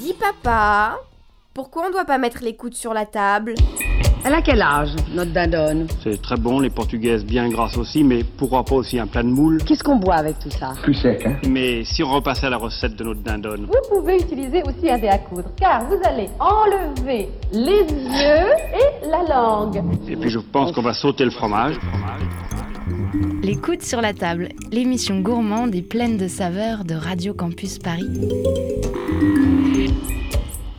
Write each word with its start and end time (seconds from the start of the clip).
Dis 0.00 0.14
papa, 0.14 0.98
pourquoi 1.52 1.84
on 1.86 1.90
doit 1.90 2.06
pas 2.06 2.16
mettre 2.16 2.42
les 2.42 2.56
coudes 2.56 2.72
sur 2.72 2.94
la 2.94 3.04
table? 3.04 3.54
Elle 4.24 4.32
a 4.32 4.40
quel 4.40 4.62
âge, 4.62 4.88
notre 5.12 5.30
dindonne 5.30 5.88
C'est 6.02 6.22
très 6.22 6.36
bon, 6.38 6.58
les 6.58 6.70
portugaises 6.70 7.22
bien 7.22 7.50
grasses 7.50 7.76
aussi, 7.76 8.02
mais 8.02 8.24
pourquoi 8.24 8.64
pas 8.64 8.76
aussi 8.76 8.98
un 8.98 9.06
plat 9.06 9.22
de 9.22 9.28
moule 9.28 9.62
Qu'est-ce 9.62 9.84
qu'on 9.84 9.96
boit 9.96 10.14
avec 10.14 10.38
tout 10.38 10.50
ça? 10.50 10.72
Plus 10.82 10.94
sec, 10.94 11.26
hein? 11.26 11.36
Mais 11.46 11.84
si 11.84 12.02
on 12.02 12.10
repassait 12.10 12.46
à 12.46 12.50
la 12.50 12.56
recette 12.56 12.96
de 12.96 13.04
notre 13.04 13.20
dindonne 13.20 13.66
Vous 13.66 13.94
pouvez 13.94 14.16
utiliser 14.16 14.62
aussi 14.62 14.88
un 14.90 14.96
dé 14.98 15.08
à 15.08 15.18
coudre, 15.18 15.50
car 15.58 15.84
vous 15.84 15.98
allez 16.02 16.30
enlever 16.38 17.28
les 17.52 17.82
yeux 17.82 18.48
et 18.72 19.06
la 19.06 19.22
langue. 19.28 19.82
Et 20.08 20.16
puis 20.16 20.30
je 20.30 20.38
pense 20.38 20.72
qu'on 20.72 20.82
va 20.82 20.94
sauter 20.94 21.26
le 21.26 21.30
fromage. 21.30 21.76
Les 23.42 23.56
coudes 23.56 23.82
sur 23.82 24.00
la 24.00 24.14
table, 24.14 24.48
l'émission 24.72 25.20
gourmande 25.20 25.74
et 25.74 25.82
pleine 25.82 26.16
de 26.16 26.26
saveurs 26.26 26.84
de 26.86 26.94
Radio 26.94 27.34
Campus 27.34 27.78
Paris. 27.78 28.08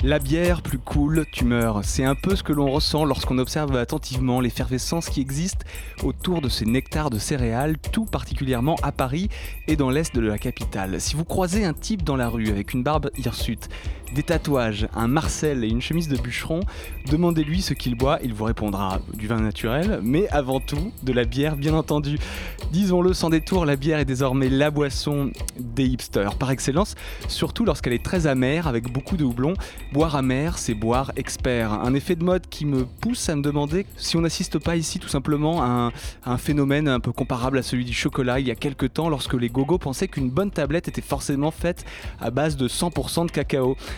La 0.03 0.17
bière 0.17 0.63
plus 0.63 0.79
cool, 0.79 1.27
tu 1.31 1.45
meurs. 1.45 1.81
C'est 1.83 2.03
un 2.03 2.15
peu 2.15 2.35
ce 2.35 2.41
que 2.41 2.53
l'on 2.53 2.71
ressent 2.71 3.05
lorsqu'on 3.05 3.37
observe 3.37 3.75
attentivement 3.75 4.41
l'effervescence 4.41 5.07
qui 5.07 5.21
existe 5.21 5.63
autour 6.03 6.41
de 6.41 6.49
ces 6.49 6.65
nectars 6.65 7.11
de 7.11 7.19
céréales, 7.19 7.77
tout 7.77 8.05
particulièrement 8.05 8.77
à 8.81 8.91
Paris 8.91 9.29
et 9.67 9.75
dans 9.75 9.91
l'est 9.91 10.15
de 10.15 10.19
la 10.19 10.39
capitale. 10.39 10.99
Si 10.99 11.15
vous 11.15 11.23
croisez 11.23 11.65
un 11.65 11.73
type 11.73 12.01
dans 12.01 12.15
la 12.15 12.29
rue 12.29 12.49
avec 12.49 12.73
une 12.73 12.81
barbe 12.81 13.11
hirsute, 13.15 13.69
des 14.13 14.23
tatouages, 14.23 14.87
un 14.95 15.07
Marcel 15.07 15.63
et 15.63 15.67
une 15.67 15.81
chemise 15.81 16.07
de 16.07 16.17
bûcheron, 16.17 16.61
demandez-lui 17.09 17.61
ce 17.61 17.73
qu'il 17.73 17.95
boit, 17.95 18.19
il 18.23 18.33
vous 18.33 18.45
répondra 18.45 18.99
du 19.13 19.27
vin 19.27 19.39
naturel, 19.39 19.99
mais 20.03 20.27
avant 20.29 20.59
tout 20.59 20.91
de 21.03 21.13
la 21.13 21.23
bière 21.23 21.55
bien 21.55 21.73
entendu. 21.73 22.17
Disons-le 22.71 23.13
sans 23.13 23.29
détour, 23.29 23.65
la 23.65 23.75
bière 23.75 23.99
est 23.99 24.05
désormais 24.05 24.49
la 24.49 24.71
boisson 24.71 25.31
des 25.59 25.85
hipsters 25.85 26.35
par 26.35 26.51
excellence, 26.51 26.95
surtout 27.27 27.65
lorsqu'elle 27.65 27.93
est 27.93 28.03
très 28.03 28.27
amère 28.27 28.67
avec 28.67 28.91
beaucoup 28.91 29.17
de 29.17 29.23
houblon. 29.23 29.53
Boire 29.91 30.15
amer, 30.15 30.57
c'est 30.57 30.73
boire 30.73 31.11
expert. 31.15 31.73
Un 31.73 31.93
effet 31.93 32.15
de 32.15 32.23
mode 32.23 32.47
qui 32.47 32.65
me 32.65 32.85
pousse 32.85 33.27
à 33.29 33.35
me 33.35 33.41
demander 33.41 33.85
si 33.97 34.17
on 34.17 34.21
n'assiste 34.21 34.59
pas 34.59 34.75
ici 34.75 34.99
tout 34.99 35.07
simplement 35.07 35.61
à 35.61 35.91
un, 36.25 36.37
phénomène 36.37 36.87
un 36.87 36.99
peu 36.99 37.11
comparable 37.11 37.57
à 37.57 37.63
celui 37.63 37.85
du 37.85 37.93
chocolat 37.93 38.39
il 38.39 38.47
y 38.47 38.51
a 38.51 38.55
quelques 38.55 38.93
temps 38.93 39.09
lorsque 39.09 39.33
les 39.33 39.49
gogos 39.49 39.77
pensaient 39.77 40.07
qu'une 40.07 40.29
bonne 40.29 40.51
tablette 40.51 40.87
était 40.87 41.01
forcément 41.01 41.51
faite 41.51 41.85
à 42.19 42.31
base 42.31 42.55
de 42.55 42.67
100% 42.67 43.27
de 43.27 43.31
cacao. 43.31 43.75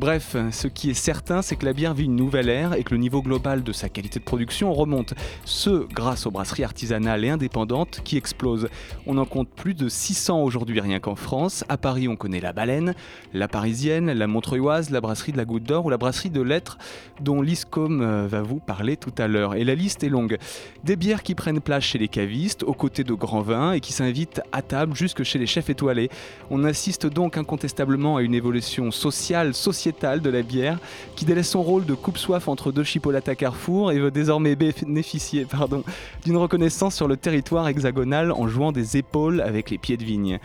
Bref, 0.00 0.34
ce 0.50 0.66
qui 0.66 0.88
est 0.88 0.94
certain, 0.94 1.42
c'est 1.42 1.56
que 1.56 1.66
la 1.66 1.74
bière 1.74 1.92
vit 1.92 2.06
une 2.06 2.16
nouvelle 2.16 2.48
ère 2.48 2.72
et 2.72 2.84
que 2.84 2.94
le 2.94 2.96
niveau 2.96 3.20
global 3.20 3.62
de 3.62 3.70
sa 3.70 3.90
qualité 3.90 4.18
de 4.18 4.24
production 4.24 4.72
remonte. 4.72 5.12
Ce, 5.44 5.86
grâce 5.92 6.24
aux 6.24 6.30
brasseries 6.30 6.64
artisanales 6.64 7.22
et 7.22 7.28
indépendantes 7.28 8.00
qui 8.02 8.16
explosent. 8.16 8.70
On 9.06 9.18
en 9.18 9.26
compte 9.26 9.50
plus 9.50 9.74
de 9.74 9.90
600 9.90 10.42
aujourd'hui 10.42 10.80
rien 10.80 11.00
qu'en 11.00 11.16
France. 11.16 11.64
À 11.68 11.76
Paris, 11.76 12.08
on 12.08 12.16
connaît 12.16 12.40
la 12.40 12.54
Baleine, 12.54 12.94
la 13.34 13.46
Parisienne, 13.46 14.10
la 14.10 14.26
Montreuilloise, 14.26 14.88
la 14.88 15.02
brasserie 15.02 15.32
de 15.32 15.36
la 15.36 15.44
Goutte 15.44 15.64
d'Or 15.64 15.84
ou 15.84 15.90
la 15.90 15.98
brasserie 15.98 16.30
de 16.30 16.40
Lettres 16.40 16.78
dont 17.20 17.42
l'ISCOM 17.42 18.00
euh, 18.00 18.26
va 18.26 18.40
vous 18.40 18.58
parler 18.58 18.96
tout 18.96 19.12
à 19.18 19.28
l'heure. 19.28 19.54
Et 19.54 19.64
la 19.64 19.74
liste 19.74 20.02
est 20.02 20.08
longue. 20.08 20.38
Des 20.82 20.96
bières 20.96 21.22
qui 21.22 21.34
prennent 21.34 21.60
place 21.60 21.84
chez 21.84 21.98
les 21.98 22.08
cavistes, 22.08 22.62
aux 22.62 22.72
côtés 22.72 23.04
de 23.04 23.12
grands 23.12 23.42
vins 23.42 23.72
et 23.72 23.80
qui 23.80 23.92
s'invitent 23.92 24.40
à 24.52 24.62
table 24.62 24.96
jusque 24.96 25.24
chez 25.24 25.38
les 25.38 25.46
chefs 25.46 25.68
étoilés. 25.68 26.08
On 26.48 26.64
assiste 26.64 27.06
donc 27.06 27.36
incontestablement 27.36 28.16
à 28.16 28.22
une 28.22 28.34
évolution 28.34 28.90
sociale, 28.90 29.52
sociétale 29.52 29.89
de 29.92 30.30
la 30.30 30.42
bière 30.42 30.78
qui 31.16 31.24
délaisse 31.24 31.50
son 31.50 31.62
rôle 31.62 31.84
de 31.84 31.94
coupe-soif 31.94 32.48
entre 32.48 32.72
deux 32.72 32.84
chipolates 32.84 33.28
à 33.28 33.34
Carrefour 33.34 33.92
et 33.92 33.98
veut 33.98 34.10
désormais 34.10 34.56
bénéficier 34.56 35.44
pardon, 35.44 35.84
d'une 36.24 36.36
reconnaissance 36.36 36.94
sur 36.94 37.08
le 37.08 37.16
territoire 37.16 37.68
hexagonal 37.68 38.32
en 38.32 38.48
jouant 38.48 38.72
des 38.72 38.96
épaules 38.96 39.40
avec 39.40 39.70
les 39.70 39.78
pieds 39.78 39.96
de 39.96 40.04
vigne. 40.04 40.38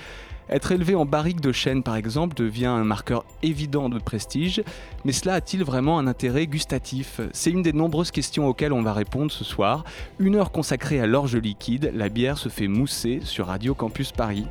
Être 0.47 0.71
élevé 0.71 0.93
en 0.93 1.05
barrique 1.05 1.41
de 1.41 1.51
chêne, 1.51 1.81
par 1.81 1.95
exemple, 1.95 2.35
devient 2.35 2.67
un 2.67 2.83
marqueur 2.83 3.25
évident 3.41 3.89
de 3.89 3.97
prestige, 3.97 4.63
mais 5.03 5.11
cela 5.11 5.33
a-t-il 5.33 5.63
vraiment 5.63 5.97
un 5.97 6.05
intérêt 6.05 6.45
gustatif? 6.45 7.19
C'est 7.33 7.49
une 7.49 7.63
des 7.63 7.73
nombreuses 7.73 8.11
questions 8.11 8.47
auxquelles 8.47 8.73
on 8.73 8.83
va 8.83 8.93
répondre 8.93 9.31
ce 9.31 9.43
soir. 9.43 9.83
Une 10.19 10.35
heure 10.35 10.51
consacrée 10.51 10.99
à 10.99 11.07
l'orge 11.07 11.35
liquide, 11.35 11.91
la 11.95 12.09
bière 12.09 12.37
se 12.37 12.49
fait 12.49 12.67
mousser 12.67 13.21
sur 13.23 13.47
Radio 13.47 13.73
Campus 13.73 14.11
Paris. 14.11 14.45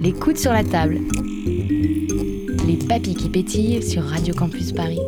Les 0.00 0.12
coudes 0.12 0.38
sur 0.38 0.52
la 0.52 0.64
table. 0.64 0.98
Les 2.66 2.76
papilles 2.88 3.14
qui 3.14 3.28
pétillent 3.28 3.82
sur 3.82 4.02
Radio 4.04 4.34
Campus 4.34 4.72
Paris. 4.72 4.98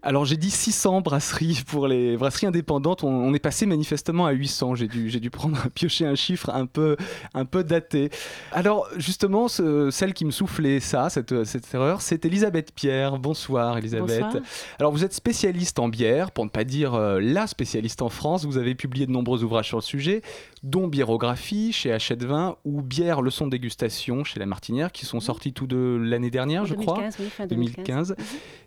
Alors 0.00 0.24
j'ai 0.24 0.36
dit 0.36 0.50
600 0.50 1.00
brasseries 1.02 1.62
pour 1.66 1.86
les 1.88 2.16
brasseries 2.16 2.46
indépendantes. 2.46 3.02
On, 3.04 3.08
on 3.08 3.34
est 3.34 3.38
passé 3.40 3.66
manifestement 3.66 4.24
à 4.26 4.30
800. 4.30 4.76
J'ai 4.76 4.86
dû, 4.86 5.10
j'ai 5.10 5.20
dû 5.20 5.28
prendre 5.28 5.58
piocher 5.74 6.06
un 6.06 6.14
chiffre 6.14 6.50
un 6.50 6.64
peu, 6.66 6.96
un 7.34 7.44
peu 7.44 7.62
daté. 7.64 8.08
Alors 8.52 8.88
justement, 8.96 9.48
ce- 9.48 9.90
celle 9.90 10.14
qui 10.14 10.24
me 10.24 10.30
soufflait 10.30 10.80
ça, 10.80 11.10
cette, 11.10 11.44
cette 11.44 11.74
erreur, 11.74 12.00
c'est 12.00 12.24
Elisabeth 12.24 12.72
Pierre. 12.74 13.18
Bonsoir 13.18 13.76
Elisabeth. 13.76 14.20
Bonsoir. 14.22 14.42
Alors 14.78 14.92
vous 14.92 15.04
êtes 15.04 15.12
spécialiste 15.12 15.78
en 15.78 15.88
bière, 15.88 16.30
pour 16.30 16.44
ne 16.44 16.50
pas 16.50 16.64
dire 16.64 16.94
euh, 16.94 17.20
la 17.20 17.46
spécialiste 17.46 18.00
en 18.00 18.08
France. 18.08 18.46
Vous 18.46 18.56
avez 18.56 18.74
publié 18.76 19.04
de 19.04 19.10
nombreux 19.12 19.42
ouvrages 19.42 19.66
sur 19.66 19.78
le 19.78 19.82
sujet, 19.82 20.22
dont 20.62 20.88
Biérographie 20.88 21.72
chez 21.72 21.92
Hachette 21.92 22.24
Vin 22.24 22.56
ou 22.64 22.82
Bière 22.82 23.22
leçon 23.22 23.46
de 23.46 23.50
dégustation 23.50 24.24
chez 24.24 24.38
La 24.40 24.46
Martinière, 24.46 24.92
qui 24.92 25.06
sont 25.06 25.20
sortis 25.20 25.52
tous 25.52 25.66
deux 25.66 25.96
l'année 25.98 26.30
dernière, 26.30 26.64
je 26.66 26.74
crois. 26.74 26.94
2015, 26.96 27.16
oui, 27.20 27.26
fin 27.30 27.46
2015. 27.46 27.84
2015. 28.08 28.16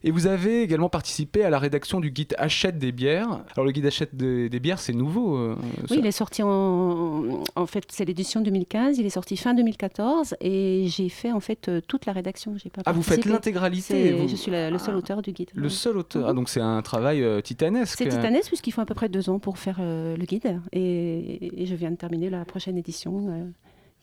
Et 0.04 0.12
vous 0.12 0.28
avez 0.28 0.62
également 0.64 0.90
participé 0.90 1.44
à 1.44 1.50
la 1.50 1.60
rédaction 1.60 2.00
du 2.00 2.12
guide 2.12 2.34
Hachette 2.38 2.78
des 2.80 2.92
bières. 2.92 3.42
Alors 3.56 3.66
le 3.66 3.72
guide 3.72 3.86
Hachette 3.86 4.16
des, 4.16 4.50
des 4.50 4.60
bières, 4.60 4.80
c'est 4.80 4.94
nouveau. 4.94 5.36
euh, 5.38 5.56
ça. 5.88 5.94
Oui, 5.96 5.98
il 6.00 6.06
est 6.06 6.12
sorti 6.12 6.42
en. 6.44 7.44
En 7.56 7.66
fait, 7.66 7.84
c'est 7.92 8.06
l'édition 8.06 8.42
2015. 8.42 8.98
Il 8.98 9.06
est 9.06 9.10
sorti 9.10 9.38
fin 9.38 9.54
2014 9.54 10.36
et 10.42 10.86
j'ai 10.88 11.10
fait 11.10 11.32
en 11.32 11.40
fait 11.40 11.68
euh, 11.68 11.82
toute 11.88 12.06
la 12.06 12.14
rédaction. 12.14 12.56
J'ai 12.58 12.70
pas 12.70 12.82
Ah, 12.86 12.92
vous 12.92 13.04
faites 13.04 13.26
l'intégralité. 13.26 14.14
Vous- 14.14 14.28
Je 14.28 14.36
suis 14.36 14.52
la- 14.52 14.70
le 14.70 14.78
seul 14.78 14.94
Ah. 14.96 14.98
auteur 14.98 15.22
du 15.22 15.32
guide. 15.32 15.50
Le 15.54 15.64
Oui. 15.68 15.72
seul 15.72 15.98
auteur. 15.98 16.24
Ah, 16.26 16.30
Mhm. 16.32 16.36
donc 16.36 16.50
c'est 16.50 16.62
un 16.62 16.82
travail 16.82 17.22
euh, 17.24 17.42
titanesque. 17.42 17.98
C'est 17.98 18.08
titanesque 18.10 18.48
puisqu'il 18.48 18.72
faut 18.72 18.82
à 18.82 18.86
peu 18.86 18.94
près 18.96 19.10
deux 19.10 19.30
ans 19.30 19.40
pour 19.40 19.58
faire 19.58 19.78
euh, 19.80 20.16
le 20.18 20.26
guide 20.26 20.60
et, 20.72 21.62
et 21.62 21.66
je 21.66 21.76
viens 21.82 21.92
de 21.92 21.98
terminer 21.98 22.30
la 22.30 22.46
prochaine 22.46 22.78
édition 22.78 23.28
euh, 23.30 23.46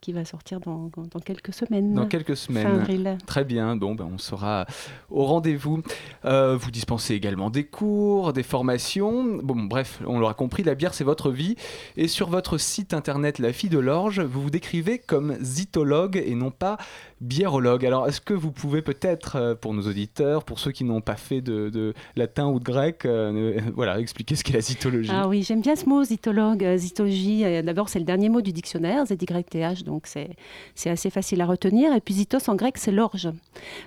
qui 0.00 0.12
va 0.12 0.24
sortir 0.24 0.60
dans, 0.60 0.90
dans 0.96 1.20
quelques 1.20 1.52
semaines. 1.52 1.92
Dans 1.92 2.06
quelques 2.06 2.36
Fin 2.36 2.46
semaines. 2.46 2.66
avril. 2.66 3.18
Très 3.26 3.44
bien, 3.44 3.74
bon, 3.74 3.96
ben, 3.96 4.08
on 4.12 4.18
sera 4.18 4.64
au 5.10 5.24
rendez-vous. 5.24 5.82
Euh, 6.24 6.56
vous 6.56 6.70
dispensez 6.70 7.14
également 7.14 7.50
des 7.50 7.64
cours, 7.64 8.32
des 8.32 8.44
formations. 8.44 9.38
Bon, 9.42 9.56
bref, 9.56 10.00
on 10.06 10.20
l'aura 10.20 10.34
compris, 10.34 10.62
la 10.62 10.76
bière, 10.76 10.94
c'est 10.94 11.02
votre 11.02 11.32
vie. 11.32 11.56
Et 11.96 12.06
sur 12.06 12.28
votre 12.30 12.58
site 12.58 12.94
internet 12.94 13.40
La 13.40 13.52
Fille 13.52 13.70
de 13.70 13.78
l'Orge, 13.80 14.20
vous 14.20 14.42
vous 14.42 14.50
décrivez 14.50 14.98
comme 14.98 15.36
zytologue 15.40 16.16
et 16.24 16.34
non 16.36 16.52
pas 16.52 16.78
biérologue. 17.20 17.84
Alors, 17.84 18.06
est-ce 18.08 18.20
que 18.20 18.34
vous 18.34 18.52
pouvez 18.52 18.82
peut-être, 18.82 19.36
euh, 19.36 19.54
pour 19.54 19.74
nos 19.74 19.82
auditeurs, 19.82 20.44
pour 20.44 20.58
ceux 20.58 20.70
qui 20.70 20.84
n'ont 20.84 21.00
pas 21.00 21.16
fait 21.16 21.40
de, 21.40 21.94
latin 22.16 22.46
ou 22.46 22.58
de 22.58 22.64
grec, 22.64 23.04
euh, 23.04 23.60
voilà, 23.74 23.98
expliquer 24.00 24.36
ce 24.36 24.44
qu'est 24.44 24.52
la 24.52 24.60
zytologie? 24.60 25.10
Ah 25.12 25.28
oui, 25.28 25.42
j'aime 25.42 25.60
bien 25.60 25.76
ce 25.76 25.88
mot, 25.88 26.02
zytologue, 26.04 26.64
euh, 26.64 26.76
zytologie. 26.76 27.44
euh, 27.44 27.62
D'abord, 27.62 27.88
c'est 27.88 27.98
le 27.98 28.04
dernier 28.04 28.28
mot 28.28 28.40
du 28.40 28.52
dictionnaire, 28.52 29.04
ZYTH, 29.06 29.84
donc 29.84 30.06
c'est 30.06 30.30
c'est 30.74 30.90
assez 30.90 31.10
facile 31.10 31.40
à 31.40 31.46
retenir. 31.46 31.92
Et 31.94 32.00
puis 32.00 32.14
zytos 32.14 32.48
en 32.48 32.54
grec, 32.54 32.78
c'est 32.78 32.92
l'orge. 32.92 33.28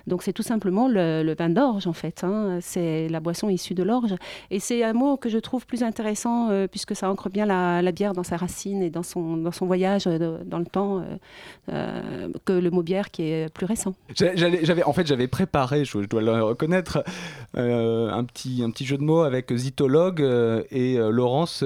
Donc 0.06 0.22
c'est 0.22 0.32
tout 0.32 0.42
simplement 0.42 0.88
le, 0.88 1.34
vin 1.38 1.48
d'orge, 1.48 1.86
en 1.86 1.92
fait. 1.92 2.24
hein. 2.24 2.58
C'est 2.60 3.08
la 3.08 3.20
boisson 3.20 3.48
issue 3.48 3.74
de 3.74 3.82
l'orge. 3.82 4.14
Et 4.50 4.60
c'est 4.60 4.82
un 4.82 4.92
mot 4.92 5.16
que 5.16 5.28
je 5.28 5.38
trouve 5.38 5.66
plus 5.66 5.82
intéressant 5.82 6.50
euh, 6.50 6.66
puisque 6.66 6.94
ça 6.94 7.10
ancre 7.10 7.28
bien 7.30 7.46
la, 7.46 7.92
bière 7.92 8.12
dans 8.12 8.22
sa 8.22 8.36
racine 8.36 8.82
et 8.82 8.90
dans 8.90 9.02
son, 9.02 9.36
dans 9.36 9.52
son 9.52 9.66
voyage 9.66 10.06
euh, 10.06 10.38
dans 10.44 10.58
le 10.58 10.64
temps 10.64 11.04
euh, 11.70 12.28
que 12.44 12.52
le 12.52 12.70
mot 12.70 12.82
bière 12.82 13.10
qui 13.10 13.22
est 13.22 13.52
plus 13.52 13.66
récent. 13.66 13.94
J'avais, 14.14 14.82
en 14.84 14.92
fait, 14.92 15.06
j'avais 15.06 15.28
préparé, 15.28 15.84
je, 15.84 15.98
dois 15.98 16.22
le 16.22 16.42
reconnaître, 16.42 17.04
un, 17.54 18.24
petit, 18.24 18.62
un 18.64 18.70
petit 18.70 18.86
jeu 18.86 18.96
de 18.96 19.02
mots 19.02 19.22
avec 19.22 19.52
zytologue 19.54 20.20
et 20.70 20.96
Laurence 20.96 21.64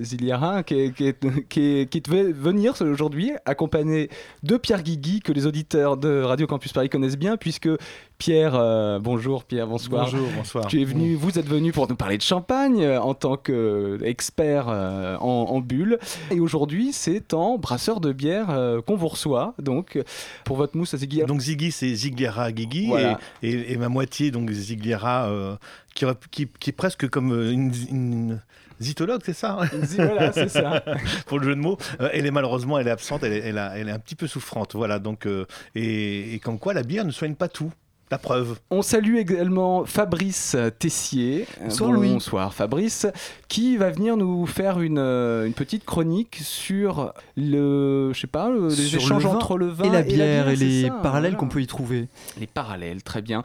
Ziliara, 0.00 0.62
qui, 0.62 0.92
qui, 0.92 1.14
qui, 1.48 1.86
qui 1.88 2.00
devait 2.00 2.32
venir 2.32 2.74
aujourd'hui, 2.80 3.32
accompagné 3.44 4.10
de 4.42 4.56
Pierre 4.56 4.82
Guigui, 4.82 5.20
que 5.20 5.32
les 5.32 5.46
auditeurs 5.46 5.96
de 5.96 6.22
Radio 6.22 6.46
Campus 6.46 6.72
Paris 6.72 6.88
connaissent 6.88 7.18
bien, 7.18 7.36
puisque 7.48 7.70
Pierre, 8.18 8.56
euh, 8.56 8.98
bonjour 8.98 9.44
Pierre, 9.44 9.66
bonsoir. 9.66 10.04
Bonjour, 10.10 10.28
bonsoir. 10.36 10.66
Tu 10.66 10.82
es 10.82 10.84
venu, 10.84 11.14
vous 11.14 11.38
êtes 11.38 11.46
venu 11.46 11.72
pour 11.72 11.88
nous 11.88 11.96
parler 11.96 12.18
de 12.18 12.22
champagne 12.22 12.82
euh, 12.82 13.00
en 13.00 13.14
tant 13.14 13.38
qu'expert 13.38 14.66
euh, 14.68 15.16
en, 15.20 15.46
en 15.48 15.60
bulle. 15.60 15.98
Et 16.30 16.38
aujourd'hui, 16.40 16.92
c'est 16.92 17.32
en 17.32 17.56
brasseur 17.56 18.00
de 18.00 18.12
bière 18.12 18.48
qu'on 18.86 18.96
vous 18.96 19.08
reçoit, 19.08 19.54
donc 19.58 19.98
pour 20.44 20.56
votre 20.58 20.76
mousse 20.76 20.92
à 20.92 20.98
Ziggy. 20.98 21.22
Donc 21.26 21.40
Ziggy, 21.40 21.72
c'est 21.72 21.94
Zigliera 21.94 22.52
Guigui 22.52 22.88
Voilà. 22.88 23.18
et, 23.42 23.50
et- 23.50 23.72
et 23.72 23.76
ma 23.78 23.88
moitié, 23.88 24.30
donc 24.30 24.50
Zigliera, 24.50 25.28
euh, 25.30 25.56
qui, 25.94 26.04
qui- 26.30 26.48
qui 26.60 26.68
est 26.70 26.72
presque 26.74 27.08
comme 27.08 27.32
une, 27.32 27.72
une 27.90 28.40
zytologue, 28.80 29.20
c'est 29.24 29.32
ça 29.32 29.58
hein, 29.62 29.68
Voilà, 29.96 30.32
c'est 30.32 30.48
ça. 30.48 30.82
Pour 31.26 31.38
le 31.38 31.44
jeu 31.46 31.54
de 31.54 31.60
mots. 31.60 31.78
Euh, 32.00 32.08
elle 32.12 32.26
est 32.26 32.30
malheureusement, 32.30 32.78
elle 32.78 32.88
est 32.88 32.92
absente, 32.92 33.22
elle 33.22 33.32
est, 33.32 33.38
elle 33.40 33.58
a- 33.58 33.76
elle 33.76 33.88
est 33.88 33.92
un 33.92 33.98
petit 33.98 34.14
peu 34.14 34.26
souffrante. 34.26 34.74
Voilà, 34.74 34.98
donc, 34.98 35.26
euh, 35.26 35.46
et, 35.74 36.34
et 36.34 36.38
comme 36.38 36.58
quoi 36.58 36.74
la 36.74 36.82
bière 36.82 37.04
ne 37.04 37.10
soigne 37.10 37.34
pas 37.34 37.48
tout. 37.48 37.72
La 38.10 38.16
preuve. 38.16 38.58
On 38.70 38.80
salue 38.80 39.16
également 39.16 39.84
Fabrice 39.84 40.56
Tessier. 40.78 41.46
Bonsoir, 41.62 41.92
Louis. 41.92 42.08
Bonsoir 42.10 42.54
Fabrice, 42.54 43.06
qui 43.48 43.76
va 43.76 43.90
venir 43.90 44.16
nous 44.16 44.46
faire 44.46 44.80
une, 44.80 44.98
une 44.98 45.52
petite 45.52 45.84
chronique 45.84 46.38
sur 46.42 47.12
le, 47.36 48.10
je 48.14 48.20
sais 48.20 48.26
pas, 48.26 48.48
le- 48.48 48.68
les 48.68 48.74
Sur 48.76 49.00
échanges 49.02 49.24
le 49.24 49.28
entre 49.28 49.58
le 49.58 49.66
vin 49.66 49.84
et 49.84 49.90
la 49.90 50.02
bière 50.02 50.48
et, 50.48 50.56
les 50.56 50.84
ça, 50.86 50.90
parallèles 51.02 51.32
voilà. 51.32 51.36
qu'on 51.36 51.48
peut 51.48 51.60
y 51.60 51.66
trouver. 51.66 52.08
Les 52.40 52.46
parallèles, 52.46 53.02
très 53.02 53.20
bien. 53.20 53.42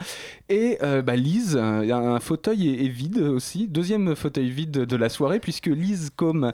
Et 0.48 0.77
euh, 0.81 1.01
bah, 1.01 1.18
Lise, 1.18 1.57
un 1.57 2.19
fauteuil 2.21 2.69
est, 2.69 2.86
est 2.86 2.89
vide 2.89 3.18
aussi, 3.18 3.68
deuxième 3.68 4.15
fauteuil 4.15 4.50
vide 4.50 4.71
de 4.71 4.95
la 4.95 5.10
soirée, 5.10 5.39
puisque 5.42 5.68
Lise 5.68 6.10
Combe, 6.15 6.54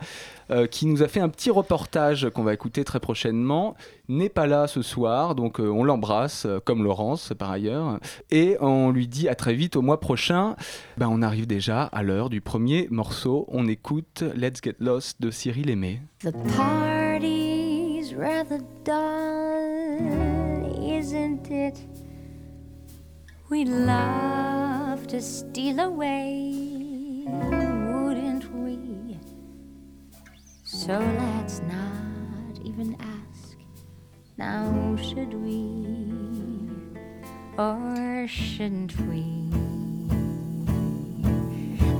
euh, 0.52 0.68
qui 0.68 0.86
nous 0.86 1.04
a 1.04 1.08
fait 1.08 1.20
un 1.20 1.30
petit 1.30 1.50
reportage 1.50 2.30
qu'on 2.30 2.44
va 2.44 2.54
écouter 2.54 2.84
très 2.84 3.00
prochainement, 3.00 3.76
n'est 4.08 4.30
pas 4.30 4.48
là 4.48 4.68
ce 4.68 4.82
soir, 4.82 5.36
donc 5.36 5.60
euh, 5.60 5.70
on 5.70 5.84
l'embrasse, 5.84 6.46
euh, 6.46 6.60
comme 6.60 6.84
Laurence 6.84 7.34
par 7.38 7.52
ailleurs, 7.52 8.00
et 8.32 8.58
on 8.60 8.92
lui 8.92 9.08
dit 9.08 9.30
à 9.30 9.36
très 9.36 9.54
vite 9.54 9.76
au 9.76 9.82
mois 9.82 10.00
prochain. 10.00 10.56
Ben, 10.98 11.08
on 11.10 11.22
arrive 11.22 11.48
déjà 11.48 11.84
à 11.84 12.04
l'heure 12.04 12.30
du 12.30 12.42
premier 12.42 12.88
morceau, 12.90 13.46
on 13.50 13.68
écoute 13.68 14.24
Let's 14.36 14.62
Get 14.64 14.76
Lost 14.80 15.22
de 15.22 15.32
Cyril 15.32 15.70
Aimé. 15.70 16.02
The 16.22 16.32
party's 16.56 18.16
rather 18.16 18.60
dull, 18.84 20.00
isn't 20.84 21.50
it? 21.52 21.88
We'd 23.50 23.68
love 23.68 25.08
to 25.08 25.20
steal 25.20 25.80
away, 25.80 27.26
So 30.90 30.98
let's 30.98 31.62
not 31.68 32.66
even 32.66 32.98
ask, 33.00 33.56
now 34.40 34.96
should 34.96 35.36
we? 35.36 35.86
Or 37.60 38.26
shouldn't 38.28 39.00
we? 39.02 39.22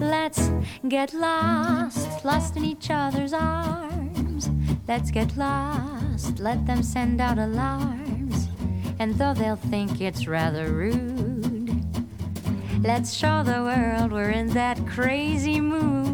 Let's 0.04 0.50
get 0.88 1.14
lost, 1.14 2.26
lost 2.26 2.58
in 2.58 2.66
each 2.66 2.90
other's 2.90 3.32
arms. 3.32 4.50
Let's 4.88 5.12
get 5.12 5.38
lost, 5.38 6.40
let 6.40 6.66
them 6.66 6.82
send 6.82 7.22
out 7.22 7.38
alarms. 7.38 8.48
And 8.98 9.14
though 9.20 9.36
they'll 9.36 9.56
think 9.56 10.02
it's 10.02 10.26
rather 10.26 10.72
rude, 10.72 11.86
let's 12.82 13.14
show 13.14 13.44
the 13.44 13.62
world 13.62 14.12
we're 14.12 14.32
in 14.32 14.48
that 14.56 14.84
crazy 14.88 15.62
mood. 15.62 16.09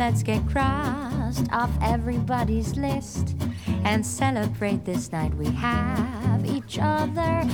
Let's 0.00 0.22
get 0.22 0.40
crossed 0.48 1.52
off 1.52 1.70
everybody's 1.82 2.74
list 2.74 3.36
and 3.84 4.04
celebrate 4.04 4.86
this 4.86 5.12
night 5.12 5.34
we 5.34 5.44
have 5.50 6.42
each 6.46 6.78
other. 6.80 7.44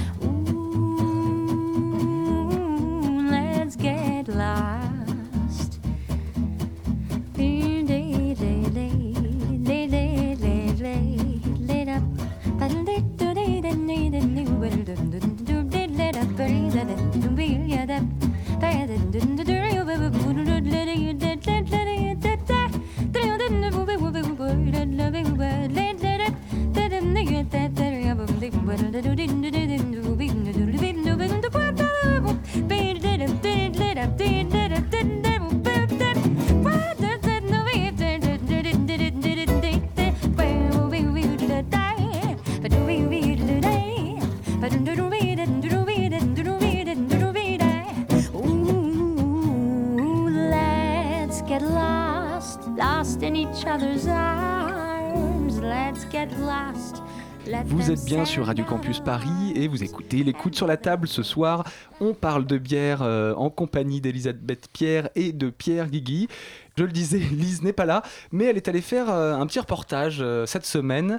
Bien 58.07 58.25
sur 58.25 58.47
Radio 58.47 58.65
Campus 58.65 59.01
Paris 59.01 59.53
et 59.57 59.67
vous 59.67 59.83
écoutez 59.83 60.23
les 60.23 60.33
coudes 60.33 60.55
sur 60.55 60.69
la 60.69 60.77
table 60.77 61.09
ce 61.09 61.25
soir. 61.25 61.65
On 62.01 62.15
parle 62.15 62.47
de 62.47 62.57
bière 62.57 63.03
euh, 63.03 63.35
en 63.35 63.51
compagnie 63.51 64.01
d'Elisabeth 64.01 64.69
Pierre 64.73 65.09
et 65.17 65.33
de 65.33 65.51
Pierre 65.51 65.89
Guigui. 65.89 66.29
Je 66.77 66.85
le 66.85 66.93
disais, 66.93 67.19
Lise 67.33 67.63
n'est 67.63 67.73
pas 67.73 67.85
là, 67.85 68.03
mais 68.31 68.45
elle 68.45 68.57
est 68.57 68.69
allée 68.69 68.81
faire 68.81 69.11
euh, 69.11 69.35
un 69.35 69.45
petit 69.49 69.59
reportage 69.59 70.19
euh, 70.21 70.47
cette 70.47 70.67
semaine. 70.67 71.19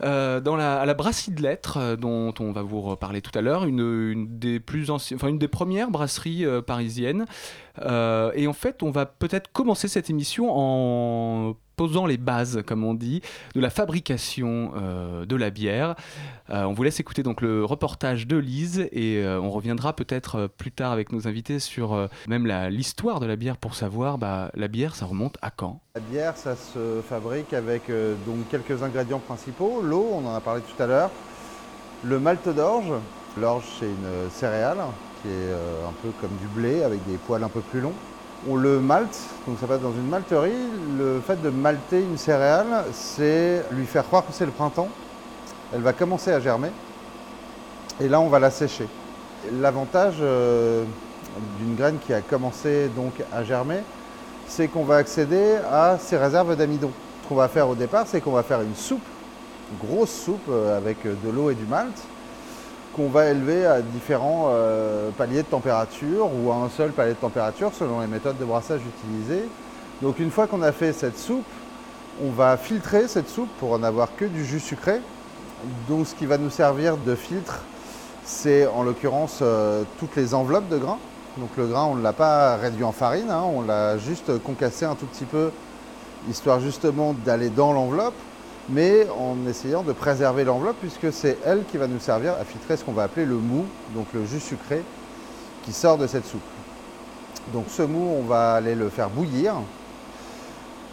dans 0.00 0.56
la, 0.56 0.80
à 0.80 0.84
la 0.84 0.92
brasserie 0.92 1.32
de 1.32 1.40
lettres, 1.40 1.96
dont 1.96 2.34
on 2.38 2.52
va 2.52 2.60
vous 2.60 2.82
reparler 2.82 3.22
tout 3.22 3.36
à 3.38 3.40
l'heure, 3.40 3.64
une, 3.64 4.26
des 4.38 4.60
plus 4.60 4.90
anciennes, 4.90 5.16
enfin 5.16 5.28
une 5.28 5.38
des 5.38 5.48
premières 5.48 5.90
brasseries 5.90 6.44
parisiennes. 6.66 7.24
Et 7.80 8.46
en 8.46 8.52
fait, 8.52 8.82
on 8.82 8.90
va 8.90 9.06
peut-être 9.06 9.50
commencer 9.52 9.88
cette 9.88 10.10
émission 10.10 10.50
en 10.50 11.54
posant 11.76 12.06
les 12.06 12.16
bases, 12.16 12.62
comme 12.66 12.84
on 12.84 12.94
dit, 12.94 13.20
de 13.54 13.60
la 13.60 13.70
fabrication 13.70 14.72
euh, 14.76 15.24
de 15.26 15.36
la 15.36 15.50
bière. 15.50 15.94
Euh, 16.50 16.64
on 16.64 16.72
vous 16.72 16.82
laisse 16.82 17.00
écouter 17.00 17.22
donc 17.22 17.40
le 17.40 17.64
reportage 17.64 18.26
de 18.26 18.36
Lise 18.36 18.88
et 18.92 19.18
euh, 19.18 19.40
on 19.40 19.50
reviendra 19.50 19.94
peut-être 19.94 20.46
plus 20.46 20.72
tard 20.72 20.92
avec 20.92 21.12
nos 21.12 21.26
invités 21.26 21.58
sur 21.58 22.08
même 22.28 22.46
l'histoire 22.68 23.20
de 23.20 23.26
la 23.26 23.36
bière 23.36 23.56
pour 23.56 23.74
savoir 23.74 24.18
bah, 24.18 24.50
la 24.54 24.68
bière 24.68 24.94
ça 24.94 25.06
remonte 25.06 25.36
à 25.42 25.50
quand? 25.50 25.80
La 25.94 26.00
bière, 26.00 26.36
ça 26.36 26.56
se 26.56 27.00
fabrique 27.08 27.52
avec 27.52 27.82
donc 28.26 28.48
quelques 28.50 28.82
ingrédients 28.82 29.20
principaux. 29.20 29.80
L'eau, 29.82 30.08
on 30.12 30.26
en 30.26 30.34
a 30.34 30.40
parlé 30.40 30.62
tout 30.62 30.82
à 30.82 30.86
l'heure. 30.86 31.10
Le 32.02 32.18
malt 32.18 32.48
d'orge. 32.48 32.92
L'orge, 33.36 33.64
c'est 33.78 33.86
une 33.86 34.30
céréale 34.30 34.78
qui 35.22 35.28
est 35.28 35.52
un 35.52 35.92
peu 36.02 36.10
comme 36.20 36.36
du 36.38 36.46
blé 36.48 36.82
avec 36.82 37.04
des 37.06 37.16
poils 37.16 37.42
un 37.42 37.48
peu 37.48 37.60
plus 37.60 37.80
longs. 37.80 37.94
On 38.46 38.56
le 38.56 38.78
malte, 38.78 39.18
donc 39.46 39.56
ça 39.58 39.66
passe 39.66 39.80
dans 39.80 39.92
une 39.92 40.06
malterie. 40.06 40.52
Le 40.98 41.20
fait 41.26 41.40
de 41.40 41.48
malter 41.48 42.00
une 42.00 42.18
céréale, 42.18 42.84
c'est 42.92 43.64
lui 43.70 43.86
faire 43.86 44.04
croire 44.04 44.26
que 44.26 44.32
c'est 44.32 44.44
le 44.44 44.52
printemps. 44.52 44.88
Elle 45.72 45.80
va 45.80 45.94
commencer 45.94 46.30
à 46.30 46.40
germer. 46.40 46.68
Et 48.00 48.08
là, 48.08 48.20
on 48.20 48.28
va 48.28 48.38
la 48.38 48.50
sécher. 48.50 48.86
L'avantage 49.60 50.16
euh, 50.20 50.84
d'une 51.58 51.74
graine 51.74 51.96
qui 51.98 52.12
a 52.12 52.20
commencé 52.20 52.88
donc 52.94 53.14
à 53.32 53.44
germer, 53.44 53.80
c'est 54.46 54.68
qu'on 54.68 54.84
va 54.84 54.96
accéder 54.96 55.56
à 55.72 55.96
ces 55.98 56.18
réserves 56.18 56.54
d'amidon. 56.54 56.90
Ce 57.22 57.28
qu'on 57.28 57.36
va 57.36 57.48
faire 57.48 57.68
au 57.68 57.74
départ, 57.74 58.06
c'est 58.06 58.20
qu'on 58.20 58.32
va 58.32 58.42
faire 58.42 58.60
une 58.60 58.74
soupe, 58.74 59.06
une 59.72 59.88
grosse 59.88 60.12
soupe 60.12 60.48
euh, 60.50 60.76
avec 60.76 61.02
de 61.04 61.30
l'eau 61.30 61.48
et 61.48 61.54
du 61.54 61.64
malt, 61.64 61.94
qu'on 62.94 63.08
va 63.08 63.26
élever 63.26 63.66
à 63.66 63.80
différents 63.82 64.46
euh, 64.48 65.10
paliers 65.10 65.42
de 65.42 65.48
température 65.48 66.28
ou 66.34 66.52
à 66.52 66.56
un 66.56 66.68
seul 66.68 66.90
palier 66.92 67.12
de 67.12 67.18
température 67.18 67.72
selon 67.74 68.00
les 68.00 68.06
méthodes 68.06 68.38
de 68.38 68.44
brassage 68.44 68.80
utilisées. 68.80 69.48
Donc 70.02 70.18
une 70.18 70.30
fois 70.30 70.46
qu'on 70.46 70.62
a 70.62 70.72
fait 70.72 70.92
cette 70.92 71.18
soupe, 71.18 71.44
on 72.22 72.30
va 72.30 72.56
filtrer 72.56 73.08
cette 73.08 73.28
soupe 73.28 73.50
pour 73.58 73.72
en 73.72 73.82
avoir 73.82 74.14
que 74.16 74.24
du 74.24 74.44
jus 74.44 74.60
sucré. 74.60 75.00
Donc 75.88 76.06
ce 76.06 76.14
qui 76.14 76.26
va 76.26 76.38
nous 76.38 76.50
servir 76.50 76.96
de 76.96 77.14
filtre, 77.14 77.60
c'est 78.24 78.66
en 78.66 78.82
l'occurrence 78.82 79.40
euh, 79.42 79.82
toutes 79.98 80.14
les 80.16 80.34
enveloppes 80.34 80.68
de 80.68 80.78
grains. 80.78 80.98
Donc 81.36 81.50
le 81.56 81.66
grain, 81.66 81.84
on 81.84 81.96
ne 81.96 82.02
l'a 82.02 82.12
pas 82.12 82.56
réduit 82.56 82.84
en 82.84 82.92
farine, 82.92 83.30
hein, 83.30 83.42
on 83.44 83.62
l'a 83.62 83.98
juste 83.98 84.38
concassé 84.42 84.84
un 84.84 84.94
tout 84.94 85.06
petit 85.06 85.24
peu, 85.24 85.50
histoire 86.30 86.60
justement 86.60 87.12
d'aller 87.24 87.50
dans 87.50 87.72
l'enveloppe, 87.72 88.14
mais 88.68 89.06
en 89.10 89.36
essayant 89.48 89.82
de 89.82 89.92
préserver 89.92 90.44
l'enveloppe, 90.44 90.76
puisque 90.80 91.12
c'est 91.12 91.38
elle 91.44 91.64
qui 91.70 91.76
va 91.76 91.86
nous 91.86 92.00
servir 92.00 92.32
à 92.32 92.44
filtrer 92.44 92.76
ce 92.76 92.84
qu'on 92.84 92.92
va 92.92 93.04
appeler 93.04 93.26
le 93.26 93.36
mou, 93.36 93.66
donc 93.94 94.06
le 94.14 94.24
jus 94.24 94.40
sucré 94.40 94.82
qui 95.64 95.72
sort 95.72 95.98
de 95.98 96.06
cette 96.06 96.26
soupe. 96.26 96.40
Donc 97.52 97.66
ce 97.68 97.82
mou, 97.82 98.16
on 98.18 98.22
va 98.22 98.54
aller 98.54 98.74
le 98.74 98.88
faire 98.88 99.10
bouillir 99.10 99.54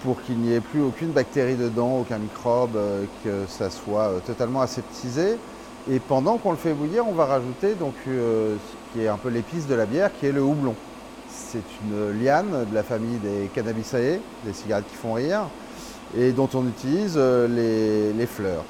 pour 0.04 0.22
qu'il 0.24 0.38
n'y 0.38 0.54
ait 0.54 0.62
plus 0.62 0.82
aucune 0.82 1.12
bactérie 1.12 1.56
dedans, 1.56 2.00
aucun 2.00 2.18
microbe, 2.18 2.76
euh, 2.76 3.06
que 3.24 3.46
ça 3.48 3.70
soit 3.70 4.10
euh, 4.10 4.20
totalement 4.26 4.62
aseptisé. 4.62 5.38
Et 5.90 6.00
pendant 6.00 6.38
qu'on 6.38 6.52
le 6.52 6.58
fait 6.58 6.74
bouillir, 6.74 7.08
on 7.08 7.14
va 7.14 7.26
rajouter 7.26 7.76
donc 7.76 7.94
euh, 8.08 8.56
ce 8.56 8.94
qui 8.94 9.06
est 9.06 9.08
un 9.08 9.18
peu 9.18 9.30
l'épice 9.30 9.68
de 9.68 9.76
la 9.76 9.86
bière, 9.86 10.12
qui 10.20 10.26
est 10.26 10.32
le 10.32 10.42
houblon. 10.42 10.76
C'est 11.30 11.64
une 11.84 12.24
liane 12.24 12.66
de 12.70 12.76
la 12.76 12.84
famille 12.84 13.18
des 13.18 13.50
cannabisae, 13.54 14.20
des 14.44 14.54
cigarettes 14.54 14.88
qui 14.90 14.96
font 14.96 15.14
rire, 15.14 15.44
et 16.18 16.32
dont 16.32 16.50
on 16.54 16.68
utilise 16.68 17.16
euh, 17.18 18.14
les, 18.18 18.26
fleurs. 18.26 18.64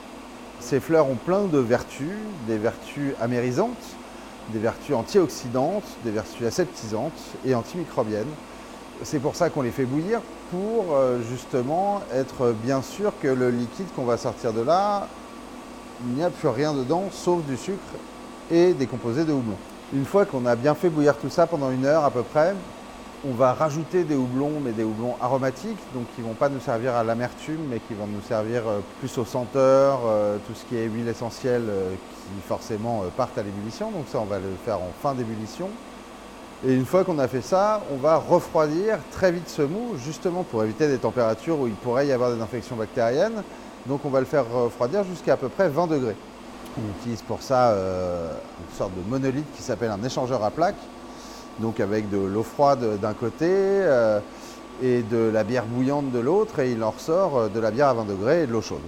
Ces 0.60 0.80
fleurs 0.80 1.10
ont 1.10 1.16
plein 1.16 1.46
de 1.46 1.58
vertus, 1.58 2.18
des 2.48 2.58
vertus 2.58 3.14
amérisantes, 3.20 3.84
des 4.50 4.60
vertus 4.60 4.96
antioxydantes, 4.96 5.86
des 6.04 6.12
vertus 6.12 6.46
aseptisantes 6.46 7.20
et 7.46 7.56
antimicrobiennes. 7.56 8.34
C'est 9.04 9.20
pour 9.20 9.36
ça 9.36 9.50
qu'on 9.50 9.64
les 9.64 9.72
fait 9.72 9.86
bouillir, 9.86 10.22
pour 10.52 10.96
euh, 10.96 11.20
justement 11.30 12.02
être 12.14 12.54
bien 12.64 12.82
sûr 12.82 13.14
que 13.22 13.28
le 13.28 13.50
liquide 13.50 13.88
qu'on 13.96 14.06
va 14.06 14.18
sortir 14.18 14.54
de 14.54 14.62
là 14.62 15.08
il 16.08 16.16
n'y 16.16 16.24
a 16.24 16.30
plus 16.30 16.48
rien 16.48 16.74
dedans 16.74 17.06
sauf 17.12 17.44
du 17.46 17.58
sucre 17.58 17.78
et 18.50 18.74
des 18.74 18.88
composés 18.88 19.24
de 19.24 19.32
houblon. 19.32 19.56
Une 19.94 20.06
fois 20.06 20.26
qu'on 20.26 20.46
a 20.46 20.56
bien 20.56 20.74
fait 20.74 20.90
bouillir 20.90 21.18
tout 21.18 21.30
ça 21.30 21.48
pendant 21.48 21.72
une 21.72 21.86
heure 21.86 22.04
à 22.04 22.12
peu 22.12 22.24
près, 22.24 22.56
on 23.28 23.34
va 23.34 23.54
rajouter 23.54 24.04
des 24.04 24.16
houblons, 24.16 24.54
mais 24.64 24.72
des 24.72 24.84
houblons 24.84 25.16
aromatiques, 25.22 25.78
donc 25.94 26.06
qui 26.16 26.22
ne 26.22 26.28
vont 26.28 26.34
pas 26.34 26.50
nous 26.50 26.60
servir 26.60 26.96
à 26.96 27.04
l'amertume, 27.04 27.60
mais 27.70 27.80
qui 27.80 27.94
vont 27.94 28.08
nous 28.08 28.22
servir 28.28 28.68
euh, 28.68 28.80
plus 29.00 29.16
aux 29.18 29.26
senteurs, 29.26 30.00
euh, 30.06 30.38
tout 30.48 30.54
ce 30.56 30.66
qui 30.66 30.76
est 30.76 30.86
huile 30.86 31.08
essentielle 31.08 31.66
euh, 31.70 31.94
qui 31.94 32.48
forcément 32.48 33.04
partent 33.16 33.38
à 33.38 33.44
l'ébullition. 33.44 33.92
Donc 33.92 34.06
ça, 34.12 34.20
on 34.20 34.26
va 34.26 34.40
le 34.40 34.50
faire 34.66 34.78
en 34.78 34.92
fin 35.02 35.14
d'ébullition. 35.14 35.70
Et 36.66 36.74
une 36.74 36.86
fois 36.86 37.04
qu'on 37.04 37.20
a 37.20 37.28
fait 37.28 37.42
ça, 37.42 37.82
on 37.94 37.98
va 37.98 38.18
refroidir 38.18 38.98
très 39.12 39.32
vite 39.32 39.50
ce 39.50 39.64
mou, 39.64 39.96
justement 39.98 40.44
pour 40.44 40.64
éviter 40.64 40.88
des 40.88 40.98
températures 40.98 41.60
où 41.60 41.68
il 41.68 41.74
pourrait 41.74 42.08
y 42.08 42.12
avoir 42.12 42.34
des 42.34 42.42
infections 42.42 42.76
bactériennes. 42.76 43.44
Donc 43.88 44.06
on 44.06 44.10
va 44.10 44.20
le 44.20 44.28
faire 44.28 44.46
refroidir 44.52 45.04
jusqu'à 45.04 45.34
à 45.34 45.38
peu 45.38 45.50
près 45.50 45.70
20 45.70 45.88
degrés. 45.88 46.16
On 46.78 47.00
utilise 47.00 47.24
pour 47.24 47.42
ça 47.42 47.74
une 47.74 48.78
sorte 48.78 48.92
de 48.96 49.10
monolithe 49.10 49.52
qui 49.56 49.64
s'appelle 49.64 49.90
un 49.90 50.04
échangeur 50.04 50.44
à 50.44 50.52
plaques 50.52 50.76
donc 51.62 51.80
avec 51.80 52.10
de 52.10 52.18
l'eau 52.18 52.44
froide 52.44 53.00
d'un 53.00 53.14
côté 53.14 53.48
euh, 53.48 54.20
et 54.82 55.04
de 55.04 55.30
la 55.32 55.44
bière 55.44 55.66
bouillante 55.66 56.12
de 56.12 56.20
l'autre, 56.20 56.60
et 56.60 56.72
il 56.72 56.84
en 56.84 56.92
ressort 56.92 57.38
euh, 57.38 57.50
de 57.50 57.60
la 57.60 57.72
bière 57.72 57.90
à 57.90 57.94
20 57.94 58.06
degrés 58.06 58.44
et 58.44 58.48
de 58.48 58.52
l'eau 58.52 58.62
chaude. 58.62 58.82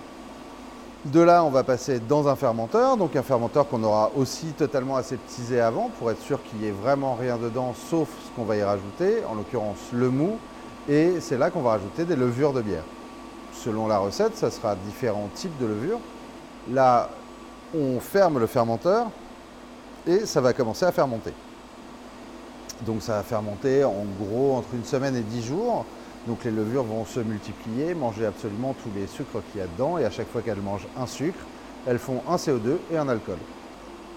De 1.06 1.20
là, 1.20 1.44
on 1.44 1.50
va 1.50 1.64
passer 1.64 2.00
dans 2.00 2.28
un 2.30 2.36
fermenteur, 2.36 2.96
donc 2.98 3.16
un 3.16 3.24
fermenteur 3.24 3.68
qu'on 3.68 3.84
aura 3.84 4.12
aussi 4.16 4.48
totalement 4.48 4.96
aseptisé 4.96 5.60
avant 5.60 5.92
pour 6.00 6.10
être 6.10 6.22
sûr 6.22 6.42
qu'il 6.44 6.60
n'y 6.60 6.68
ait 6.68 6.72
vraiment 6.72 7.16
rien 7.16 7.38
dedans 7.38 7.74
sauf 7.90 8.08
ce 8.08 8.36
qu'on 8.36 8.46
va 8.46 8.56
y 8.56 8.64
rajouter, 8.64 9.18
en 9.30 9.36
l'occurrence 9.36 9.80
le 9.92 10.10
mou, 10.10 10.38
et 10.90 11.20
c'est 11.20 11.38
là 11.38 11.50
qu'on 11.50 11.62
va 11.62 11.72
rajouter 11.72 12.06
des 12.06 12.16
levures 12.16 12.54
de 12.54 12.62
bière. 12.62 12.84
Selon 13.54 13.88
la 13.88 14.00
recette, 14.00 14.36
ça 14.36 14.50
sera 14.50 14.76
différents 14.76 15.30
types 15.36 15.58
de 15.60 15.66
levures. 15.66 16.00
Là, 16.72 17.10
on 17.76 18.00
ferme 18.00 18.40
le 18.40 18.48
fermenteur 18.48 19.08
et 20.08 20.26
ça 20.26 20.42
va 20.42 20.54
commencer 20.54 20.86
à 20.86 20.92
fermenter. 20.92 21.34
Donc 22.86 23.02
ça 23.02 23.14
va 23.14 23.24
fermenter 23.24 23.84
en 23.84 24.06
gros 24.20 24.56
entre 24.56 24.74
une 24.74 24.86
semaine 24.86 25.16
et 25.16 25.22
dix 25.22 25.44
jours. 25.44 25.86
Donc 26.28 26.44
les 26.46 26.52
levures 26.52 26.84
vont 26.84 27.06
se 27.06 27.20
multiplier, 27.20 27.94
manger 27.94 28.26
absolument 28.26 28.76
tous 28.82 28.90
les 28.96 29.08
sucres 29.08 29.42
qu'il 29.52 29.62
y 29.62 29.64
a 29.64 29.68
dedans 29.68 29.98
et 29.98 30.06
à 30.06 30.10
chaque 30.10 30.30
fois 30.30 30.42
qu'elles 30.42 30.62
mangent 30.62 30.88
un 30.98 31.06
sucre, 31.06 31.40
elles 31.86 32.00
font 32.00 32.22
un 32.30 32.38
CO2 32.38 32.78
et 32.92 32.98
un 32.98 33.10
alcool. 33.10 33.38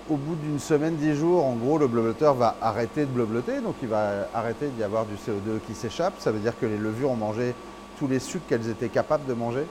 Au 0.08 0.14
bout 0.14 0.37
d'une 0.37 0.61
semaine, 0.61 0.94
dix 0.94 1.16
jours, 1.16 1.44
en 1.44 1.54
gros, 1.54 1.78
le 1.78 1.88
blobloteur 1.88 2.35
va 2.35 2.54
arrêter 2.62 3.00
de 3.00 3.11
blobloter, 3.11 3.61
donc 3.61 3.75
il 3.82 3.88
va 3.88 4.28
arrêter 4.32 4.68
d'y 4.68 4.85
avoir 4.85 5.04
du 5.04 5.14
CO2 5.14 5.58
qui 5.66 5.75
s'échappe. 5.75 6.14
Ça 6.20 6.30
veut 6.30 6.38
dire 6.38 6.56
que 6.61 6.66
les 6.66 6.78
levures 6.78 7.11
ont 7.11 7.16
mangé 7.16 7.54
tous 7.99 8.06
les 8.06 8.20
sucres 8.20 8.46
qu'elles 8.49 8.68
étaient 8.68 8.88
capables 8.88 9.26
de 9.26 9.35
manger. 9.35 9.66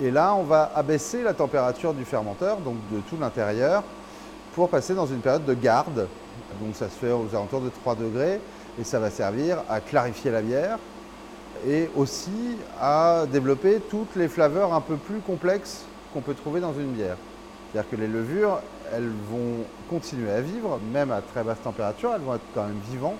Et 0.00 0.12
là, 0.12 0.32
on 0.36 0.44
va 0.44 0.70
abaisser 0.76 1.24
la 1.24 1.34
température 1.34 1.92
du 1.92 2.04
fermenteur, 2.04 2.58
donc 2.58 2.76
de 2.92 3.00
tout 3.00 3.16
l'intérieur, 3.20 3.82
pour 4.54 4.68
passer 4.68 4.94
dans 4.94 5.06
une 5.06 5.18
période 5.18 5.44
de 5.44 5.54
garde 5.54 6.06
donc 6.60 6.74
ça 6.74 6.88
se 6.88 6.94
fait 6.94 7.12
aux 7.12 7.28
alentours 7.32 7.60
de 7.60 7.70
3 7.70 7.94
degrés 7.94 8.40
et 8.80 8.84
ça 8.84 8.98
va 8.98 9.10
servir 9.10 9.58
à 9.68 9.80
clarifier 9.80 10.30
la 10.30 10.42
bière 10.42 10.78
et 11.66 11.90
aussi 11.96 12.56
à 12.80 13.24
développer 13.30 13.80
toutes 13.90 14.14
les 14.16 14.28
flaveurs 14.28 14.72
un 14.72 14.80
peu 14.80 14.96
plus 14.96 15.20
complexes 15.20 15.84
qu'on 16.12 16.20
peut 16.20 16.34
trouver 16.34 16.60
dans 16.60 16.72
une 16.72 16.92
bière. 16.92 17.16
C'est-à-dire 17.72 17.90
que 17.90 17.96
les 17.96 18.06
levures, 18.06 18.60
elles 18.92 19.10
vont 19.30 19.64
continuer 19.90 20.30
à 20.30 20.40
vivre, 20.40 20.78
même 20.92 21.10
à 21.10 21.20
très 21.20 21.42
basse 21.42 21.60
température, 21.62 22.12
elles 22.14 22.22
vont 22.22 22.34
être 22.34 22.46
quand 22.54 22.64
même 22.64 22.80
vivantes 22.90 23.16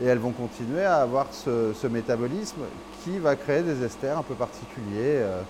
et 0.00 0.06
elles 0.06 0.18
vont 0.18 0.30
continuer 0.30 0.84
à 0.84 0.96
avoir 0.96 1.26
ce, 1.32 1.86
métabolisme 1.86 2.62
qui 3.02 3.18
va 3.18 3.36
créer 3.36 3.62
des 3.62 3.82
esters 3.82 4.16
un 4.16 4.22
peu 4.22 4.34
particuliers. 4.34 5.20
Euh, 5.22 5.40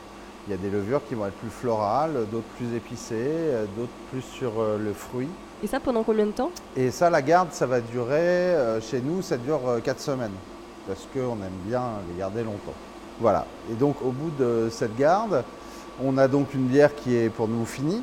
il 0.47 0.53
y 0.53 0.55
a 0.55 0.57
des 0.57 0.71
levures 0.71 1.03
qui 1.07 1.15
vont 1.15 1.27
être 1.27 1.37
plus 1.37 1.51
florales, 1.51 2.27
d'autres 2.33 2.49
plus 2.57 2.75
épicées, 2.75 3.15
euh, 3.19 3.67
d'autres 3.77 3.93
plus 4.11 4.23
sur 4.23 4.61
euh, 4.61 4.79
le 4.79 4.95
fruit. 4.95 5.29
Et 5.63 5.67
ça 5.67 5.81
pendant 5.81 6.03
combien 6.03 6.27
de 6.27 6.31
temps? 6.31 6.51
Et 6.77 6.91
ça, 6.91 7.11
la 7.11 7.21
garde, 7.23 7.49
ça 7.53 7.67
va 7.67 7.81
durer, 7.81 8.15
euh, 8.15 8.81
chez 8.81 9.01
nous, 9.01 9.23
ça 9.23 9.37
dure 9.37 9.61
4 9.83 10.01
semaines. 10.01 10.33
Parce 10.87 11.07
qu'on 11.13 11.35
aime 11.43 11.59
bien 11.67 11.83
les 12.09 12.19
garder 12.19 12.43
longtemps. 12.45 12.75
Voilà. 13.21 13.45
Et 13.71 13.75
donc, 13.75 13.97
au 14.03 14.11
bout 14.11 14.31
de 14.39 14.69
cette 14.71 14.97
garde, 14.97 15.43
on 16.03 16.17
a 16.17 16.29
donc 16.29 16.55
une 16.55 16.67
bière 16.67 16.95
qui 16.95 17.17
est 17.17 17.29
pour 17.29 17.49
nous 17.49 17.67
finie, 17.67 18.03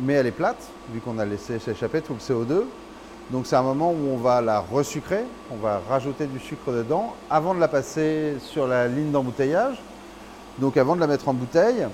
mais 0.00 0.14
elle 0.14 0.26
est 0.26 0.30
plate, 0.30 0.68
vu 0.92 1.00
qu'on 1.00 1.18
a 1.18 1.24
laissé 1.24 1.58
s'échapper 1.58 2.00
tout 2.00 2.14
le 2.14 2.20
CO2. 2.20 2.62
Donc, 3.30 3.46
c'est 3.46 3.56
un 3.56 3.62
moment 3.62 3.90
où 3.90 4.12
on 4.12 4.16
va 4.16 4.40
la 4.40 4.60
resucrer, 4.60 5.24
on 5.50 5.56
va 5.56 5.80
rajouter 5.88 6.26
du 6.26 6.38
sucre 6.38 6.70
dedans, 6.70 7.14
avant 7.28 7.54
de 7.54 7.60
la 7.60 7.68
passer 7.68 8.36
sur 8.38 8.66
la 8.66 8.86
ligne 8.86 9.10
d'embouteillage. 9.10 9.82
Donc 10.58 10.76
avant 10.76 10.94
de 10.94 11.00
la 11.00 11.08
mettre 11.08 11.28
en 11.28 11.34
bouteille, 11.34 11.86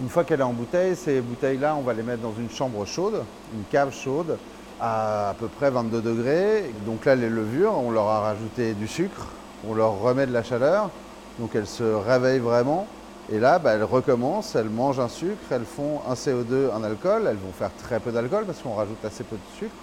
une 0.00 0.08
fois 0.08 0.24
qu'elle 0.24 0.40
est 0.40 0.44
en 0.44 0.52
bouteille, 0.52 0.96
ces 0.96 1.20
bouteilles-là, 1.20 1.76
on 1.76 1.82
va 1.82 1.92
les 1.92 2.02
mettre 2.02 2.22
dans 2.22 2.34
une 2.38 2.50
chambre 2.50 2.84
chaude, 2.86 3.22
une 3.54 3.64
cave 3.70 3.92
chaude, 3.92 4.38
à 4.80 5.30
à 5.30 5.34
peu 5.34 5.48
près 5.48 5.70
22 5.70 6.00
degrés. 6.00 6.72
Donc 6.86 7.04
là, 7.04 7.14
les 7.14 7.28
levures, 7.28 7.76
on 7.78 7.90
leur 7.90 8.08
a 8.08 8.20
rajouté 8.20 8.74
du 8.74 8.88
sucre, 8.88 9.28
on 9.68 9.74
leur 9.74 10.00
remet 10.00 10.26
de 10.26 10.32
la 10.32 10.42
chaleur, 10.42 10.90
donc 11.38 11.54
elles 11.54 11.66
se 11.66 11.82
réveillent 11.82 12.40
vraiment. 12.40 12.86
Et 13.30 13.38
là, 13.38 13.58
bah, 13.58 13.72
elles 13.72 13.84
recommencent, 13.84 14.56
elles 14.56 14.68
mangent 14.68 15.00
un 15.00 15.08
sucre, 15.08 15.40
elles 15.50 15.64
font 15.64 16.00
un 16.08 16.14
CO2, 16.14 16.72
un 16.74 16.82
alcool. 16.82 17.26
Elles 17.28 17.36
vont 17.36 17.52
faire 17.52 17.70
très 17.82 18.00
peu 18.00 18.10
d'alcool 18.10 18.44
parce 18.44 18.58
qu'on 18.58 18.74
rajoute 18.74 19.04
assez 19.04 19.24
peu 19.24 19.36
de 19.36 19.58
sucre, 19.58 19.74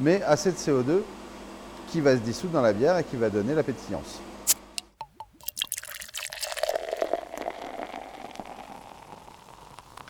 mais 0.00 0.22
assez 0.22 0.52
de 0.52 0.56
CO2 0.56 1.00
qui 1.88 2.00
va 2.00 2.12
se 2.12 2.20
dissoudre 2.20 2.54
dans 2.54 2.62
la 2.62 2.72
bière 2.72 2.98
et 2.98 3.04
qui 3.04 3.16
va 3.16 3.30
donner 3.30 3.54
la 3.54 3.62
pétillance. 3.62 4.20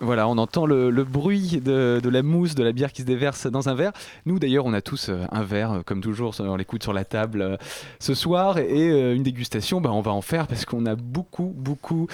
Voilà, 0.04 0.28
on 0.28 0.37
entend 0.37 0.66
le, 0.66 0.90
bruit 1.04 1.61
de, 1.62 2.00
la 2.04 2.23
mousse 2.23 2.54
de 2.54 2.62
la 2.62 2.73
bière 2.73 2.92
qui 2.92 3.02
se 3.02 3.06
déverse 3.06 3.46
dans 3.46 3.70
un 3.70 3.75
verre. 3.75 3.92
Nous 4.26 4.38
d'ailleurs, 4.38 4.66
on 4.66 4.75
a 4.75 4.82
tous 4.82 5.08
euh, 5.08 5.25
un 5.32 5.42
verre, 5.42 5.73
euh, 5.73 5.82
comme 5.82 6.02
toujours, 6.02 6.34
on 6.40 6.56
l'écoute 6.56 6.82
sur 6.82 6.92
la 6.92 7.04
table 7.06 7.40
euh, 7.40 7.56
ce 8.00 8.12
soir. 8.12 8.58
Et 8.58 9.14
une 9.14 9.23
dégustation, 9.23 9.80
bah, 9.80 9.90
on 9.92 10.02
va 10.02 10.12
en 10.12 10.20
faire 10.20 10.46
parce 10.46 10.66
qu'on 10.66 10.84
a 10.84 10.94
beaucoup, 10.94 11.54
beaucoup 11.56 12.06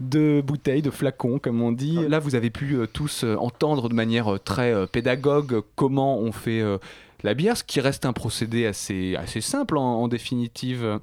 de 0.00 0.42
bouteilles, 0.44 0.82
de 0.82 0.90
flacons, 0.90 1.38
comme 1.38 1.62
on 1.62 1.72
dit. 1.72 1.98
Là, 2.06 2.18
vous 2.18 2.34
avez 2.34 2.50
pu 2.50 2.76
tous 2.92 3.24
entendre 3.24 3.88
de 3.88 3.94
manière 3.94 4.38
très 4.44 4.86
pédagogue 4.86 5.62
comment 5.74 6.18
on 6.18 6.32
fait 6.32 6.62
la 7.22 7.34
bière, 7.34 7.56
ce 7.56 7.64
qui 7.64 7.80
reste 7.80 8.06
un 8.06 8.12
procédé 8.12 8.66
assez, 8.66 9.16
assez 9.16 9.40
simple 9.40 9.76
en 9.76 10.06
définitive. 10.08 11.00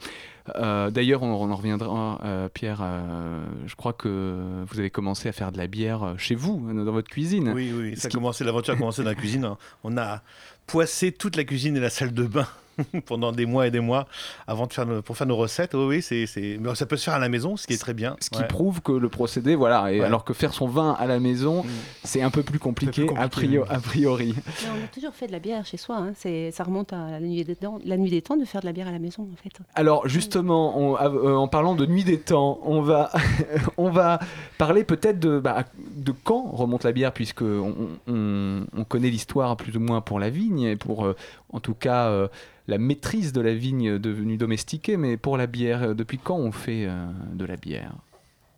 Euh, 0.56 0.92
d'ailleurs, 0.92 1.24
on, 1.24 1.52
en 1.52 1.56
reviendra, 1.56 2.20
euh, 2.24 2.50
Pierre. 2.50 2.80
Euh, 2.82 3.46
je 3.66 3.76
crois 3.76 3.94
que 3.94 4.64
vous 4.68 4.80
avez 4.80 4.90
commencé 4.90 5.28
à 5.28 5.32
faire 5.32 5.52
de 5.52 5.58
la 5.58 5.68
bière 5.68 6.16
chez 6.18 6.36
vous, 6.36 6.72
dans 6.72 6.92
votre 6.92 7.10
cuisine. 7.10 7.52
Oui, 7.56 7.74
oui, 7.76 7.98
ça 7.98 8.08
a 8.08 8.12
commencé, 8.12 8.44
l'aventure 8.44 8.76
a 8.76 8.78
commencé 8.78 9.04
dans 9.04 9.10
la 9.10 9.16
cuisine. 9.16 9.50
On 9.84 9.98
a 9.98 10.22
poissé 10.68 11.12
toute 11.12 11.36
la 11.36 11.44
cuisine 11.44 11.78
et 11.78 11.80
la 11.80 11.90
salle 11.90 12.14
de 12.14 12.26
bain 12.26 12.48
pendant 13.06 13.32
des 13.32 13.46
mois 13.46 13.68
et 13.68 13.72
des 13.72 13.80
mois 13.80 14.08
avant 14.48 14.68
de 14.68 14.74
faire 14.74 14.86
pour 15.04 15.18
faire 15.18 15.28
nos 15.28 15.36
recettes. 15.36 15.74
Oui, 15.74 15.86
oui, 15.86 16.02
c'est, 16.02 16.58
mais 16.60 16.76
ça 16.76 16.86
peut 16.86 16.98
se 16.98 17.06
faire 17.06 17.14
à 17.14 17.20
la 17.20 17.30
maison, 17.30 17.58
ce 17.58 17.68
qui 17.68 17.74
est 17.74 17.78
très 17.78 17.94
bien. 17.94 18.16
Ce 18.20 18.30
qui 18.30 18.44
prouve 18.44 18.82
que 18.82 18.92
le 18.92 19.10
procédé, 19.10 19.56
voilà, 19.56 19.92
et 19.92 20.02
alors 20.02 20.24
que 20.24 20.34
faire 20.34 20.54
son 20.54 20.68
vin 20.68 20.96
à 21.00 21.06
la 21.06 21.20
maison, 21.20 21.64
mm. 21.64 21.68
c'est 22.04 22.22
un 22.22 22.30
peu 22.30 22.44
plus 22.44 22.60
compliqué, 22.60 23.08
A, 23.18 23.28
priori, 23.28 24.36
on 24.38 24.84
a 24.84 24.88
toujours 24.94 25.14
fait 25.14 25.28
de 25.28 25.32
la 25.32 25.40
bière 25.40 25.66
chez 25.66 25.78
soi. 25.78 25.98
Hein. 25.98 26.14
C'est, 26.16 26.52
ça 26.52 26.64
remonte 26.64 26.94
à 26.94 27.12
la 27.12 27.20
nuit, 27.20 27.44
des 27.44 27.56
temps, 27.56 27.80
la 27.86 27.98
nuit 27.98 28.10
des 28.10 28.22
temps 28.22 28.38
de 28.38 28.46
faire 28.46 28.62
de 28.62 28.66
la 28.66 28.74
bière 28.74 28.88
à 28.88 28.92
la 28.92 29.00
maison, 29.00 29.28
en 29.32 29.36
fait. 29.42 29.52
Alors 29.76 30.08
justement, 30.08 30.98
euh, 31.02 31.36
en 31.36 31.48
parlant 31.48 31.76
de 31.76 31.86
nuit 31.86 32.04
des 32.04 32.20
temps, 32.20 32.60
on 32.64 32.82
va, 32.82 33.12
on 33.78 33.90
va 33.90 34.20
parler 34.58 34.84
peut-être 34.84 35.20
de, 35.20 35.40
bah, 35.40 35.66
de 35.78 36.14
quand 36.24 36.50
remonte 36.52 36.84
la 36.84 36.92
bière, 36.92 37.14
puisque 37.14 37.44
on, 37.44 38.86
connaît 38.88 39.10
l'histoire 39.10 39.58
plus 39.58 39.76
ou 39.76 39.80
moins 39.80 40.02
pour 40.02 40.20
la 40.20 40.30
vigne 40.30 40.62
et 40.62 40.76
pour, 40.76 41.06
euh, 41.06 41.16
en 41.52 41.60
tout 41.60 41.74
cas. 41.74 42.08
Euh, 42.08 42.28
la 42.68 42.78
maîtrise 42.78 43.34
de 43.34 43.42
la 43.42 43.54
vigne 43.54 43.98
devenue 44.00 44.38
domestiquée, 44.38 44.98
mais 44.98 45.18
pour 45.18 45.38
la 45.38 45.48
bière, 45.48 45.84
euh, 45.84 45.94
depuis 45.94 46.18
quand 46.18 46.38
on 46.38 46.52
fait 46.52 46.86
euh, 46.86 47.06
de 47.34 47.46
la 47.46 47.56
bière? 47.56 47.94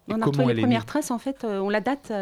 On 0.10 0.22
a 0.22 0.26
retrouvé 0.26 0.54
les 0.54 0.62
premières 0.62 0.86
traces, 0.86 1.12
en 1.12 1.18
fait, 1.18 1.44
euh, 1.44 1.60
on 1.60 1.70
la 1.70 1.82
date 1.82 2.14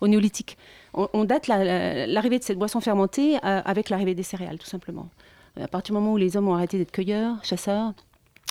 au 0.00 0.08
néolithique. 0.08 0.58
On, 0.92 1.24
date 1.24 1.46
l'arrivée 1.46 2.40
de 2.40 2.44
cette 2.44 2.58
boisson 2.58 2.80
fermentée 2.80 3.38
avec 3.42 3.90
l'arrivée 3.90 4.16
des 4.16 4.24
céréales, 4.24 4.58
tout 4.58 4.66
simplement. 4.66 5.08
À 5.60 5.68
partir 5.68 5.94
du 5.94 6.00
moment 6.00 6.14
où 6.14 6.16
les 6.16 6.36
hommes 6.36 6.48
ont 6.48 6.54
arrêté 6.54 6.78
d'être 6.78 6.90
cueilleurs, 6.90 7.36
chasseurs, 7.44 7.94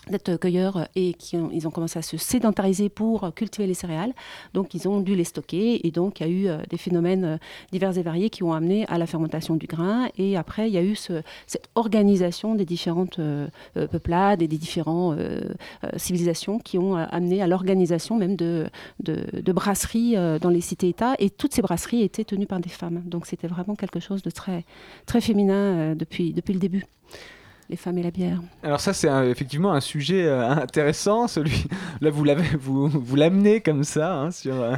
d'être 0.10 0.36
cueilleurs 0.38 0.88
et 0.96 1.13
qui 1.13 1.38
ont, 1.38 1.50
ils 1.51 1.67
ont 1.67 1.72
commencé 1.72 2.00
à 2.00 2.01
se 2.01 2.17
sédentariser 2.17 2.89
pour 2.89 3.34
cultiver 3.34 3.67
les 3.67 3.74
céréales. 3.74 4.13
Donc 4.53 4.74
ils 4.74 4.88
ont 4.88 5.00
dû 5.00 5.15
les 5.15 5.24
stocker 5.24 5.86
et 5.86 5.91
donc 5.91 6.20
il 6.20 6.24
y 6.24 6.29
a 6.29 6.29
eu 6.29 6.48
euh, 6.48 6.58
des 6.70 6.77
phénomènes 6.77 7.24
euh, 7.25 7.38
divers 7.72 7.98
et 7.98 8.01
variés 8.01 8.29
qui 8.29 8.43
ont 8.43 8.53
amené 8.53 8.86
à 8.88 8.98
la 8.98 9.05
fermentation 9.05 9.55
du 9.55 9.67
grain. 9.67 10.10
Et 10.17 10.38
après 10.38 10.70
il 10.70 10.74
y 10.74 10.77
a 10.77 10.84
eu 10.84 10.96
cette 10.96 11.70
organisation 11.75 12.55
des 12.55 12.65
différentes 12.65 13.20
euh, 13.20 13.48
peuplades 13.74 14.41
et 14.41 14.48
des 14.48 14.58
différentes 14.58 15.20
civilisations 15.98 16.60
qui 16.60 16.77
ont 16.77 16.96
amené 16.96 17.41
à 17.41 17.48
l'organisation 17.48 18.17
même 18.17 18.36
de, 18.36 18.67
de, 19.00 19.51
brasseries 19.51 20.15
dans 20.39 20.50
les 20.50 20.62
cités-États. 20.62 21.15
Et 21.20 21.29
toutes 21.29 21.53
ces 21.53 21.62
brasseries 21.62 22.01
étaient 22.01 22.24
tenues 22.24 22.46
par 22.46 22.60
des 22.60 22.70
femmes. 22.70 23.01
Donc 23.05 23.25
c'était 23.25 23.48
vraiment 23.48 23.75
quelque 23.75 24.00
chose 24.00 24.22
de 24.22 24.29
très, 24.29 24.63
très 25.05 25.22
féminin 25.22 25.96
depuis, 25.96 26.34
depuis 26.34 26.53
le 26.53 26.60
début. 26.60 26.86
Les 27.72 27.78
femmes 27.78 27.98
et 27.98 28.04
la 28.04 28.12
bière. 28.12 28.40
Alors 28.63 28.80
ça 28.82 28.94
c'est 28.94 29.10
effectivement 29.30 29.72
un 29.74 29.80
sujet 29.80 30.25
euh, 30.25 30.48
intéressant. 30.50 31.28
Celui 31.28 31.63
là 32.01 32.10
vous 32.12 32.24
l'avez 32.24 32.44
vous 32.60 32.88
vous 32.90 33.16
l'amenez 33.16 33.62
comme 33.62 33.84
ça 33.84 34.13
hein, 34.13 34.32
sur 34.32 34.54
euh, 34.62 34.75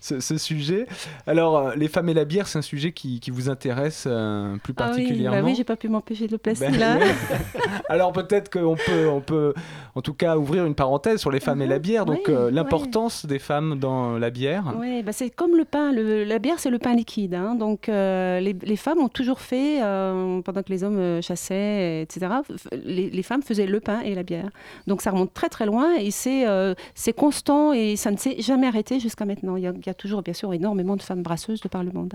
ce, 0.00 0.20
ce 0.20 0.38
sujet. 0.38 0.86
Alors 1.26 1.58
euh, 1.58 1.74
les 1.76 1.88
femmes 1.88 2.08
et 2.08 2.14
la 2.14 2.24
bière 2.24 2.46
c'est 2.46 2.58
un 2.58 2.62
sujet 2.62 2.92
qui, 2.92 3.18
qui 3.20 3.30
vous 3.30 3.50
intéresse 3.50 4.04
euh, 4.06 4.56
plus 4.62 4.72
Ah 4.76 4.84
oui, 4.84 4.88
particulièrement. 4.96 5.38
bah 5.40 5.44
oui, 5.44 5.54
j'ai 5.56 5.64
pas 5.64 5.76
pu 5.76 5.88
m'empêcher 5.88 6.26
de 6.28 6.32
le 6.32 6.38
placer 6.38 6.68
Ben, 6.70 6.78
là. 6.78 6.98
Alors 7.88 8.12
peut-être 8.12 8.50
qu'on 8.50 8.76
peut, 8.76 9.08
on 9.08 9.20
peut, 9.20 9.52
en 9.94 10.00
tout 10.00 10.14
cas, 10.14 10.36
ouvrir 10.36 10.64
une 10.64 10.74
parenthèse 10.74 11.20
sur 11.20 11.30
les 11.30 11.40
femmes 11.40 11.60
et 11.62 11.66
la 11.66 11.78
bière. 11.78 12.04
Donc 12.06 12.22
Oui, 12.28 12.34
l'importance 12.52 13.26
des 13.26 13.38
femmes 13.38 13.78
dans 13.80 14.18
la 14.18 14.30
bière. 14.30 14.74
Oui, 14.78 15.02
bah 15.02 15.12
c'est 15.12 15.30
comme 15.30 15.56
le 15.56 15.64
pain. 15.64 15.92
Le- 15.92 16.24
la 16.24 16.38
bière, 16.38 16.58
c'est 16.58 16.70
le 16.70 16.78
pain 16.78 16.94
liquide. 16.94 17.34
hein. 17.34 17.54
Donc, 17.56 17.88
les, 17.88 18.56
les 18.62 18.76
femmes 18.76 18.98
ont 18.98 19.08
toujours 19.08 19.40
fait, 19.40 19.80
pendant 19.80 20.62
que 20.62 20.70
les 20.70 20.84
hommes 20.84 21.20
chassaient, 21.22 22.02
etc., 22.02 22.27
les, 22.72 23.10
les 23.10 23.22
femmes 23.22 23.42
faisaient 23.42 23.66
le 23.66 23.80
pain 23.80 24.00
et 24.00 24.14
la 24.14 24.22
bière. 24.22 24.50
Donc, 24.86 25.02
ça 25.02 25.10
remonte 25.10 25.32
très, 25.34 25.48
très 25.48 25.66
loin 25.66 25.96
et 25.96 26.10
c'est 26.10 26.46
euh, 26.46 26.74
constant 27.16 27.72
et 27.72 27.96
ça 27.96 28.10
ne 28.10 28.16
s'est 28.16 28.40
jamais 28.40 28.66
arrêté 28.66 29.00
jusqu'à 29.00 29.24
maintenant. 29.24 29.56
Il 29.56 29.62
y, 29.62 29.66
a, 29.66 29.72
il 29.74 29.86
y 29.86 29.90
a 29.90 29.94
toujours, 29.94 30.22
bien 30.22 30.34
sûr, 30.34 30.52
énormément 30.52 30.96
de 30.96 31.02
femmes 31.02 31.22
brasseuses 31.22 31.60
de 31.60 31.68
par 31.68 31.84
le 31.84 31.92
monde. 31.92 32.14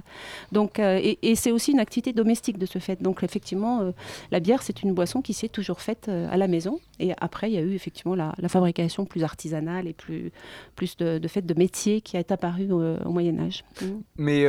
Donc, 0.52 0.80
euh, 0.80 1.00
et, 1.02 1.20
et 1.22 1.36
c'est 1.36 1.52
aussi 1.52 1.72
une 1.72 1.80
activité 1.80 2.14
domestique 2.14 2.58
de 2.58 2.66
ce 2.66 2.80
fait. 2.80 3.02
Donc, 3.02 3.24
effectivement, 3.24 3.82
euh, 3.82 3.92
la 4.32 4.40
bière, 4.40 4.62
c'est 4.62 4.84
une 4.84 4.94
boisson 4.94 5.22
qui 5.22 5.34
s'est 5.34 5.50
toujours 5.50 5.82
faite 5.82 6.10
à 6.10 6.38
la 6.38 6.48
maison. 6.48 6.80
Et 7.00 7.12
après, 7.20 7.50
il 7.50 7.56
y 7.56 7.58
a 7.58 7.62
eu 7.62 7.74
effectivement 7.74 8.16
la, 8.16 8.34
la 8.38 8.50
fabrication 8.50 9.06
plus 9.06 9.24
artisanale 9.24 9.88
et 9.88 9.94
plus, 9.94 10.32
plus 10.76 10.96
de, 10.98 11.18
de 11.18 11.28
fait 11.28 11.42
de 11.42 11.54
métier 11.58 12.02
qui 12.02 12.18
est 12.18 12.32
apparu 12.32 12.68
euh, 12.72 12.98
au 13.06 13.12
Moyen 13.12 13.40
Âge. 13.40 13.64
Mm. 13.82 13.86
Mais 14.18 14.46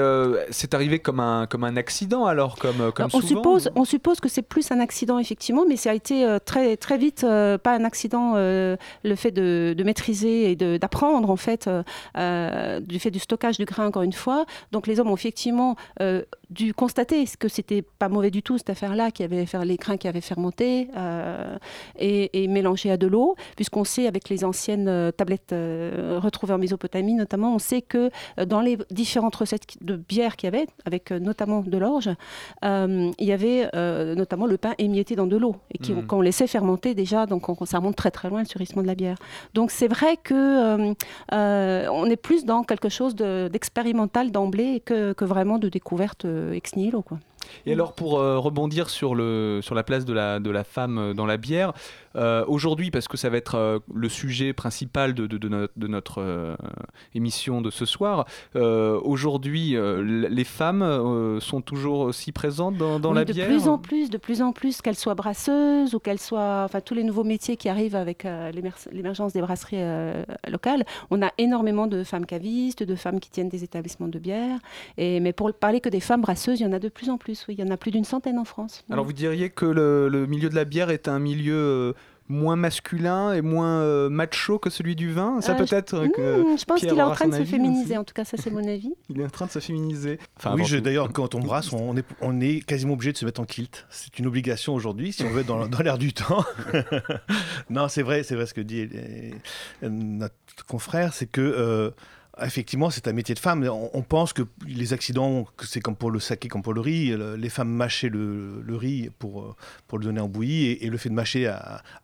c'est 0.50 0.74
arrivé 0.74 0.98
comme 0.98 1.20
un, 1.20 1.46
comme 1.46 1.64
un 1.64 1.76
accident 1.76 2.26
alors, 2.26 2.56
comme, 2.56 2.92
on, 2.98 3.08
souvent. 3.08 3.26
suppose, 3.26 3.70
on 3.74 3.84
suppose 3.84 4.20
que 4.20 4.28
c'est 4.28 4.42
plus 4.42 4.70
un 4.70 4.80
accident, 4.80 5.18
effectivement, 5.18 5.53
mais 5.68 5.76
ça 5.76 5.90
a 5.90 5.94
été 5.94 6.24
euh, 6.24 6.38
très, 6.44 6.76
très 6.76 6.98
vite, 6.98 7.24
euh, 7.24 7.58
pas 7.58 7.74
un 7.74 7.84
accident, 7.84 8.32
euh, 8.36 8.76
le 9.04 9.14
fait 9.14 9.30
de, 9.30 9.74
maîtriser 9.84 10.50
et 10.50 10.56
d'apprendre, 10.56 11.30
en 11.30 11.36
fait, 11.36 11.68
du 12.16 12.98
fait 12.98 13.10
du 13.10 13.18
stockage 13.18 13.58
du 13.58 13.66
grain, 13.66 13.86
encore 13.86 14.02
une 14.02 14.14
fois. 14.14 14.46
Donc 14.72 14.86
les 14.86 14.98
hommes 14.98 15.10
ont 15.10 15.14
effectivement 15.14 15.76
dû 16.48 16.72
constater 16.72 17.24
que 17.38 17.48
c'était 17.48 17.82
pas 17.82 18.08
mauvais 18.08 18.30
du 18.30 18.42
tout, 18.42 18.56
cette 18.56 18.70
affaire-là, 18.70 19.10
qui 19.10 19.22
avait 19.22 19.44
les 19.64 19.76
grains 19.76 19.98
qui 19.98 20.08
avaient 20.08 20.22
fermenté 20.22 20.88
et, 21.98 22.48
mélangé 22.48 22.90
à 22.90 22.96
de 22.96 23.06
l'eau, 23.06 23.36
puisqu'on 23.56 23.84
sait, 23.84 24.06
avec 24.06 24.30
les 24.30 24.42
anciennes 24.42 25.12
tablettes 25.16 25.52
retrouvées 25.52 26.54
en 26.54 26.58
Mésopotamie, 26.58 27.12
notamment, 27.12 27.54
on 27.54 27.58
sait 27.58 27.82
que 27.82 28.10
dans 28.42 28.62
les 28.62 28.78
différentes 28.90 29.36
recettes 29.36 29.66
de 29.82 29.96
bière 29.96 30.36
qu'il 30.36 30.46
y 30.46 30.54
avait, 30.56 30.66
avec 30.86 31.10
notamment 31.10 31.60
de 31.60 31.76
l'orge, 31.76 32.08
il 32.62 33.12
y 33.18 33.32
avait 33.32 33.68
notamment 34.16 34.46
le 34.46 34.56
pain 34.56 34.72
émietté 34.78 35.14
dans 35.14 35.26
de 35.26 35.33
l'eau 35.36 35.56
et 35.72 35.78
qui- 35.78 35.92
Mhm. 35.92 36.06
qu'on 36.06 36.20
laissait 36.20 36.46
fermenter 36.46 36.94
déjà, 36.94 37.26
donc 37.26 37.48
on- 37.48 37.64
ça 37.64 37.78
remonte 37.78 37.96
très 37.96 38.10
très 38.10 38.28
loin 38.28 38.40
le 38.40 38.46
surgissement 38.46 38.82
de 38.82 38.86
la 38.86 38.94
bière. 38.94 39.16
Donc 39.54 39.70
c'est 39.70 39.88
vrai 39.88 40.16
que 40.22 40.34
euh, 40.34 40.94
euh, 41.32 41.86
on 41.92 42.06
est 42.06 42.16
plus 42.16 42.44
dans 42.44 42.62
quelque 42.64 42.88
chose 42.88 43.14
de- 43.14 43.48
d'expérimental 43.52 44.30
d'emblée 44.30 44.80
que, 44.84 45.12
que 45.12 45.24
vraiment 45.24 45.58
de 45.58 45.68
découverte 45.68 46.24
euh, 46.24 46.52
ex 46.52 46.76
nihilo 46.76 47.02
quoi. 47.02 47.18
Et 47.66 47.72
alors 47.74 47.92
pour 47.92 48.18
euh, 48.18 48.38
rebondir 48.38 48.88
sur, 48.88 49.14
le, 49.14 49.60
sur 49.62 49.74
la 49.74 49.82
place 49.82 50.04
de 50.06 50.14
la, 50.14 50.40
de 50.40 50.50
la 50.50 50.64
femme 50.64 51.12
dans 51.14 51.26
la 51.26 51.36
bière, 51.36 51.74
euh, 52.16 52.44
aujourd'hui, 52.46 52.90
parce 52.90 53.08
que 53.08 53.16
ça 53.16 53.28
va 53.30 53.36
être 53.36 53.54
euh, 53.56 53.78
le 53.94 54.08
sujet 54.08 54.52
principal 54.52 55.14
de, 55.14 55.26
de- 55.26 55.38
de 55.38 55.48
notre, 55.48 55.72
de 55.76 55.86
notre, 55.88 56.20
euh, 56.20 56.54
émission 57.14 57.60
de 57.60 57.70
ce 57.70 57.84
soir, 57.84 58.26
euh, 58.56 58.98
aujourd'hui, 59.02 59.76
euh, 59.76 60.02
les 60.28 60.44
femmes 60.44 60.82
euh, 60.82 61.40
sont 61.40 61.60
toujours 61.60 62.00
aussi 62.00 62.32
présentes 62.32 62.76
dans, 62.76 62.98
dans 63.00 63.10
Oui, 63.10 63.16
la 63.16 63.24
de 63.24 63.32
bière 63.32 63.46
plus 63.46 63.68
en 63.68 63.78
plus, 63.78 64.10
de 64.10 64.18
plus 64.18 64.42
en 64.42 64.52
plus, 64.52 64.80
qu'elles 64.82 64.96
soient 64.96 65.14
brasseuses 65.14 65.94
ou 65.94 65.98
qu'elles 65.98 66.18
soient, 66.20 66.62
enfin 66.64 66.80
tous 66.80 66.94
les 66.94 67.04
nouveaux 67.04 67.24
métiers 67.24 67.56
qui 67.56 67.68
arrivent 67.68 67.96
avec 67.96 68.24
euh, 68.24 68.50
l'émer- 68.52 68.70
l'émergence 68.92 69.32
des 69.32 69.40
brasseries 69.40 69.76
euh, 69.80 70.22
locales. 70.48 70.84
On 71.10 71.22
a 71.22 71.30
énormément 71.38 71.86
de 71.86 72.04
femmes 72.04 72.26
cavistes, 72.26 72.82
de 72.82 72.94
femmes 72.94 73.20
qui 73.20 73.30
tiennent 73.30 73.48
des 73.48 73.64
établissements 73.64 74.08
de 74.08 74.18
bière. 74.18 74.58
Et 74.98 75.20
mais 75.20 75.32
pour 75.32 75.52
parler 75.52 75.80
que 75.80 75.88
des 75.88 76.00
femmes 76.00 76.22
brasseuses, 76.22 76.60
il 76.60 76.64
y 76.64 76.66
en 76.66 76.72
a 76.72 76.78
de 76.78 76.88
plus 76.88 77.10
en 77.10 77.18
plus. 77.18 77.44
Oui, 77.48 77.54
il 77.58 77.64
y 77.64 77.68
en 77.68 77.70
a 77.72 77.76
plus 77.76 77.90
d'une 77.90 78.04
centaine 78.04 78.38
en 78.38 78.44
France. 78.44 78.84
Alors 78.90 79.04
vous 79.04 79.12
diriez 79.12 79.50
que 79.50 79.66
le, 79.66 80.08
le 80.08 80.26
milieu 80.26 80.48
de 80.48 80.54
la 80.54 80.64
bière 80.64 80.90
est 80.90 81.08
un 81.08 81.18
milieu 81.18 81.54
euh, 81.54 81.92
moins 82.28 82.56
masculin 82.56 83.34
et 83.34 83.42
moins 83.42 83.80
euh, 83.82 84.08
macho 84.08 84.58
que 84.58 84.70
celui 84.70 84.96
du 84.96 85.12
vin 85.12 85.40
Ça 85.42 85.52
Euh, 85.52 85.56
peut 85.56 85.66
je- 85.66 85.74
être 85.74 86.06
que 86.06 86.42
Hmm, 86.54 86.56
je 86.58 86.64
pense 86.64 86.80
Pierre 86.80 86.92
qu'il 86.92 86.98
est 86.98 87.02
en 87.02 87.10
train 87.12 87.28
de 87.28 87.34
se 87.34 87.44
féminiser. 87.44 87.84
aussi. 87.90 87.98
En 87.98 88.04
tout 88.04 88.14
cas, 88.14 88.24
ça 88.24 88.36
c'est 88.38 88.50
mon 88.50 88.66
avis. 88.66 88.94
Il 89.10 89.20
est 89.20 89.24
en 89.24 89.30
train 89.30 89.44
de 89.46 89.50
se 89.50 89.58
féminiser. 89.58 90.18
Enfin, 90.38 90.54
oui, 90.54 90.64
je- 90.64 90.78
d'ailleurs, 90.78 91.12
quand 91.12 91.34
on 91.34 91.40
brasse, 91.40 91.72
on 91.72 91.96
est, 91.96 92.04
on 92.22 92.40
est 92.40 92.64
quasiment 92.64 92.94
obligé 92.94 93.12
de 93.12 93.18
se 93.18 93.24
mettre 93.26 93.40
en 93.40 93.44
kilt. 93.44 93.86
C'est 93.90 94.18
une 94.18 94.26
obligation 94.26 94.74
aujourd'hui, 94.74 95.12
si 95.12 95.22
on 95.24 95.28
veut 95.28 95.40
être 95.42 95.46
dans, 95.46 95.66
dans 95.68 95.80
l'air 95.80 95.98
du 95.98 96.12
temps. 96.14 96.44
non, 97.70 97.88
c'est 97.88 98.02
vrai, 98.02 98.22
c'est 98.22 98.34
vrai 98.34 98.46
ce 98.46 98.54
que 98.54 98.60
dit 98.60 98.88
euh, 99.82 99.88
notre 99.88 100.34
confrère, 100.66 101.12
c'est 101.14 101.26
que. 101.26 101.40
euh, 101.40 101.90
Effectivement, 102.42 102.90
c'est 102.90 103.06
un 103.06 103.12
métier 103.12 103.34
de 103.34 103.38
femme. 103.38 103.68
On, 103.68 104.02
pense 104.02 104.32
que 104.32 104.42
les 104.66 104.92
accidents, 104.92 105.46
c'est 105.62 105.80
comme 105.80 105.94
pour 105.94 106.10
le 106.10 106.18
saké, 106.18 106.48
comme 106.48 106.62
pour 106.62 106.74
le 106.74 106.80
riz, 106.80 107.10
le- 107.10 107.36
les 107.36 107.48
femmes 107.48 107.70
mâchaient 107.70 108.08
le, 108.08 108.64
riz 108.70 109.10
pour, 109.18 109.42
euh, 109.42 109.54
pour 109.86 109.98
le 109.98 110.04
donner 110.04 110.20
en 110.20 110.28
bouillie, 110.28 110.72
et, 110.72 110.90
le 110.90 110.98
fait 110.98 111.10
de 111.10 111.14
mâcher 111.14 111.52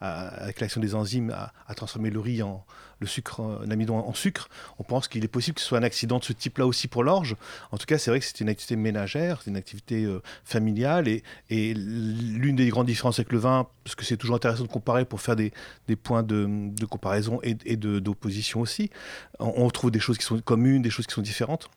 avec 0.00 0.60
l'action 0.60 0.80
des 0.80 0.94
enzymes 0.94 1.34
à 1.66 1.74
transformer 1.74 2.10
le 2.10 2.20
riz 2.20 2.42
en 2.42 2.64
le 3.00 3.06
sucre, 3.06 3.40
euh, 3.40 3.66
l'amidon 3.66 3.96
en 3.96 4.14
sucre. 4.14 4.48
On 4.78 4.84
pense 4.84 5.08
qu'il 5.08 5.24
est 5.24 5.28
possible 5.28 5.56
que 5.56 5.60
ce 5.60 5.66
soit 5.66 5.78
un 5.78 5.82
accident 5.82 6.18
de 6.18 6.24
ce 6.24 6.32
type-là 6.32 6.66
aussi 6.66 6.86
pour 6.86 7.02
l'orge. 7.02 7.36
En 7.72 7.78
tout 7.78 7.86
cas, 7.86 7.98
c'est 7.98 8.10
vrai 8.10 8.20
que 8.20 8.26
c'est 8.26 8.40
une 8.40 8.48
activité 8.48 8.76
ménagère, 8.76 9.40
c'est 9.42 9.50
une 9.50 9.56
activité 9.56 10.04
euh, 10.04 10.22
familiale, 10.44 11.08
et, 11.08 11.22
l'une 11.50 12.56
des 12.56 12.68
grandes 12.68 12.86
différences 12.86 13.18
avec 13.18 13.32
le 13.32 13.38
vin, 13.38 13.66
parce 13.84 13.94
que 13.94 14.04
c'est 14.04 14.16
toujours 14.16 14.36
intéressant 14.36 14.64
de 14.64 14.68
comparer 14.68 15.04
pour 15.04 15.20
faire 15.20 15.36
des, 15.36 15.52
points 16.02 16.22
de, 16.22 16.84
comparaison 16.86 17.40
et, 17.42 17.76
d'opposition 17.76 18.60
aussi, 18.60 18.90
on, 19.38 19.52
on 19.56 19.70
trouve 19.70 19.90
des 19.90 20.00
choses 20.00 20.18
qui 20.18 20.24
sont 20.24 20.38
communes, 20.40 20.82
des 20.82 20.90
choses 20.90 21.06
qui 21.06 21.14
sont 21.14 21.22
différentes. 21.22 21.70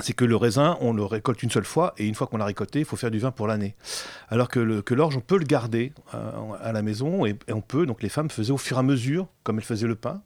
C'est 0.00 0.14
que 0.14 0.24
le 0.24 0.36
raisin, 0.36 0.78
on 0.80 0.92
le 0.92 1.04
récolte 1.04 1.42
une 1.42 1.50
seule 1.50 1.64
fois, 1.64 1.94
et 1.98 2.06
une 2.06 2.14
fois 2.14 2.26
qu'on 2.26 2.38
l'a 2.38 2.46
récolté, 2.46 2.78
il 2.78 2.84
faut 2.84 2.96
faire 2.96 3.10
du 3.10 3.18
vin 3.18 3.30
pour 3.30 3.46
l'année. 3.46 3.76
Alors 4.28 4.48
que, 4.48 4.58
l'orge, 4.94 5.16
on 5.16 5.20
peut 5.20 5.38
le 5.38 5.44
garder 5.44 5.92
euh, 6.14 6.52
à 6.62 6.72
la 6.72 6.82
maison, 6.82 7.26
et, 7.26 7.36
on 7.50 7.60
peut, 7.60 7.84
donc 7.84 8.02
les 8.02 8.08
femmes 8.08 8.30
faisaient 8.30 8.52
au 8.52 8.58
fur 8.58 8.78
et 8.78 8.80
à 8.80 8.82
mesure, 8.82 9.28
comme 9.44 9.58
elles 9.58 9.64
faisaient 9.64 9.86
le 9.86 9.94
pain, 9.94 10.22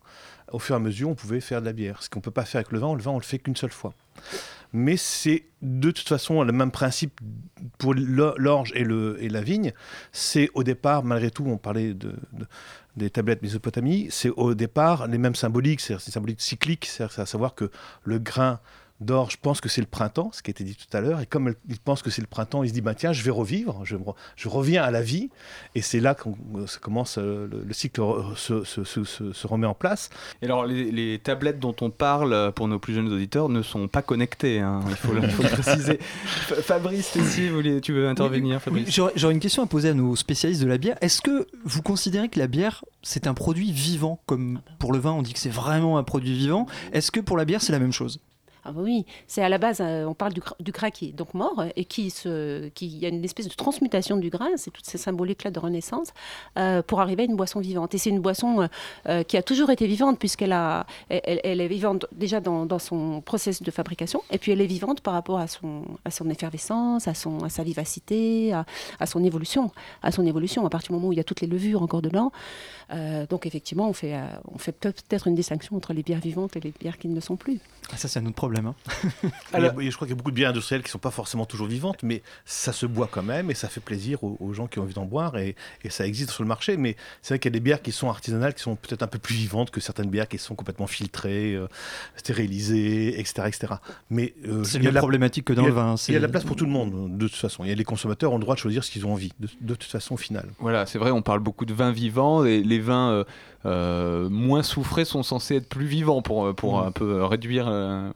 au 0.53 0.61
fur 0.61 0.77
et 0.77 0.77
à 0.77 0.81
mesure, 0.81 1.09
on 1.09 1.15
pouvait 1.17 1.41
faire 1.41 1.61
de 1.61 1.67
la 1.67 1.73
bière. 1.73 2.03
Ce 2.03 2.09
qu'on 2.09 2.21
ne 2.21 2.23
peut 2.23 2.31
pas 2.31 2.45
faire 2.45 2.61
avec 2.61 2.71
le 2.71 2.79
vin, 2.79 2.95
le 2.95 3.03
vin, 3.03 3.11
on 3.11 3.19
le 3.19 3.25
fait 3.25 3.41
qu'une 3.41 3.57
seule 3.57 3.73
fois. 3.73 3.93
Mais 4.73 4.97
c'est 4.97 5.45
de 5.63 5.91
toute 5.91 6.09
façon 6.09 6.43
le 6.43 6.53
même 6.53 6.71
principe 6.71 7.21
pour 7.79 7.95
l'o- 7.95 8.35
l'orge 8.37 8.73
et, 8.75 8.85
la 8.85 9.41
vigne. 9.41 9.73
C'est 10.13 10.49
au 10.55 10.63
départ, 10.63 11.03
malgré 11.03 11.31
tout, 11.31 11.45
on 11.47 11.57
parlait 11.57 11.95
de, 11.95 12.15
de- 12.33 12.47
des 12.97 13.11
tablettes 13.11 13.43
Mésopotamie, 13.43 14.09
c'est 14.11 14.31
au 14.31 14.55
départ 14.55 15.07
les 15.07 15.19
mêmes 15.19 15.35
symboliques, 15.35 15.81
c'est 15.81 15.99
c'est 15.99 16.13
symbolique 16.13 16.41
cyclique, 16.41 16.87
c'est 16.87 17.05
à 17.05 17.27
savoir 17.27 17.55
que 17.55 17.71
le 18.05 18.19
grain 18.19 18.61
d'orge 19.01 19.37
pense 19.37 19.61
que 19.61 19.69
c'est 19.69 19.81
le 19.83 19.87
printemps, 19.87 20.31
ce 20.33 20.43
qui 20.43 20.51
a 20.51 20.53
été 20.53 20.65
dit 20.65 20.75
tout 20.75 20.97
à 20.97 21.01
l'heure, 21.01 21.21
et 21.21 21.27
comme 21.27 21.55
il 21.69 21.79
pense 21.79 22.03
que 22.03 22.09
c'est 22.11 22.23
le 22.23 22.27
printemps, 22.27 22.63
il 22.63 22.69
se 22.71 22.75
dit 22.75 22.81
bah, 22.81 22.95
tiens, 22.95 23.13
je 23.13 23.23
vais 23.23 23.31
revivre, 23.31 23.81
je, 23.85 23.97
je 24.37 24.49
reviens 24.49 24.83
à 24.83 24.91
la 24.91 25.03
vie, 25.03 25.29
et 25.75 25.83
c'est 25.83 26.01
là 26.01 26.15
que 26.15 26.29
ça 26.67 26.79
commence, 26.81 27.19
euh, 27.19 27.47
le, 27.51 27.63
le 27.65 27.73
cycle 27.75 28.01
se, 28.37 28.65
se- 28.65 28.85
se- 28.85 29.05
se- 29.05 29.33
se 29.33 29.47
remet 29.47 29.67
en 29.67 29.75
place. 29.75 30.09
Et 30.41 30.47
alors, 30.47 30.65
les, 30.65 30.91
les 30.91 31.19
tablettes 31.19 31.59
dont 31.61 31.77
on 31.83 31.91
parle 31.91 32.33
euh, 32.33 32.51
pour 32.51 32.69
nos 32.69 32.79
plus 32.79 32.95
jeunes 32.95 33.13
auditeurs 33.13 33.49
ne 33.51 33.61
sont 33.63 33.87
pas 33.89 34.03
connectées, 34.03 34.61
hein, 34.61 34.81
il, 34.89 34.95
faut, 34.97 35.13
le- 35.13 35.23
il 35.23 35.31
faut 35.31 35.43
le 35.43 35.49
préciser. 35.51 35.99
Fa- 36.01 36.63
Fabrice, 36.63 37.17
vous 37.17 37.55
voulez- 37.55 37.81
tu 37.83 37.93
veux 37.93 38.09
intervenir, 38.09 38.63
Fabrice? 38.63 38.89
J'aurais 39.17 39.35
une 39.35 39.41
question 39.41 39.63
à 39.63 39.67
poser 39.67 39.91
à 39.91 39.95
nos 39.95 40.17
spécialistes 40.17 40.63
de 40.63 40.67
la 40.69 40.79
bière. 40.79 40.97
Est-ce 41.03 41.21
que 41.21 41.47
vous 41.65 41.83
considérez 41.83 42.29
que 42.31 42.39
la 42.39 42.47
bière, 42.47 42.85
c'est 43.03 43.27
un 43.27 43.35
produit 43.35 43.73
vivant? 43.73 44.21
Comme 44.27 44.61
pour 44.79 44.93
le 44.93 44.99
vin, 44.99 45.13
on 45.13 45.23
dit 45.23 45.33
que 45.35 45.39
c'est 45.39 45.51
vraiment 45.51 45.99
un 45.99 46.03
produit 46.05 46.33
vivant. 46.33 46.67
Est-ce 46.93 47.11
que 47.11 47.21
pour 47.21 47.37
la 47.37 47.45
bière, 47.45 47.61
c'est 47.61 47.73
la 47.73 47.79
même 47.79 47.93
chose? 47.93 48.21
Ah 48.69 48.73
bah 48.73 48.81
oui, 48.83 49.07
c'est 49.29 49.43
à 49.43 49.49
la 49.49 49.59
base, 49.59 49.79
euh, 49.81 50.05
on 50.07 50.15
parle 50.15 50.33
du, 50.33 50.41
du 50.59 50.73
gras 50.73 50.91
qui 50.91 51.11
est 51.11 51.13
donc 51.13 51.35
mort 51.35 51.61
euh, 51.61 51.69
et 51.77 51.85
qui 51.85 52.11
y 52.81 53.07
a 53.07 53.09
une 53.09 53.25
espèce 53.25 53.47
de 53.47 53.55
transmutation 53.55 54.17
du 54.17 54.29
grain, 54.29 54.49
c'est 54.57 54.73
toutes 54.73 54.87
ces 54.87 54.99
symboliques-là 54.99 55.53
de 55.53 55.61
renaissance, 55.61 56.09
euh, 56.59 56.83
pour 56.83 57.01
arriver 57.01 57.23
à 57.23 57.27
une 57.27 57.37
boisson 57.37 57.61
vivante. 57.61 57.95
Et 57.95 57.99
c'est 57.99 58.11
une 58.11 58.21
boisson 58.21 58.69
qui 59.29 59.37
a 59.37 59.43
toujours 59.43 59.71
été 59.71 59.87
vivante 59.87 60.19
puisqu'elle 60.19 60.53
est 61.11 61.69
vivante 61.69 62.07
déjà 62.13 62.41
dans, 62.41 62.79
son 62.81 63.21
process 63.21 63.63
de 63.63 63.71
fabrication, 63.71 64.21
et 64.31 64.39
puis 64.39 64.51
elle 64.51 64.61
est 64.61 64.67
vivante 64.67 65.01
par 65.01 65.15
rapport 65.15 65.39
à 65.39 65.47
son, 65.47 65.85
effervescence, 66.29 67.07
à, 67.07 67.15
sa 67.15 67.63
vivacité, 67.63 68.53
à, 68.53 69.07
son 69.07 69.23
évolution, 69.23 69.71
à 70.03 70.11
son 70.11 70.27
évolution. 70.27 70.67
À 70.67 70.71
partir 70.71 70.89
du 70.89 70.95
moment 70.95 71.09
où 71.09 71.13
il 71.13 71.19
y 71.19 71.21
a 71.21 71.25
toutes 71.25 71.41
les 71.41 71.47
levures 71.47 71.83
encore 71.83 72.03
dedans, 72.03 72.33
euh, 72.93 73.27
donc 73.27 73.47
effectivement, 73.47 73.89
on 73.89 73.93
fait, 73.93 74.19
on 74.53 74.59
fait 74.59 74.73
peut-être 74.73 75.29
une 75.29 75.35
distinction 75.37 75.77
entre 75.77 75.93
les 75.93 76.03
bières 76.03 76.21
vivantes 76.21 76.57
et 76.57 76.61
les 76.61 76.73
bières 76.79 76.99
qui 76.99 77.09
ne 77.09 77.15
le 77.15 77.21
sont 77.21 77.37
plus. 77.37 77.61
Ah, 77.93 77.97
Ça, 77.97 78.09
c'est 78.09 78.19
un 78.19 78.27
autre 78.27 78.35
problème. 78.35 78.56
Problème. 78.63 78.67
hein. 78.67 79.31
Il 79.55 79.63
y 79.85 79.87
a- 79.87 79.91
je 79.91 79.95
crois 79.97 80.07
qu'il 80.07 80.15
y 80.15 80.17
a 80.17 80.17
beaucoup 80.17 80.31
de 80.31 80.37
bières 80.37 80.51
industrielles 80.51 80.83
qui 80.83 80.89
ne 80.89 80.93
sont 80.93 80.99
pas 80.99 81.11
forcément 81.11 81.47
toujours 81.47 81.67
vivantes, 81.67 82.03
mais 82.03 82.23
ça 82.45 82.73
se 82.73 82.87
boit 82.87 83.09
quand 83.11 83.23
même 83.23 83.51
et 83.51 83.55
ça 83.55 83.69
fait 83.69 83.81
plaisir 83.81 84.23
aux, 84.25 84.37
aux 84.41 84.53
gens 84.53 84.67
qui 84.67 84.79
ont 84.79 84.83
envie 84.83 84.95
d'en 84.95 85.05
boire 85.07 85.37
et, 85.39 85.55
et 85.85 85.91
ça 85.91 86.07
existe 86.07 86.31
sur 86.31 86.43
le 86.43 86.49
marché. 86.49 86.77
Mais 86.77 86.97
c'est 87.23 87.35
vrai 87.35 87.39
qu'il 87.39 87.51
y 87.51 87.55
a 87.55 87.59
des 87.59 87.61
bières 87.61 87.83
qui 87.83 87.93
sont 87.93 88.09
artisanales, 88.09 88.55
qui 88.55 88.63
sont 88.63 88.77
peut-être 88.77 89.03
un 89.03 89.07
peu 89.07 89.19
plus 89.19 89.35
vivantes 89.35 89.71
que 89.71 89.81
certaines 89.81 90.11
bières 90.11 90.29
qui 90.29 90.39
sont 90.39 90.55
complètement 90.55 90.87
filtrées, 90.87 91.55
euh, 91.55 91.67
stérilisées, 92.17 93.19
etc. 93.21 93.49
etc. 93.49 93.75
Mais 94.11 94.35
euh, 94.47 94.65
C'est 94.65 94.79
il 94.79 94.85
y 94.85 94.89
a 94.89 94.91
la 94.91 95.01
problématique 95.01 95.45
que 95.47 95.53
dans 95.53 95.65
a- 95.65 95.67
le 95.69 95.73
vin, 95.73 95.95
Il 96.09 96.13
y 96.13 96.17
a 96.17 96.19
de 96.19 96.25
la 96.25 96.29
place 96.31 96.45
pour 96.45 96.57
tout 96.57 96.65
le 96.67 96.71
monde, 96.73 97.17
de 97.17 97.29
toute 97.29 97.37
façon. 97.37 97.65
Il 97.65 97.69
y 97.69 97.73
a 97.73 97.75
les 97.75 97.85
consommateurs 97.85 98.33
ont 98.33 98.37
le 98.37 98.43
droit 98.43 98.55
de 98.55 98.61
choisir 98.61 98.83
ce 98.85 98.91
qu'ils 98.91 99.07
ont 99.07 99.13
envie, 99.13 99.33
de, 99.41 99.49
de 99.61 99.75
toute 99.75 99.91
façon, 99.91 100.15
au 100.15 100.19
final. 100.19 100.49
Voilà, 100.59 100.87
c'est 100.87 100.99
vrai, 100.99 101.11
on 101.11 101.23
parle 101.23 101.41
beaucoup 101.41 101.65
de 101.65 101.75
vins 101.75 101.93
vivants 101.93 102.45
et 102.45 102.63
les 102.63 102.81
vins 102.81 103.11
euh, 103.11 103.25
euh, 103.67 104.29
moins 104.31 104.63
soufrés 104.63 105.05
sont 105.05 105.23
censés 105.23 105.57
être 105.57 105.69
plus 105.69 105.87
vivants 105.87 106.23
pour, 106.23 106.55
pour 106.55 106.81
Mm. 106.83 106.87
un 106.87 106.91
peu 106.93 107.25
réduire 107.25 107.67
euh, 107.69 108.09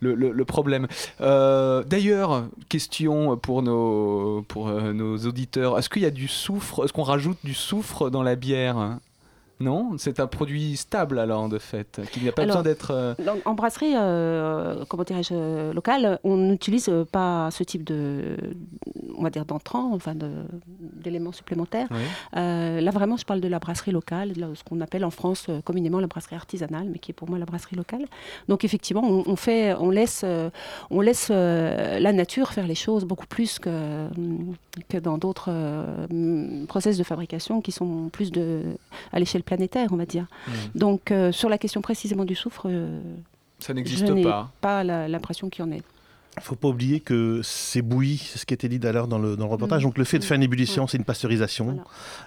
le, 0.00 0.14
le- 0.14 0.32
le 0.32 0.44
problème. 0.44 0.86
Euh, 1.20 1.82
D'ailleurs, 1.84 2.44
question 2.68 3.36
pour 3.36 3.62
nos, 3.62 4.42
pour, 4.48 4.68
euh, 4.68 4.92
nos 4.92 5.16
auditeurs, 5.18 5.78
est-ce 5.78 5.88
qu'il 5.88 6.02
y 6.02 6.06
a 6.06 6.10
du 6.10 6.28
soufre, 6.28 6.84
est-ce 6.84 6.92
qu'on 6.92 7.02
rajoute 7.02 7.38
du 7.44 7.54
soufre 7.54 8.10
dans 8.10 8.22
la 8.22 8.34
bière? 8.36 8.98
Non, 9.58 9.92
c'est 9.96 10.20
un 10.20 10.26
produit 10.26 10.76
stable 10.76 11.18
alors 11.18 11.48
de 11.48 11.58
fait, 11.58 12.00
qu'il 12.12 12.22
n'y 12.22 12.28
a 12.28 12.32
pas 12.32 12.42
Alors, 12.42 12.58
besoin 12.58 12.62
d'être. 12.62 12.90
euh, 12.90 13.14
en 13.44 13.54
brasserie, 13.54 13.94
euh, 13.96 14.84
comment 14.88 15.02
dirais-je, 15.04 15.32
euh, 15.32 15.72
locale, 15.72 16.18
on 16.24 16.36
n'utilise 16.36 16.90
pas 17.10 17.50
ce 17.50 17.64
type 17.64 17.82
de, 17.84 18.36
on 19.16 19.22
va 19.22 19.30
dire, 19.30 19.46
d'entrant, 19.46 19.94
enfin 19.94 20.14
d'éléments 20.80 21.32
supplémentaires. 21.32 21.88
Oui. 21.90 21.96
Euh, 22.36 22.80
là, 22.80 22.90
vraiment, 22.90 23.16
je 23.16 23.24
parle 23.24 23.40
de 23.40 23.48
la 23.48 23.58
brasserie 23.58 23.92
locale, 23.92 24.34
de 24.34 24.54
ce 24.54 24.62
qu'on 24.62 24.80
appelle 24.80 25.04
en 25.04 25.10
France 25.10 25.46
communément 25.64 26.00
la 26.00 26.06
brasserie 26.06 26.36
artisanale, 26.36 26.88
mais 26.92 26.98
qui 26.98 27.12
est 27.12 27.14
pour 27.14 27.28
moi 27.30 27.38
la 27.38 27.46
brasserie 27.46 27.76
locale. 27.76 28.04
Donc, 28.48 28.64
effectivement, 28.64 29.04
on, 29.04 29.24
on 29.26 29.36
fait, 29.36 29.74
on 29.74 29.90
laisse, 29.90 30.24
on 30.90 31.00
laisse 31.00 31.30
la 31.30 32.12
nature 32.12 32.52
faire 32.52 32.66
les 32.66 32.74
choses 32.74 33.04
beaucoup 33.04 33.26
plus 33.26 33.58
que, 33.58 34.06
que 34.88 34.98
dans 34.98 35.16
d'autres 35.16 35.50
process 36.68 36.98
de 36.98 37.04
fabrication 37.04 37.60
qui 37.62 37.72
sont 37.72 38.08
plus 38.12 38.30
de, 38.30 38.62
à 39.12 39.18
l'échelle 39.18 39.44
planétaire, 39.46 39.88
on 39.92 39.96
va 39.96 40.04
dire. 40.04 40.26
Mm. 40.46 40.50
Donc, 40.78 41.10
euh, 41.10 41.32
sur 41.32 41.48
la 41.48 41.56
question 41.56 41.80
précisément 41.80 42.26
du 42.26 42.34
soufre, 42.34 42.66
euh, 42.68 43.00
Ça 43.58 43.72
n'existe 43.72 44.12
pas. 44.22 44.52
pas 44.60 44.84
l'impression 44.84 45.48
qu'il 45.48 45.64
y 45.64 45.68
en 45.68 45.72
ait. 45.72 45.80
Il 46.38 46.42
faut 46.42 46.54
pas 46.54 46.68
oublier 46.68 47.00
que 47.00 47.40
c'est 47.42 47.80
bouilli, 47.80 48.18
c'est 48.18 48.36
ce 48.36 48.44
qui 48.44 48.52
a 48.52 48.56
été 48.56 48.68
dit 48.68 48.78
d'ailleurs 48.78 49.08
dans 49.08 49.18
le, 49.18 49.36
dans 49.36 49.46
le 49.46 49.50
reportage. 49.50 49.80
Mhm. 49.80 49.88
Donc 49.88 49.96
le 49.96 50.04
fait 50.04 50.18
de 50.18 50.24
faire 50.24 50.36
une 50.36 50.42
ébullition, 50.42 50.82
Ouais. 50.82 50.88
c'est 50.90 50.98
une 50.98 51.04
pasteurisation. 51.04 51.78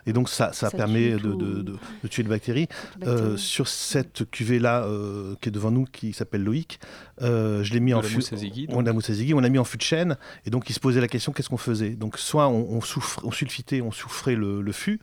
Et 0.08 0.14
donc 0.14 0.30
ça, 0.30 0.52
ça, 0.52 0.72
Ça 0.72 0.76
permet 0.76 1.12
tue 1.16 1.22
de, 1.28 1.34
de- 1.36 1.62
de- 1.62 1.78
de 2.04 2.08
tuer 2.08 2.24
les 2.24 2.30
bactéries. 2.30 2.68
Euh, 3.06 3.38
sur 3.38 3.68
cette 3.68 4.28
cuvée-là 4.32 4.86
euh, 4.86 5.36
qui 5.42 5.50
est 5.50 5.52
devant 5.52 5.70
nous, 5.70 5.86
qui 5.86 6.12
s'appelle 6.14 6.44
Loïc, 6.44 6.80
euh, 7.22 7.62
je 7.62 7.72
l'ai 7.72 7.80
mis 7.80 7.94
en 7.94 8.02
fût. 8.02 8.18
a 8.18 8.74
on 8.74 8.82
l'a 8.82 9.50
mis 9.50 9.60
en 9.60 9.64
fût 9.64 9.78
de 9.78 9.84
chêne. 9.84 10.18
Et 10.48 10.50
donc 10.50 10.72
il 10.72 10.74
se 10.74 10.80
posait 10.80 11.02
la 11.02 11.08
question 11.08 11.32
qu'est-ce 11.32 11.50
qu'on 11.50 11.58
faisait? 11.58 11.92
Donc 11.92 12.18
soit 12.18 12.48
on, 12.48 12.66
on, 12.78 12.82
souffre- 12.82 13.22
on 13.26 13.32
sulfitait, 13.32 13.82
on 13.82 13.92
souffrait 13.92 14.34
le, 14.36 14.64
le 14.64 14.72
fût 14.72 15.00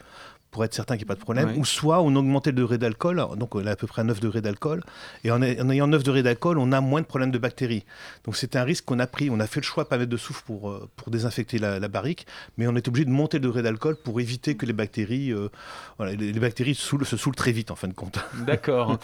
pour 0.57 0.65
être 0.65 0.73
certain 0.73 0.97
qu'il 0.97 1.05
n'y 1.05 1.09
ait 1.09 1.15
pas 1.15 1.17
de 1.17 1.21
problème, 1.21 1.53
ou 1.59 1.67
soit 1.67 2.01
on 2.01 2.17
augmentait 2.17 2.49
le 2.49 2.57
degré 2.57 2.79
d'alcool, 2.79 3.23
donc 3.37 3.55
on 3.55 3.67
a 3.67 3.73
à 3.73 3.77
peu 3.77 3.87
près 3.87 4.03
9 4.03 4.21
degrés 4.21 4.41
d'alcool, 4.41 4.83
et 5.23 5.31
en, 5.31 5.43
en 5.43 5.71
ayant 5.71 5.87
9 5.87 6.03
degrés 6.03 6.23
d'alcool, 6.23 6.57
on 6.57 6.73
a 6.73 6.81
moins 6.81 7.03
de 7.03 7.07
problèmes 7.07 7.31
de 7.31 7.37
bactéries. 7.37 7.85
Donc 8.25 8.37
c'était 8.37 8.59
un 8.59 8.65
risque 8.65 8.87
qu'on 8.87 8.99
a 8.99 9.07
pris, 9.07 9.29
on 9.29 9.39
a 9.39 9.47
fait 9.47 9.61
le 9.61 9.67
choix 9.67 9.85
de 9.85 9.91
pas 9.91 9.99
mettre 9.99 10.11
de 10.11 10.17
soufre 10.17 10.43
pour, 10.45 10.71
euh, 10.71 10.89
pour 10.97 11.11
désinfecter 11.11 11.59
la, 11.59 11.79
la 11.79 11.89
barrique, 11.89 12.27
mais 12.57 12.67
on 12.67 12.75
est 12.75 12.89
obligé 12.89 13.05
de 13.05 13.11
monter 13.11 13.37
le 13.37 13.45
degré 13.45 13.61
d'alcool 13.61 13.97
pour 13.97 14.19
éviter 14.19 14.55
que 14.55 14.65
les 14.65 14.73
bactéries, 14.73 15.31
euh, 15.31 15.51
voilà, 15.99 16.15
les, 16.15 16.33
les 16.33 16.41
bactéries 16.41 16.75
se 16.75 17.17
saoulent 17.19 17.35
très 17.35 17.53
vite 17.53 17.71
en 17.71 17.77
fin 17.77 17.89
de 17.89 17.93
compte. 17.93 18.19
D'accord. 18.47 18.99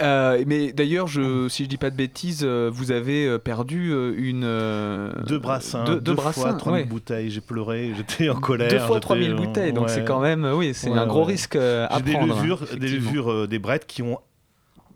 Euh, 0.00 0.42
mais 0.46 0.72
d'ailleurs, 0.72 1.08
je, 1.08 1.46
si 1.50 1.64
je 1.64 1.68
dis 1.68 1.76
pas 1.76 1.90
de 1.90 1.96
bêtises, 1.96 2.42
vous 2.42 2.90
avez 2.90 3.38
perdu 3.38 3.92
une. 4.16 4.40
Deux 5.26 5.38
brassins, 5.38 5.84
deux, 5.84 5.96
deux, 5.96 6.00
deux 6.00 6.14
fois 6.14 6.32
brassins, 6.32 6.54
3000 6.54 6.80
ouais. 6.80 6.88
bouteilles, 6.88 7.30
j'ai 7.30 7.42
pleuré, 7.42 7.92
j'étais 7.96 8.30
en 8.30 8.40
colère. 8.40 8.70
Deux 8.70 8.78
fois 8.78 8.96
j'étais, 8.96 9.00
3000 9.00 9.30
euh, 9.30 9.34
bouteilles, 9.34 9.72
donc 9.72 9.86
ouais. 9.86 9.92
c'est 9.92 10.04
quand 10.04 10.20
même, 10.20 10.44
oui, 10.54 10.69
c'est 10.72 10.90
Ouais, 10.90 10.98
un 10.98 11.06
gros 11.06 11.20
ouais. 11.26 11.32
risque 11.32 11.56
euh, 11.56 11.86
à 11.90 11.98
J'ai 11.98 12.02
des 12.04 12.12
prendre. 12.12 12.32
hein, 12.34 12.40
levures, 12.40 12.66
des 12.78 12.88
levures 12.88 13.30
euh, 13.32 13.46
des 13.46 13.58
brettes 13.58 13.86
qui 13.86 14.02
ont 14.02 14.18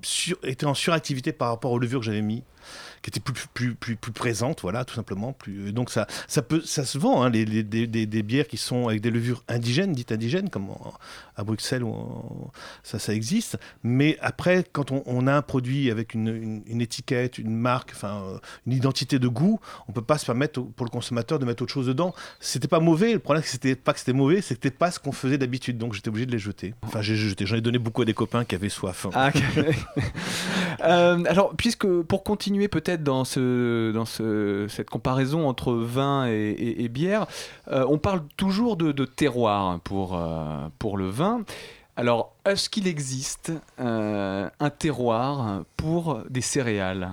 sur- 0.03 0.39
été 0.43 0.67
en 0.67 0.75
suractivité 0.75 1.33
par 1.33 1.49
rapport 1.49 1.73
aux 1.73 1.79
levures 1.79 2.01
que 2.01 2.07
j'avais 2.07 2.23
mis 2.23 2.43
qui 3.03 3.11
étaient 3.11 3.21
plus, 3.21 3.35
plus, 3.53 3.75
plus, 3.75 3.97
plus 3.97 4.13
présentes, 4.13 4.63
voilà, 4.63 4.87
tout 4.87 4.95
simplement. 4.95 5.35
Plus, 5.35 5.69
et 5.69 5.73
donc 5.73 5.91
ça, 5.91 6.07
ça, 6.27 6.41
peut, 6.41 6.63
ça 6.65 6.87
se 6.87 6.97
vend, 6.97 7.23
hein, 7.23 7.29
les, 7.29 7.45
les- 7.45 7.63
des, 7.63 7.87
des- 7.87 8.23
bières 8.23 8.49
qui 8.49 8.57
sont 8.57 8.89
avec 8.89 9.03
des 9.03 9.11
levures 9.11 9.45
indigènes, 9.47 9.93
dites 9.93 10.11
indigènes, 10.11 10.49
comme 10.49 10.71
à 11.37 11.45
Bruxelles, 11.45 11.85
ça, 12.83 12.99
ça 12.99 13.15
existe. 13.15 13.59
Mais 13.83 14.17
après, 14.21 14.65
quand 14.73 14.93
on, 14.93 15.27
a 15.27 15.35
un 15.35 15.43
produit 15.43 15.91
avec 15.91 16.15
une, 16.15 16.63
étiquette, 16.81 17.39
une 17.39 17.57
marque, 17.57 17.93
enfin, 17.95 18.23
euh, 18.27 18.39
une 18.67 18.75
identité 18.75 19.19
de 19.19 19.29
goût, 19.29 19.59
on 19.89 19.93
peut 19.93 20.03
pas 20.03 20.19
se 20.19 20.27
permettre 20.27 20.61
pour 20.61 20.87
le 20.87 20.91
consommateur 20.91 21.39
de 21.39 21.45
mettre 21.45 21.63
autre 21.63 21.73
chose 21.73 21.87
dedans. 21.87 22.15
C'était 22.41 22.69
pas 22.69 22.81
mauvais. 22.81 23.13
Le 23.13 23.19
problème, 23.19 23.43
c'était 23.45 23.75
pas 23.75 23.93
que 23.93 23.99
c'était 23.99 24.13
mauvais, 24.13 24.41
c'était 24.43 24.71
pas 24.71 24.91
ce 24.91 25.01
qu'on 25.01 25.13
faisait 25.13 25.39
d'habitude. 25.39 25.79
Donc 25.79 25.95
j'étais 25.95 26.09
obligé 26.09 26.27
de 26.27 26.33
les 26.33 26.39
jeter. 26.39 26.75
Enfin, 26.83 27.03
j'ai 27.03 27.17
jeté. 27.17 27.47
J'en 27.47 27.57
ai 27.57 27.61
donné 27.61 27.79
beaucoup 27.79 28.03
à 28.03 28.05
des 28.05 28.15
copains 28.15 28.45
qui 28.45 28.55
avaient 28.55 28.69
soif. 28.69 29.07
Ah, 29.13 29.31
ok. 29.35 29.43
Euh, 30.83 31.23
alors, 31.27 31.55
puisque 31.57 31.87
pour 31.87 32.25
continuer 32.25 32.67
peut-être 32.69 33.03
dans, 33.03 33.25
ce, 33.25 33.93
dans 33.93 34.05
ce, 34.05 34.67
cette 34.69 34.91
comparaison 34.91 35.49
entre 35.49 35.73
vin 35.73 36.27
et, 36.27 36.89
bière, 36.89 37.27
euh, 37.71 37.87
on 37.89 37.97
parle 37.97 38.23
toujours 38.37 38.77
de, 38.77 39.05
terroir 39.05 39.79
pour, 39.81 40.21
pour 40.79 40.99
le 40.99 41.09
vin. 41.09 41.24
Alors, 41.97 42.35
est-ce 42.45 42.69
qu'il 42.69 42.89
existe 42.89 43.53
euh, 43.79 44.49
un 44.59 44.71
terroir 44.71 45.63
pour 45.77 46.23
des 46.29 46.41
céréales 46.41 47.11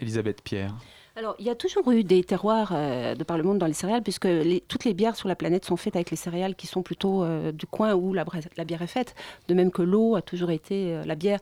Elisabeth 0.00 0.42
Pierre? 0.42 0.74
Alors, 1.14 1.36
il 1.38 1.46
y 1.46 1.50
a 1.50 1.54
toujours 1.54 1.90
eu 1.92 2.02
des 2.02 2.24
terroirs 2.24 2.72
euh, 2.74 3.14
de 3.14 3.24
par 3.24 3.38
le 3.38 3.44
monde 3.44 3.58
dans 3.58 3.66
les 3.66 3.72
céréales, 3.72 4.02
puisque 4.02 4.28
toutes 4.68 4.84
les 4.84 4.92
bières 4.92 5.16
sur 5.16 5.28
la 5.28 5.36
planète 5.36 5.64
sont 5.64 5.76
faites 5.76 5.94
avec 5.94 6.10
les 6.10 6.16
céréales 6.16 6.56
qui 6.56 6.66
sont 6.66 6.82
plutôt 6.82 7.22
euh, 7.22 7.52
du 7.52 7.66
coin 7.66 7.94
où 7.94 8.12
la, 8.12 8.24
bière 8.66 8.82
est 8.82 8.86
faite. 8.88 9.14
De 9.46 9.54
même 9.54 9.70
que 9.70 9.80
l'eau 9.80 10.16
a 10.16 10.22
toujours 10.22 10.50
été 10.50 11.00
la 11.06 11.14
bière. 11.14 11.38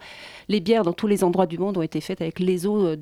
Les 0.49 0.61
bières 0.61 0.85
dans 0.85 0.93
tous 0.93 1.07
les 1.07 1.25
endroits 1.25 1.47
du 1.47 1.59
monde 1.59 1.79
ont 1.79 1.83
été 1.83 2.03
faites 2.03 2.21
avec 2.21 2.39
les 2.39 2.67
eaux 2.67 2.95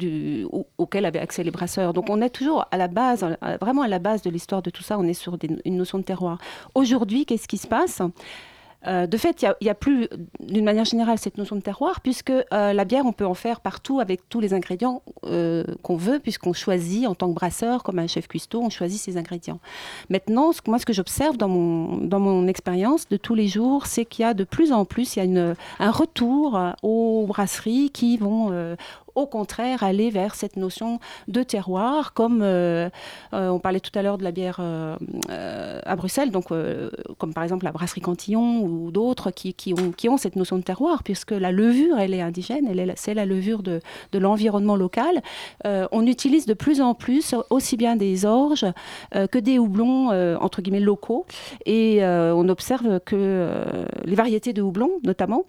auxquelles 0.79 1.05
avaient 1.05 1.19
accès 1.19 1.43
les 1.43 1.51
brasseurs. 1.51 1.93
Donc, 1.93 2.09
on 2.09 2.23
est 2.23 2.31
toujours 2.31 2.67
à 2.71 2.77
la 2.79 2.89
base, 2.89 3.27
vraiment 3.61 3.83
à 3.83 3.89
la 3.89 3.99
base 3.99 4.23
de 4.23 4.31
l'histoire 4.31 4.63
de 4.63 4.71
tout 4.71 4.85
ça. 4.85 4.97
On 4.97 5.05
est 5.05 5.13
sur 5.13 5.37
une 5.43 5.77
notion 5.77 5.99
de 5.99 6.05
terroir. 6.05 6.39
Aujourd'hui, 6.75 7.27
qu'est-ce 7.27 7.49
qui 7.49 7.59
se 7.59 7.67
passe? 7.67 8.01
Euh, 8.87 9.07
de 9.07 9.17
fait, 9.17 9.43
il 9.43 9.55
n'y 9.63 9.71
a, 9.71 9.75
plus, 9.75 10.09
d'une 10.41 10.65
manière 10.65 10.85
générale, 10.85 11.19
cette 11.19 11.39
notion 11.39 11.57
de 11.57 11.61
terroir, 11.61 12.01
puisque 12.01 12.31
euh, 12.31 12.73
la 12.73 12.85
bière, 12.85 13.07
on 13.07 13.13
peut 13.13 13.27
en 13.27 13.35
faire 13.35 13.61
partout 13.61 14.01
avec 14.01 14.29
tous 14.29 14.41
les 14.41 14.55
ingrédients 14.55 15.03
euh, 15.25 15.65
qu'on 15.83 15.97
veut, 15.97 16.19
puisqu'on 16.19 16.53
choisit 16.53 17.07
en 17.07 17.15
tant 17.15 17.29
que 17.29 17.35
brasseur, 17.35 17.83
comme 17.83 17.99
un 17.99 18.07
chef 18.07 18.29
cuistot, 18.29 18.61
on 18.63 18.71
choisit 18.71 19.01
ses 19.01 19.17
ingrédients. 19.17 19.61
Maintenant, 20.11 20.53
ce, 20.53 20.61
moi, 20.67 20.79
ce 20.79 20.87
que 20.87 20.93
j'observe 20.93 21.37
dans 21.37 21.49
mon, 21.49 21.99
dans 21.99 22.21
mon 22.21 22.47
expérience 22.49 23.09
de 23.09 23.17
tous 23.17 23.35
les 23.35 23.49
jours, 23.49 23.87
c'est 23.87 24.05
qu'il 24.05 24.23
y 24.23 24.27
a 24.27 24.35
de 24.35 24.45
plus 24.45 24.73
en 24.73 24.85
plus, 24.85 25.17
il 25.17 25.25
y 25.25 25.39
a 25.39 25.55
un 25.79 25.91
retour 25.91 26.59
aux 26.83 27.27
brasseries 27.27 27.91
qui 27.91 28.17
vont 28.17 28.77
au 29.15 29.27
contraire 29.27 29.83
aller 29.83 30.11
vers 30.11 30.35
cette 30.35 30.57
notion 30.57 30.99
de 31.29 31.43
terroir, 31.43 32.15
comme 32.15 32.41
euh, 32.43 32.89
euh, 33.35 33.49
on 33.49 33.59
parlait 33.59 33.81
tout 33.81 33.97
à 33.99 34.03
l'heure 34.03 34.19
de 34.19 34.25
la 34.25 34.33
bière 34.33 34.59
euh, 34.61 34.97
à 35.85 35.97
Bruxelles, 35.97 36.31
donc 36.31 36.47
comme 37.19 37.35
par 37.35 37.43
exemple 37.43 37.65
la 37.65 37.73
brasserie 37.73 38.01
Cantillon 38.01 38.63
ou 38.63 38.91
d'autres 38.91 39.31
qui, 39.31 39.75
ont, 40.09 40.17
cette 40.17 40.37
notion 40.37 40.57
de 40.57 40.63
terroir, 40.63 41.03
puisque 41.03 41.33
la 41.33 41.53
levure, 41.53 41.99
elle 41.99 42.15
est 42.15 42.21
indigène, 42.21 42.69
c'est 42.97 43.15
la 43.15 43.27
levure 43.27 43.63
de, 43.63 43.81
l'environnement 44.13 44.77
local. 44.77 45.23
On 45.65 46.07
utilise 46.07 46.47
de 46.47 46.55
plus 46.55 46.81
en 46.81 46.95
plus 46.95 47.35
aussi 47.51 47.77
bien 47.77 47.97
des 47.97 48.25
orges 48.25 48.67
que 49.13 49.39
des 49.39 49.59
houblons 49.59 50.09
entre 50.41 50.63
guillemets 50.63 50.81
locaux, 50.81 51.27
et 51.67 52.01
on 52.05 52.49
observe 52.49 53.01
que 53.01 53.87
les 54.05 54.15
variétés 54.15 54.53
de 54.53 54.63
houblon, 54.63 54.91
notamment, 55.03 55.45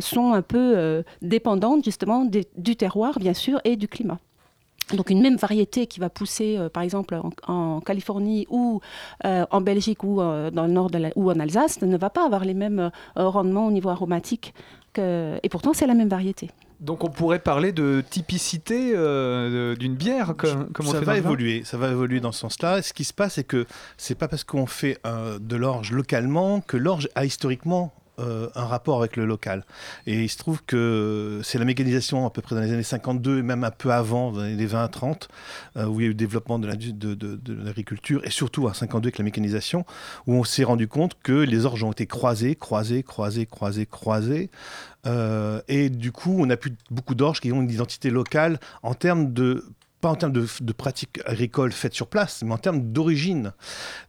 sont 0.00 0.32
un 0.32 0.42
peu 0.42 1.02
dépendantes 1.22 1.84
justement 1.84 2.24
du 2.24 2.76
terroir, 2.76 2.85
bien 3.18 3.34
sûr, 3.34 3.60
et 3.64 3.76
du 3.76 3.88
climat. 3.88 4.18
Donc 4.94 5.10
une 5.10 5.20
même 5.20 5.36
variété 5.36 5.88
qui 5.88 5.98
va 5.98 6.08
pousser, 6.08 6.56
euh, 6.56 6.68
par 6.68 6.82
exemple, 6.84 7.16
en, 7.16 7.30
en 7.52 7.80
Californie 7.80 8.46
ou 8.50 8.80
euh, 9.24 9.44
en 9.50 9.60
Belgique 9.60 10.04
ou 10.04 10.20
euh, 10.20 10.50
dans 10.52 10.64
le 10.66 10.72
nord 10.72 10.90
de 10.90 10.98
la- 10.98 11.10
ou 11.16 11.28
en 11.30 11.40
Alsace, 11.40 11.82
ne 11.82 11.96
va 11.96 12.08
pas 12.08 12.24
avoir 12.24 12.44
les 12.44 12.54
mêmes 12.54 12.78
euh, 12.78 13.28
rendements 13.28 13.66
au 13.66 13.72
niveau 13.72 13.88
aromatique. 13.88 14.54
Que, 14.92 15.38
et 15.42 15.48
pourtant, 15.48 15.72
c'est 15.74 15.88
la 15.88 15.94
même 15.94 16.08
variété. 16.08 16.50
Donc 16.78 17.02
on 17.04 17.08
pourrait 17.08 17.38
parler 17.38 17.72
de 17.72 18.04
typicité 18.08 18.92
euh, 18.94 19.74
d'une 19.76 19.94
bière, 19.96 20.34
comme, 20.36 20.68
comme 20.72 20.86
on 20.86 20.92
ça 20.92 20.98
fait 21.00 21.04
va 21.06 21.16
évoluer, 21.16 21.64
ça 21.64 21.78
va 21.78 21.90
évoluer 21.90 22.20
dans 22.20 22.32
ce 22.32 22.40
sens-là. 22.40 22.82
Ce 22.82 22.92
qui 22.92 23.04
se 23.04 23.14
passe, 23.14 23.34
c'est 23.34 23.44
que 23.44 23.66
c'est 23.96 24.14
pas 24.14 24.28
parce 24.28 24.44
qu'on 24.44 24.66
fait 24.66 24.98
euh, 25.06 25.38
de 25.40 25.56
l'orge 25.56 25.90
localement 25.90 26.60
que 26.60 26.76
l'orge 26.76 27.08
a 27.14 27.24
historiquement 27.24 27.92
euh, 28.18 28.48
un 28.54 28.64
rapport 28.64 28.98
avec 28.98 29.16
le 29.16 29.26
local. 29.26 29.64
Et 30.06 30.22
il 30.24 30.28
se 30.28 30.38
trouve 30.38 30.62
que 30.64 31.40
c'est 31.44 31.58
la 31.58 31.64
mécanisation 31.64 32.26
à 32.26 32.30
peu 32.30 32.42
près 32.42 32.54
dans 32.54 32.60
les 32.62 32.72
années 32.72 32.82
52 32.82 33.38
et 33.38 33.42
même 33.42 33.64
un 33.64 33.70
peu 33.70 33.92
avant, 33.92 34.32
dans 34.32 34.42
les 34.42 34.52
années 34.54 34.66
20-30, 34.66 35.28
euh, 35.76 35.86
où 35.86 36.00
il 36.00 36.02
y 36.02 36.06
a 36.06 36.06
eu 36.06 36.10
le 36.10 36.14
développement 36.14 36.58
de 36.58 36.66
la- 36.66 36.76
de- 36.76 36.90
de- 36.90 37.14
de 37.14 37.54
l'agriculture 37.64 38.20
et 38.24 38.30
surtout 38.30 38.68
à 38.68 38.74
52 38.74 39.08
avec 39.08 39.18
la 39.18 39.24
mécanisation, 39.24 39.84
où 40.26 40.34
on 40.34 40.44
s'est 40.44 40.64
rendu 40.64 40.88
compte 40.88 41.16
que 41.22 41.32
les 41.32 41.64
orges 41.66 41.82
ont 41.84 41.92
été 41.92 42.06
croisées, 42.06 42.54
croisées, 42.56 43.02
croisées, 43.02 43.46
croisées, 43.46 43.86
croisées. 43.86 44.50
Euh, 45.06 45.60
et 45.68 45.88
du 45.90 46.10
coup, 46.12 46.36
on 46.38 46.50
a 46.50 46.56
plus 46.56 46.72
beaucoup 46.90 47.14
d'orges 47.14 47.40
qui 47.40 47.52
ont 47.52 47.62
une 47.62 47.70
identité 47.70 48.10
locale 48.10 48.58
en 48.82 48.94
termes 48.94 49.32
de 49.32 49.64
pas 50.00 50.10
en 50.10 50.14
termes 50.14 50.32
de, 50.32 50.46
de 50.60 50.72
pratiques 50.72 51.20
agricoles 51.24 51.72
faites 51.72 51.94
sur 51.94 52.06
place, 52.06 52.42
mais 52.44 52.52
en 52.52 52.58
termes 52.58 52.92
d'origine. 52.92 53.52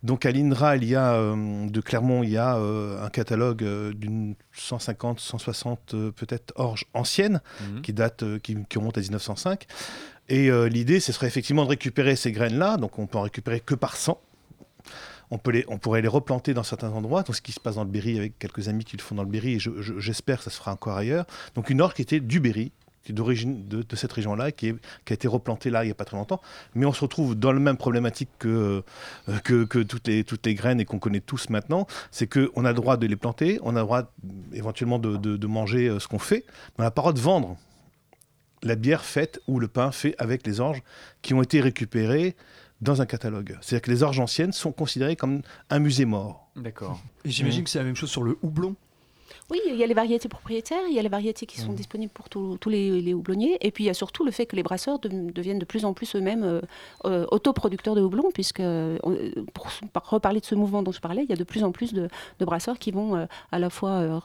Donc 0.04 0.26
à 0.26 0.32
l'INRA, 0.32 0.76
il 0.76 0.84
y 0.86 0.96
a, 0.96 1.14
euh, 1.14 1.68
de 1.70 1.82
Clermont, 1.82 2.24
il 2.24 2.30
y 2.32 2.38
a 2.38 2.58
euh, 2.58 3.04
un 3.06 3.10
catalogue 3.10 3.64
euh, 3.64 3.94
d'une 3.94 4.36
150, 4.54 5.20
160 5.20 5.94
euh, 5.94 6.12
peut-être 6.12 6.52
orges 6.58 6.86
anciennes, 6.94 7.42
Mhm. 7.62 7.82
qui 7.82 7.94
datent, 7.94 8.40
qui, 8.40 8.58
qui 8.68 8.78
remontent 8.78 9.00
à 9.00 9.02
1905. 9.02 9.66
Et 10.30 10.50
l'idée, 10.70 11.00
ce 11.00 11.14
serait 11.14 11.28
effectivement 11.28 11.64
de 11.64 11.70
récupérer 11.70 12.18
ces 12.18 12.34
graines-là, 12.34 12.76
donc 12.76 13.00
on 13.00 13.08
peut 13.08 13.18
en 13.18 13.22
récupérer 13.22 13.62
que 13.62 13.76
par 13.76 13.96
100. 13.96 14.20
On, 15.32 15.38
peut 15.38 15.52
les, 15.52 15.66
on 15.70 15.78
pourrait 15.78 16.02
les 16.02 16.08
replanter 16.10 16.54
dans 16.54 16.64
certains 16.64 16.90
endroits, 16.92 17.24
donc 17.24 17.36
ce 17.36 17.42
qui 17.42 17.52
se 17.54 17.60
passe 17.62 17.76
dans 17.76 17.84
le 17.86 17.90
Berry 17.90 18.18
avec 18.18 18.38
quelques 18.40 18.68
amis 18.70 18.84
qui 18.86 18.98
le 18.98 19.02
font 19.02 19.16
dans 19.16 19.24
le 19.24 19.30
Berry, 19.30 19.54
et 19.54 19.60
je- 19.60 19.82
je- 19.82 20.00
j'espère 20.00 20.38
que 20.40 20.44
ça 20.46 20.50
se 20.50 20.58
fera 20.58 20.72
encore 20.74 20.98
ailleurs. 20.98 21.26
Donc 21.56 21.70
une 21.70 21.80
orge 21.82 21.94
qui 21.96 22.02
était 22.02 22.20
du 22.20 22.40
Berry, 22.42 22.72
d'origine 23.14 23.68
de, 23.68 23.82
de 23.82 23.96
cette 23.96 24.12
région-là, 24.12 24.52
qui, 24.52 24.68
est- 24.70 24.76
qui 25.06 25.14
a 25.14 25.16
été 25.16 25.28
replantée 25.28 25.70
là 25.70 25.84
il 25.84 25.88
n'y 25.88 25.92
a 25.92 25.96
pas 25.96 26.06
très 26.06 26.18
longtemps. 26.18 26.42
Mais 26.76 26.86
on 26.86 26.94
se 26.94 27.02
retrouve 27.02 27.36
dans 27.36 27.52
la 27.52 27.60
même 27.60 27.78
problématique 27.78 28.30
que, 28.40 28.84
euh, 29.30 29.38
que, 29.44 29.64
que 29.66 29.80
toutes, 29.80 30.08
les, 30.08 30.24
toutes 30.24 30.46
les 30.46 30.56
graines 30.56 30.80
et 30.80 30.86
qu'on 30.86 31.00
connaît 31.00 31.20
tous 31.22 31.50
maintenant, 31.50 31.88
c'est 32.12 32.28
qu'on 32.28 32.66
a 32.66 32.70
le 32.70 32.76
droit 32.76 32.98
de 32.98 33.08
les 33.08 33.16
planter, 33.16 33.60
on 33.64 33.76
a 33.76 33.80
le 33.80 33.86
droit 33.86 34.04
éventuellement 34.54 35.00
de, 35.00 35.18
de- 35.18 35.38
de 35.38 35.48
manger 35.48 35.88
euh, 35.88 36.00
ce 36.00 36.08
qu'on 36.08 36.20
fait, 36.20 36.46
mais 36.78 36.80
on 36.80 36.84
n'a 36.84 36.92
pas 36.92 37.02
le 37.02 37.04
droit 37.04 37.14
de 37.14 37.20
vendre 37.20 37.58
la 38.64 38.76
bière 38.76 39.06
faite 39.06 39.40
ou 39.48 39.60
le 39.60 39.68
pain 39.68 39.92
fait 39.92 40.16
avec 40.18 40.46
les 40.48 40.60
orges 40.60 40.82
qui 41.22 41.34
ont 41.34 41.42
été 41.44 41.62
récupérés 41.62 42.36
dans 42.82 43.02
un 43.02 43.06
catalogue. 43.06 43.58
C'est-à-dire 43.62 43.82
que 43.84 43.92
les 43.92 44.04
orges 44.04 44.20
anciennes 44.20 44.52
sont 44.52 44.72
considérées 44.72 45.16
comme 45.16 45.42
un 45.70 45.80
musée 45.80 46.06
mort. 46.06 46.50
D'accord. 46.56 47.00
Et 47.24 47.30
j'imagine 47.32 47.64
que 47.64 47.70
c'est 47.70 47.80
la 47.80 47.86
même 47.86 47.96
chose 47.96 48.10
sur 48.10 48.24
le 48.24 48.38
houblon. 48.42 48.76
Oui, 49.50 49.60
il 49.66 49.76
y 49.78 49.84
a 49.84 49.88
les 49.88 49.94
variétés 49.94 50.28
propriétaires, 50.28 50.82
il 50.90 50.94
y 50.96 51.00
a 51.00 51.02
les 51.02 51.08
variétés 51.08 51.46
qui 51.46 51.58
sont 51.62 51.72
disponibles 51.72 52.12
pour 52.12 52.28
tous 52.28 52.70
les, 52.70 53.02
les 53.02 53.14
houblonniers, 53.14 53.58
et 53.62 53.72
puis 53.72 53.86
il 53.86 53.88
y 53.88 53.90
a 53.90 53.94
surtout 53.94 54.26
le 54.26 54.32
fait 54.32 54.46
que 54.46 54.58
les 54.58 54.64
brasseurs 54.64 55.00
de- 55.00 55.32
deviennent 55.32 55.58
de 55.60 55.64
plus 55.64 55.86
en 55.86 55.94
plus 55.94 56.18
eux-mêmes 56.18 56.44
euh, 56.44 56.60
euh, 57.06 57.26
autoproducteurs 57.32 57.96
de 57.96 58.02
houblon, 58.02 58.30
puisque, 58.34 58.62
pour 59.54 59.68
reparler 60.04 60.42
de 60.42 60.46
ce 60.46 60.54
mouvement 60.54 60.84
dont 60.84 60.92
je 60.92 61.00
parlais, 61.00 61.24
il 61.24 61.30
y 61.30 61.34
a 61.34 61.38
de 61.38 61.46
plus 61.46 61.64
en 61.64 61.72
plus 61.72 61.94
de, 61.94 62.10
de 62.40 62.46
brasseurs 62.46 62.78
qui 62.78 62.92
vont 62.92 63.16
euh, 63.16 63.26
à 63.54 63.60
la 63.60 63.70
fois 63.70 63.90
euh, 63.92 64.20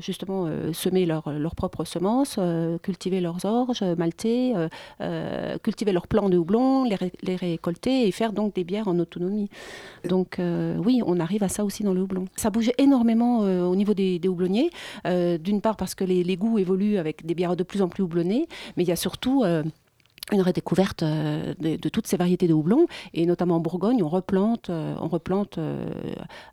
justement 0.00 0.48
semer 0.72 1.04
leurs 1.04 1.54
propres 1.54 1.84
semences, 1.84 2.38
cultiver 2.82 3.20
leurs 3.20 3.44
orges, 3.44 3.82
malter, 3.98 4.54
cultiver 5.62 5.92
leurs 5.92 6.06
plants 6.06 6.30
de 6.30 6.38
houblon, 6.38 6.84
les, 6.84 6.94
ré- 6.94 7.12
les 7.22 7.36
récolter 7.36 8.06
et 8.08 8.12
faire 8.12 8.32
donc 8.32 8.54
des 8.54 8.64
bières 8.64 8.88
en 8.88 8.98
autonomie. 8.98 9.50
Donc 10.08 10.38
oui, 10.78 11.02
on 11.04 11.20
arrive 11.20 11.42
à 11.42 11.48
ça 11.50 11.66
aussi 11.66 11.82
dans 11.82 11.92
le 11.92 12.00
houblon. 12.00 12.24
Ça 12.36 12.48
bouge 12.48 12.70
énormément 12.78 13.40
au 13.40 13.76
niveau 13.76 13.92
des, 13.92 14.18
des 14.18 14.28
houblonniers. 14.28 14.53
Euh, 15.06 15.38
D'une 15.38 15.60
part 15.60 15.76
parce 15.76 15.94
que 15.94 16.04
les, 16.04 16.36
goûts 16.36 16.58
évoluent 16.58 16.98
avec 16.98 17.24
des 17.26 17.34
bières 17.34 17.56
de 17.56 17.62
plus 17.62 17.82
en 17.82 17.88
plus 17.88 18.02
houblonnées, 18.02 18.46
mais 18.76 18.84
il 18.84 18.88
y 18.88 18.92
a 18.92 18.96
surtout... 18.96 19.42
euh, 19.44 19.62
une 20.32 20.40
redécouverte 20.40 21.02
euh, 21.02 21.52
de, 21.60 21.88
toutes 21.90 22.06
ces 22.06 22.16
variétés 22.16 22.48
de 22.48 22.54
houblon 22.54 22.86
et 23.12 23.26
notamment 23.26 23.56
en 23.56 23.60
Bourgogne 23.60 24.02
on 24.02 24.08
replante 24.08 24.70
on 24.70 25.06
replante 25.06 25.58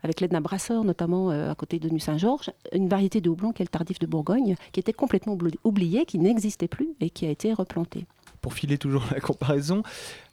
avec 0.04 0.20
l'aide 0.20 0.32
d'un 0.32 0.42
brasseur 0.42 0.84
notamment 0.84 1.30
à 1.30 1.56
côté 1.56 1.80
de 1.80 1.90
Nuit-Saint-Georges 1.90 2.52
une 2.74 2.90
variété 2.90 3.22
de 3.22 3.30
houblon 3.30 3.54
qui 3.54 3.62
est 3.62 3.66
le 3.66 3.70
tardif 3.70 3.98
de 3.98 4.06
Bourgogne 4.06 4.56
qui 4.74 4.82
était 4.82 4.92
complètement 4.92 5.36
oubli- 5.38 5.56
oubliée 5.64 6.04
qui 6.06 6.20
n'existait 6.20 6.68
plus 6.68 6.90
et 7.00 7.10
qui 7.10 7.26
a 7.26 7.30
été 7.30 7.54
replantée 7.54 8.06
Pour 8.42 8.56
filer 8.56 8.78
toujours 8.80 9.06
la 9.12 9.20
comparaison, 9.20 9.84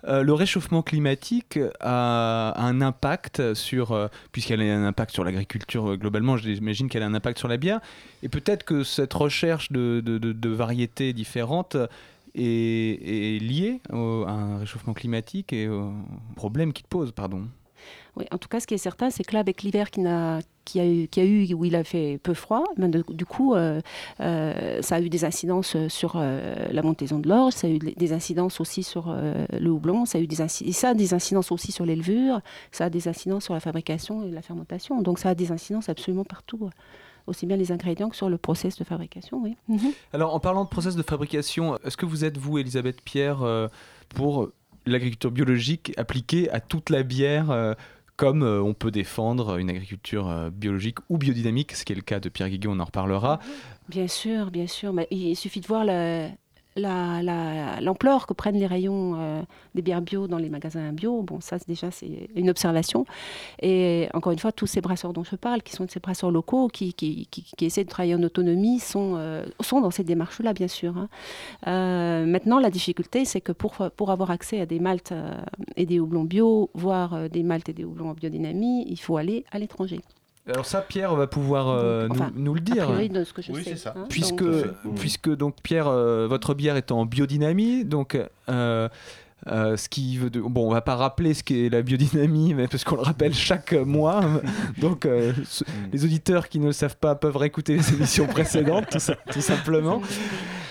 euh, 0.04 0.22
le 0.22 0.32
réchauffement 0.32 0.82
climatique 0.82 1.58
a 1.80 2.54
un 2.56 2.80
impact 2.80 3.52
sur, 3.54 3.92
euh, 3.92 4.08
puisqu'elle 4.32 4.62
a 4.62 4.64
un 4.64 4.86
impact 4.86 5.12
sur 5.12 5.24
l'agriculture 5.24 5.90
euh, 5.90 5.96
globalement, 5.96 6.36
j'imagine 6.38 6.88
qu'elle 6.88 7.02
a 7.02 7.06
un 7.06 7.14
impact 7.14 7.38
sur 7.38 7.48
la 7.48 7.58
bière. 7.58 7.80
Et 8.22 8.28
peut-être 8.28 8.64
que 8.64 8.82
cette 8.82 9.12
recherche 9.12 9.70
de, 9.72 10.48
variétés 10.48 11.12
différentes 11.12 11.76
est, 12.34 13.42
liée 13.42 13.80
au- 13.92 14.24
à 14.26 14.30
un 14.30 14.58
réchauffement 14.58 14.94
climatique 14.94 15.52
et 15.52 15.68
aux 15.68 15.92
problèmes 16.34 16.72
qu'il 16.72 16.86
pose, 16.86 17.12
pardon. 17.12 17.46
Oui, 18.16 18.24
en 18.32 18.38
tout 18.38 18.48
cas, 18.48 18.60
ce 18.60 18.66
qui 18.66 18.74
est 18.74 18.78
certain, 18.78 19.10
c'est 19.10 19.24
que 19.24 19.32
là, 19.34 19.40
avec 19.40 19.62
l'hiver 19.62 19.90
qui, 19.90 20.00
n'a- 20.00 20.40
qui 20.64 20.80
a, 20.80 20.86
eu, 20.86 21.08
qui 21.08 21.20
a 21.20 21.24
eu, 21.24 21.54
où 21.54 21.64
il 21.64 21.76
a 21.76 21.84
fait 21.84 22.18
peu 22.22 22.34
froid, 22.34 22.64
ben, 22.76 22.90
de- 22.90 23.04
du 23.10 23.24
coup, 23.24 23.54
euh, 23.54 23.80
euh, 24.20 24.82
ça 24.82 24.96
a 24.96 25.00
eu 25.00 25.08
des 25.08 25.24
incidences 25.24 25.76
sur 25.88 26.14
euh, 26.16 26.54
la 26.70 26.82
montaison 26.82 27.18
de 27.18 27.28
l'orge, 27.28 27.52
ça 27.54 27.66
a 27.66 27.70
eu 27.70 27.78
des 27.78 28.12
incidences 28.12 28.60
aussi 28.60 28.82
sur 28.82 29.06
euh, 29.08 29.46
le 29.58 29.70
houblon, 29.70 30.04
ça 30.04 30.18
a 30.18 30.20
eu 30.20 30.26
des, 30.26 30.40
et 30.42 30.72
ça 30.72 30.88
a 30.90 30.94
des 30.94 31.14
incidences 31.14 31.52
aussi 31.52 31.72
sur 31.72 31.86
les 31.86 31.96
levures, 31.96 32.40
ça 32.72 32.86
a 32.86 32.90
des 32.90 33.08
incidences 33.08 33.44
sur 33.44 33.54
la 33.54 33.60
fabrication 33.60 34.24
et 34.24 34.30
la 34.30 34.42
fermentation. 34.42 35.00
Donc, 35.02 35.18
ça 35.18 35.30
a 35.30 35.34
des 35.34 35.52
incidences 35.52 35.88
absolument 35.88 36.24
partout, 36.24 36.68
aussi 37.26 37.46
bien 37.46 37.56
les 37.56 37.70
ingrédients 37.72 38.08
que 38.08 38.16
sur 38.16 38.28
le 38.30 38.38
process 38.38 38.76
de 38.76 38.84
fabrication. 38.84 39.40
Oui. 39.42 39.56
Mhm. 39.68 39.92
Alors, 40.12 40.34
en 40.34 40.40
parlant 40.40 40.64
de 40.64 40.68
process 40.70 40.96
de 40.96 41.02
fabrication, 41.02 41.78
est-ce 41.84 41.96
que 41.96 42.06
vous 42.06 42.24
êtes, 42.24 42.36
vous, 42.38 42.58
Elisabeth 42.58 43.00
Pierre, 43.02 43.42
euh, 43.42 43.68
pour 44.08 44.48
l'agriculture 44.92 45.30
biologique 45.30 45.92
appliquée 45.96 46.50
à 46.50 46.60
toute 46.60 46.90
la 46.90 47.02
bière 47.02 47.50
euh, 47.50 47.74
comme 48.16 48.42
euh, 48.42 48.60
on 48.60 48.74
peut 48.74 48.90
défendre 48.90 49.58
une 49.58 49.70
agriculture 49.70 50.28
euh, 50.28 50.50
biologique 50.50 50.98
ou 51.08 51.18
biodynamique, 51.18 51.72
ce 51.72 51.84
qui 51.84 51.92
est 51.92 51.96
le 51.96 52.02
cas 52.02 52.18
de 52.18 52.28
Pierre 52.28 52.48
Guiguet, 52.50 52.68
on 52.68 52.80
en 52.80 52.84
reparlera. 52.84 53.38
Bien 53.88 54.08
sûr, 54.08 54.50
bien 54.50 54.66
sûr. 54.66 54.92
Il 55.10 55.36
suffit 55.36 55.60
de 55.60 55.66
voir 55.68 55.84
la- 55.84 56.28
la- 56.78 57.22
la- 57.22 57.80
l'ampleur 57.80 58.26
que 58.26 58.32
prennent 58.32 58.58
les 58.58 58.66
rayons 58.66 59.14
euh, 59.16 59.42
des 59.74 59.82
bières 59.82 60.02
bio 60.02 60.26
dans 60.28 60.38
les 60.38 60.48
magasins 60.48 60.92
bio. 60.92 61.22
Bon, 61.22 61.40
ça, 61.40 61.58
déjà, 61.66 61.90
c'est 61.90 62.28
une 62.34 62.50
observation. 62.50 63.04
Et 63.60 64.08
encore 64.14 64.32
une 64.32 64.38
fois, 64.38 64.52
tous 64.52 64.66
ces 64.66 64.80
brasseurs 64.80 65.12
dont 65.12 65.24
je 65.24 65.36
parle, 65.36 65.62
qui 65.62 65.72
sont 65.72 65.86
ces 65.88 66.00
brasseurs 66.00 66.30
locaux, 66.30 66.68
qui, 66.68 66.92
qui, 66.94 67.26
qui- 67.30 67.64
essaient 67.66 67.84
de 67.84 67.88
travailler 67.90 68.14
en 68.14 68.22
autonomie, 68.22 68.78
sont, 68.78 69.14
euh, 69.16 69.44
sont 69.60 69.80
dans 69.80 69.90
cette 69.90 70.06
démarche-là, 70.06 70.52
bien 70.52 70.68
sûr. 70.68 70.96
hein. 70.96 71.08
Euh, 71.66 72.26
maintenant, 72.26 72.58
la 72.58 72.70
difficulté, 72.70 73.24
c'est 73.24 73.40
que 73.40 73.52
pour, 73.52 73.74
pour 73.96 74.10
avoir 74.10 74.30
accès 74.30 74.60
à 74.60 74.66
des 74.66 74.80
maltes 74.80 75.12
et 75.76 75.86
des 75.86 76.00
houblons 76.00 76.24
bio, 76.24 76.70
voire 76.74 77.28
des 77.30 77.42
maltes 77.42 77.68
et 77.68 77.72
des 77.72 77.84
houblons 77.84 78.10
en 78.10 78.14
biodynamie, 78.14 78.84
il 78.88 78.98
faut 78.98 79.16
aller 79.16 79.44
à 79.50 79.58
l'étranger. 79.58 80.00
Alors 80.50 80.64
ça, 80.66 80.80
Pierre 80.80 81.14
va 81.14 81.26
pouvoir 81.26 81.68
euh, 81.68 82.08
Donc, 82.08 82.16
nous- 82.16 82.22
enfin, 82.22 82.32
nous, 82.34 82.54
le 82.54 82.60
dire. 82.60 82.84
priori, 82.86 83.08
de 83.08 83.24
ce 83.24 83.32
que 83.32 83.42
je 83.42 83.52
Oui, 83.52 83.64
sais, 83.64 83.70
c'est 83.70 83.76
ça. 83.76 83.94
hein. 83.96 84.06
puisque, 84.08 84.42
Donc, 84.42 84.94
puisque 84.96 85.28
donc 85.34 85.56
Pierre, 85.62 85.88
euh, 85.88 86.26
votre 86.28 86.54
bière 86.54 86.76
est 86.76 86.90
en 86.90 87.04
biodynamie, 87.04 87.84
donc 87.84 88.18
euh, 88.48 88.88
euh, 89.46 89.76
ce 89.76 89.88
qui 89.88 90.16
veut 90.16 90.30
de- 90.30 90.40
bon, 90.40 90.66
on 90.66 90.72
va 90.72 90.80
pas 90.80 90.96
rappeler 90.96 91.34
ce 91.34 91.42
qu'est 91.44 91.68
la 91.68 91.82
biodynamie, 91.82 92.54
mais 92.54 92.66
parce 92.66 92.82
qu'on 92.84 92.96
le 92.96 93.02
rappelle 93.02 93.34
chaque 93.34 93.72
mois. 93.72 94.20
Donc 94.80 95.06
euh, 95.06 95.32
ce- 95.44 95.64
les 95.92 96.04
auditeurs 96.04 96.48
qui 96.48 96.58
ne 96.58 96.66
le 96.66 96.72
savent 96.72 96.96
pas 96.96 97.14
peuvent 97.14 97.36
réécouter 97.36 97.76
les 97.76 97.92
émissions 97.94 98.26
précédentes, 98.26 98.88
tout, 98.90 98.98
ça- 98.98 99.16
tout 99.30 99.40
simplement. 99.42 100.00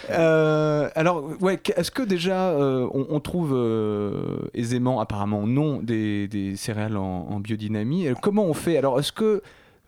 Euh, 0.10 0.90
alors, 0.96 1.22
ouais, 1.42 1.60
est-ce 1.76 1.92
que 1.92 2.02
déjà 2.02 2.52
euh, 2.52 2.88
on, 2.94 3.08
on 3.10 3.20
trouve 3.20 3.52
euh, 3.54 4.38
aisément, 4.54 5.02
apparemment 5.02 5.46
non, 5.46 5.82
des, 5.82 6.30
des 6.30 6.56
céréales 6.56 6.96
en, 6.96 7.28
en 7.30 7.40
biodynamie? 7.42 8.08
Euh, 8.08 8.14
Comment 8.22 8.46
on 8.46 8.54
fait? 8.54 8.78
Alors, 8.78 8.98
est-ce 9.00 9.12
que 9.12 9.42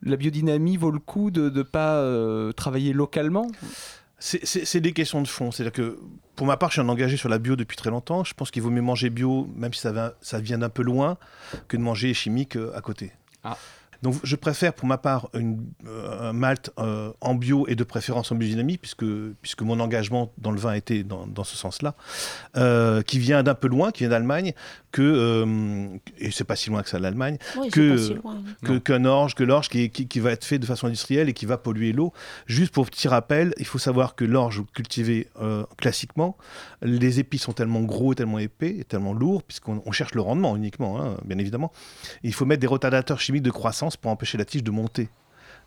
la 0.04 0.16
biodynamie 0.16 0.78
vaut 0.78 0.92
le 0.92 1.00
coup 1.00 1.32
de 1.32 1.50
ne 1.50 1.64
pas 1.64 1.96
euh, 1.98 2.52
travailler 2.52 2.94
localement? 2.94 3.48
C'est- 4.22 4.80
des 4.82 4.92
questions 4.92 5.22
de 5.22 5.28
fond. 5.28 5.52
C'est-à-dire 5.52 5.72
que, 5.72 5.98
pour 6.36 6.46
ma 6.46 6.58
part, 6.58 6.70
je 6.70 6.74
suis 6.74 6.82
un 6.82 6.90
engagé 6.90 7.16
sur 7.16 7.30
la 7.30 7.40
bio 7.40 7.56
depuis 7.56 7.78
très 7.78 7.90
longtemps. 7.90 8.24
Je 8.26 8.34
pense 8.34 8.52
qu'il 8.52 8.62
vaut 8.62 8.70
mieux 8.70 8.82
manger 8.82 9.10
bio, 9.10 9.48
même 9.56 9.74
si 9.74 9.80
ça, 9.82 9.92
va- 9.94 10.14
ça 10.22 10.40
vient 10.42 10.58
d'un 10.58 10.70
peu 10.70 10.84
loin, 10.84 11.18
que 11.70 11.78
de 11.78 11.82
manger 11.82 12.14
chimique 12.14 12.58
euh, 12.58 12.72
à 12.76 12.82
côté. 12.82 13.14
Ah. 13.46 13.58
Donc, 14.02 14.16
je 14.24 14.36
préfère, 14.36 14.74
pour 14.74 14.88
ma 14.88 14.98
part, 14.98 15.30
une, 15.34 15.60
euh, 15.88 16.30
un 16.30 16.34
malt 16.34 16.72
euh, 16.80 17.12
en 17.22 17.36
bio 17.36 17.66
et 17.68 17.76
de 17.76 17.84
préférence 17.84 18.32
en 18.32 18.36
biodynamie, 18.36 18.78
puisque, 18.78 19.06
puisque 19.42 19.62
mon 19.62 19.80
engagement 19.80 20.32
dans 20.38 20.52
le 20.52 20.60
vin 20.60 20.74
était 20.74 21.04
dans, 21.04 21.28
dans 21.28 21.44
ce 21.44 21.58
sens-là, 21.58 21.96
euh, 22.58 23.02
qui 23.02 23.20
vient 23.20 23.44
d'un 23.44 23.56
peu 23.56 23.68
loin, 23.68 23.92
qui 23.92 24.00
vient 24.04 24.10
d'Allemagne, 24.10 24.54
que, 24.92 25.02
euh, 25.02 25.88
et 26.18 26.32
c'est 26.32 26.44
pas 26.46 26.56
si 26.56 26.70
loin 26.70 26.82
que 26.82 26.90
ça 26.90 26.98
l'Allemagne, 27.00 27.38
Oui, 27.58 27.70
que 27.70 27.98
si 27.98 28.14
qu'un 28.80 29.06
orge, 29.06 29.36
que 29.36 29.44
l'orge 29.44 29.70
qui, 29.70 29.90
qui- 29.90 30.08
qui 30.08 30.20
va 30.20 30.32
être 30.32 30.44
fait 30.46 30.60
de 30.60 30.66
façon 30.66 30.88
industrielle 30.88 31.30
et 31.30 31.34
qui 31.34 31.46
va 31.46 31.58
polluer 31.58 31.92
l'eau. 31.92 32.14
Juste 32.48 32.74
pour 32.74 32.86
petit 32.86 33.08
rappel, 33.08 33.54
il 33.58 33.66
faut 33.66 33.78
savoir 33.80 34.16
que 34.16 34.26
l'orge 34.26 34.64
cultivé 34.74 35.28
euh, 35.42 35.64
classiquement, 35.78 36.38
les 36.82 37.20
épis 37.20 37.38
sont 37.38 37.54
tellement 37.54 37.82
gros, 37.82 38.14
et 38.14 38.16
tellement 38.16 38.40
épais, 38.40 38.76
et 38.80 38.84
tellement 38.84 39.14
lourds, 39.14 39.44
puisqu'on 39.44 39.82
on 39.86 39.92
cherche 39.92 40.16
le 40.16 40.22
rendement 40.22 40.56
uniquement, 40.56 41.02
hein, 41.02 41.18
bien 41.26 41.38
évidemment. 41.38 41.72
Il 42.24 42.34
faut 42.34 42.46
mettre 42.46 42.62
des 42.62 42.68
retardateurs 42.68 43.20
chimiques 43.20 43.44
de 43.44 43.52
croissance 43.52 43.89
pour 43.98 44.12
empêcher 44.12 44.38
la 44.38 44.46
tige 44.46 44.64
de 44.64 44.72
monter. 44.72 45.10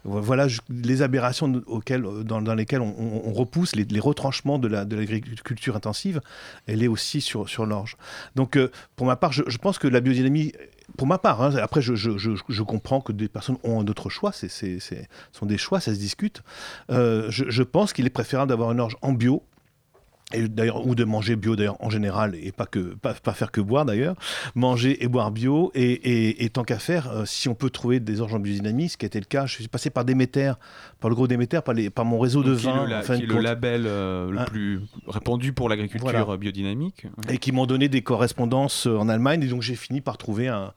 Voilà 0.04 0.48
les 0.68 1.02
aberrations 1.02 1.62
auxquelles, 1.66 2.04
euh, 2.04 2.24
dans, 2.24 2.54
lesquelles 2.54 2.80
on, 2.80 3.32
repousse 3.32 3.76
les, 3.76 4.00
retranchements 4.00 4.58
de 4.58 4.66
la- 4.66 4.84
de 4.84 4.96
l'agriculture 4.96 5.76
intensive. 5.76 6.20
Elle 6.66 6.82
est 6.82 6.88
aussi 6.88 7.20
sur, 7.20 7.66
l'orge. 7.66 7.96
Donc, 8.34 8.56
euh, 8.56 8.70
pour 8.96 9.06
ma 9.06 9.14
part, 9.14 9.32
je, 9.32 9.56
pense 9.58 9.78
que 9.78 9.86
la 9.86 10.00
biodynamie 10.00 10.52
pour 10.96 11.06
ma 11.06 11.18
part, 11.18 11.40
hein, 11.40 11.54
après 11.56 11.80
je, 11.80 12.62
comprends 12.62 13.00
que 13.00 13.12
des 13.12 13.28
personnes 13.28 13.56
ont 13.62 13.82
d'autres 13.82 14.10
choix, 14.10 14.32
ce 14.32 14.48
sont 15.32 15.46
des 15.46 15.58
choix, 15.58 15.80
ça 15.80 15.94
se 15.94 15.98
discute. 15.98 16.42
Euh, 16.90 17.30
je 17.30 17.62
pense 17.62 17.92
qu'il 17.92 18.04
est 18.04 18.10
préférable 18.10 18.48
d'avoir 18.48 18.72
une 18.72 18.80
orge 18.80 18.96
en 19.02 19.12
bio. 19.12 19.42
Et 20.34 20.48
d'ailleurs, 20.48 20.86
ou 20.86 20.94
de 20.94 21.04
manger 21.04 21.36
bio 21.36 21.56
d'ailleurs 21.56 21.76
en 21.80 21.90
général 21.90 22.34
et 22.42 22.52
pas 22.52 22.66
que 22.66 22.94
pas, 22.94 23.14
pas 23.14 23.32
faire 23.32 23.50
que 23.50 23.60
boire 23.60 23.84
d'ailleurs, 23.84 24.16
manger 24.54 25.02
et 25.04 25.08
boire 25.08 25.30
bio 25.30 25.70
et, 25.74 25.82
et- 25.92 26.44
et 26.44 26.50
tant 26.50 26.64
qu'à 26.64 26.78
faire, 26.78 27.10
euh, 27.10 27.24
si 27.24 27.48
on 27.48 27.54
peut 27.54 27.70
trouver 27.70 28.00
des 28.00 28.20
orges 28.20 28.34
en 28.34 28.40
biodynamie, 28.40 28.88
ce 28.88 28.96
qui 28.96 29.04
a 29.04 29.08
été 29.08 29.18
le 29.18 29.24
cas, 29.26 29.46
je 29.46 29.54
suis 29.54 29.68
passé 29.68 29.90
par 29.90 30.04
Déméter, 30.04 30.52
par 31.00 31.08
le 31.10 31.14
gros 31.14 31.26
Déméter, 31.26 31.60
par, 31.64 31.74
les, 31.74 31.90
par 31.90 32.04
mon 32.04 32.18
réseau 32.18 32.42
de 32.42 32.54
qui 32.56 32.66
est 32.68 32.86
le, 32.86 33.02
fin 33.02 33.16
qui 33.16 33.24
est 33.24 33.26
le 33.26 33.38
label 33.40 33.84
euh, 33.86 34.30
le 34.30 34.44
plus 34.46 34.80
répandu 35.06 35.52
pour 35.52 35.68
l'agriculture 35.68 36.08
Voilà. 36.10 36.26
euh, 36.28 36.36
biodynamique. 36.36 37.06
et 37.28 37.38
qui 37.38 37.52
m'ont 37.52 37.66
donné 37.66 37.88
des 37.88 38.02
correspondances 38.02 38.86
en 38.86 39.08
Allemagne. 39.08 39.42
Et 39.42 39.46
donc 39.48 39.62
j'ai 39.62 39.74
fini 39.76 40.00
par 40.00 40.16
trouver 40.18 40.48
un- 40.48 40.72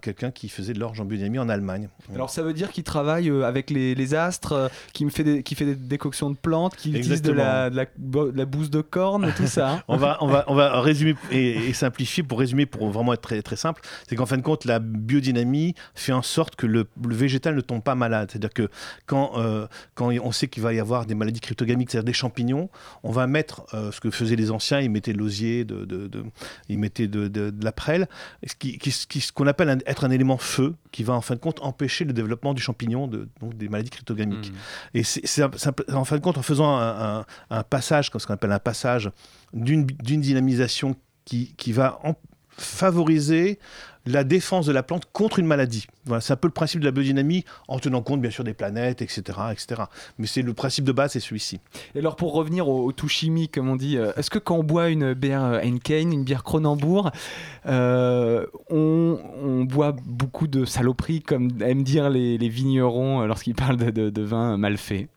quelqu'un 0.00 0.30
qui 0.30 0.48
faisait 0.48 0.72
de 0.72 0.80
l'orge 0.80 1.00
en 1.00 1.04
biodynamie 1.04 1.38
en 1.38 1.48
Allemagne. 1.48 1.88
Alors 2.14 2.30
ça 2.30 2.42
veut 2.42 2.52
dire 2.54 2.70
qu'il 2.72 2.84
travaille 2.84 3.28
euh, 3.28 3.42
avec 3.44 3.70
les, 3.70 3.94
les 3.94 4.14
astres, 4.14 4.52
euh, 4.52 4.68
qui 4.92 5.04
me 5.04 5.10
fait 5.10 5.24
des, 5.24 5.42
qui 5.42 5.54
fait 5.54 5.66
des 5.66 5.74
décoctions 5.76 6.30
de 6.30 6.36
plantes, 6.36 6.74
qui 6.76 6.90
utilise 7.00 7.20
de 7.22 7.32
la, 7.32 7.70
de, 7.70 7.76
la, 7.76 7.84
de 7.96 8.32
la 8.38 8.44
bouse 8.46 8.70
de 8.70 8.80
corne, 8.80 9.32
tout 9.36 9.46
ça. 9.46 9.70
hein. 9.72 9.82
on 9.88 9.96
va, 9.96 10.16
on 10.22 10.26
va, 10.26 10.44
on 10.48 10.54
va 10.54 10.80
résumer 10.80 11.14
et, 11.30 11.50
et 11.68 11.72
simplifier 11.74 12.22
pour 12.22 12.38
résumer, 12.38 12.64
pour 12.66 12.88
vraiment 12.90 13.12
être 13.12 13.20
très, 13.22 13.42
très 13.42 13.56
simple. 13.56 13.82
C'est 14.08 14.16
qu'en 14.16 14.26
fin 14.26 14.36
de 14.38 14.42
compte, 14.42 14.64
la 14.64 14.78
biodynamie 15.14 15.74
fait 15.94 16.12
en 16.12 16.22
sorte 16.22 16.56
que 16.56 16.66
le, 16.66 16.86
le 17.06 17.14
végétal 17.14 17.54
ne 17.54 17.60
tombe 17.60 17.82
pas 17.82 17.94
malade. 17.94 18.30
C'est-à-dire 18.30 18.52
que 18.52 18.68
quand, 19.06 19.32
euh, 19.36 19.66
quand 19.94 20.08
on 20.10 20.32
sait 20.32 20.48
qu'il 20.48 20.62
va 20.62 20.72
y 20.72 20.80
avoir 20.80 21.06
des 21.06 21.14
maladies 21.14 21.40
cryptogamiques, 21.40 21.90
c'est-à-dire 21.90 22.04
des 22.06 22.12
champignons, 22.12 22.68
on 23.02 23.12
va 23.12 23.26
mettre 23.26 23.64
euh, 23.74 23.92
ce 23.92 24.00
que 24.00 24.10
faisaient 24.10 24.36
les 24.36 24.50
anciens, 24.50 24.80
ils 24.80 24.90
mettaient 24.90 25.12
de 25.12 25.18
l'osier, 25.18 25.64
de, 25.64 25.84
de, 25.84 26.06
de- 26.08 26.24
ils 26.68 26.78
mettaient 26.78 27.08
de, 27.08 27.52
la 27.62 27.72
prêle, 27.72 28.08
ce 28.46 28.54
qui, 28.54 28.78
qui- 28.78 28.92
qui- 29.08 29.20
ce 29.20 29.32
qu'on 29.32 29.46
appelle 29.46 29.68
un- 29.70 29.73
être 29.86 30.04
un 30.04 30.10
élément 30.10 30.36
feu, 30.38 30.74
qui 30.92 31.02
va 31.04 31.14
en 31.14 31.20
fin 31.20 31.34
de 31.34 31.40
compte 31.40 31.60
empêcher 31.62 32.04
le 32.04 32.12
développement 32.12 32.54
du 32.54 32.62
champignon, 32.62 33.06
de, 33.08 33.28
donc 33.40 33.56
des 33.56 33.68
maladies 33.68 33.90
cryptogamiques. 33.90 34.52
Et 34.94 35.02
c'est 35.04 35.42
en 35.42 36.04
fin 36.04 36.16
de 36.16 36.22
compte, 36.22 36.38
en 36.38 36.42
faisant 36.42 36.76
un, 36.76 37.18
un- 37.20 37.24
un 37.50 37.62
passage, 37.62 38.10
comme 38.10 38.20
ce 38.20 38.26
qu'on 38.26 38.34
appelle 38.34 38.52
un 38.52 38.58
passage, 38.58 39.10
d'une 39.52 39.84
d'une 39.86 40.20
dynamisation 40.20 40.96
qui, 41.24 41.54
qui 41.56 41.72
va 41.72 42.00
en- 42.04 42.14
favoriser 42.56 43.58
la 44.06 44.24
défense 44.24 44.66
de 44.66 44.72
la 44.72 44.82
plante 44.82 45.06
contre 45.12 45.38
une 45.38 45.46
maladie. 45.46 45.86
Voilà, 46.04 46.20
c'est 46.20 46.32
un 46.32 46.36
peu 46.36 46.48
le 46.48 46.52
principe 46.52 46.80
de 46.80 46.84
la 46.84 46.90
biodynamie, 46.90 47.44
en 47.68 47.78
tenant 47.78 48.02
compte 48.02 48.20
bien 48.20 48.30
sûr 48.30 48.44
des 48.44 48.52
planètes, 48.52 49.00
etc. 49.00 49.22
etc. 49.50 49.82
Mais 50.18 50.26
c'est 50.26 50.42
le 50.42 50.52
principe 50.52 50.84
de 50.84 50.92
base, 50.92 51.12
c'est 51.12 51.20
celui-ci. 51.20 51.60
Et 51.94 52.00
alors 52.00 52.16
pour 52.16 52.34
revenir 52.34 52.68
au, 52.68 52.92
tout 52.92 53.08
chimique, 53.08 53.54
comme 53.54 53.68
on 53.68 53.76
dit, 53.76 53.96
euh, 53.96 54.12
est-ce 54.16 54.30
que 54.30 54.38
quand 54.38 54.56
on 54.56 54.64
boit 54.64 54.90
une 54.90 55.14
bière 55.14 55.44
euh, 55.44 55.60
Heineken, 55.60 56.12
une 56.12 56.24
bière 56.24 56.44
Kronenbourg, 56.44 57.10
euh, 57.66 58.44
on, 58.68 59.64
boit 59.64 59.96
beaucoup 60.04 60.46
de 60.46 60.66
saloperies, 60.66 61.22
comme 61.22 61.48
aiment 61.62 61.82
dire 61.82 62.10
les, 62.10 62.36
vignerons 62.48 63.22
euh, 63.22 63.26
lorsqu'ils 63.26 63.54
parlent 63.54 63.76
de, 63.78 64.10
de 64.10 64.22
vin 64.22 64.58
mal 64.58 64.76
fait? 64.76 65.08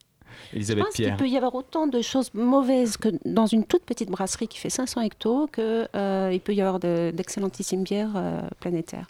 Je 0.52 0.56
Elisabeth 0.58 0.84
pense 0.86 0.94
qu'il 0.96 1.06
Pierre. 1.06 1.18
peut 1.18 1.28
y 1.28 1.38
avoir 1.38 1.56
autant 1.56 1.88
de 1.88 2.02
choses 2.02 2.34
mauvaises 2.34 2.98
que 2.98 3.10
dans 3.26 3.46
une 3.46 3.64
toute 3.66 3.84
petite 3.84 4.10
brasserie 4.10 4.48
qui 4.48 4.58
fait 4.58 4.70
500 4.70 5.02
hectos 5.02 5.48
que 5.52 5.88
euh, 5.96 6.30
il 6.34 6.40
peut 6.40 6.54
y 6.54 6.62
avoir 6.62 6.80
de- 6.80 7.12
d'excellentissimes 7.14 7.84
bières 7.84 8.14
euh, 8.16 8.40
planétaires. 8.60 9.08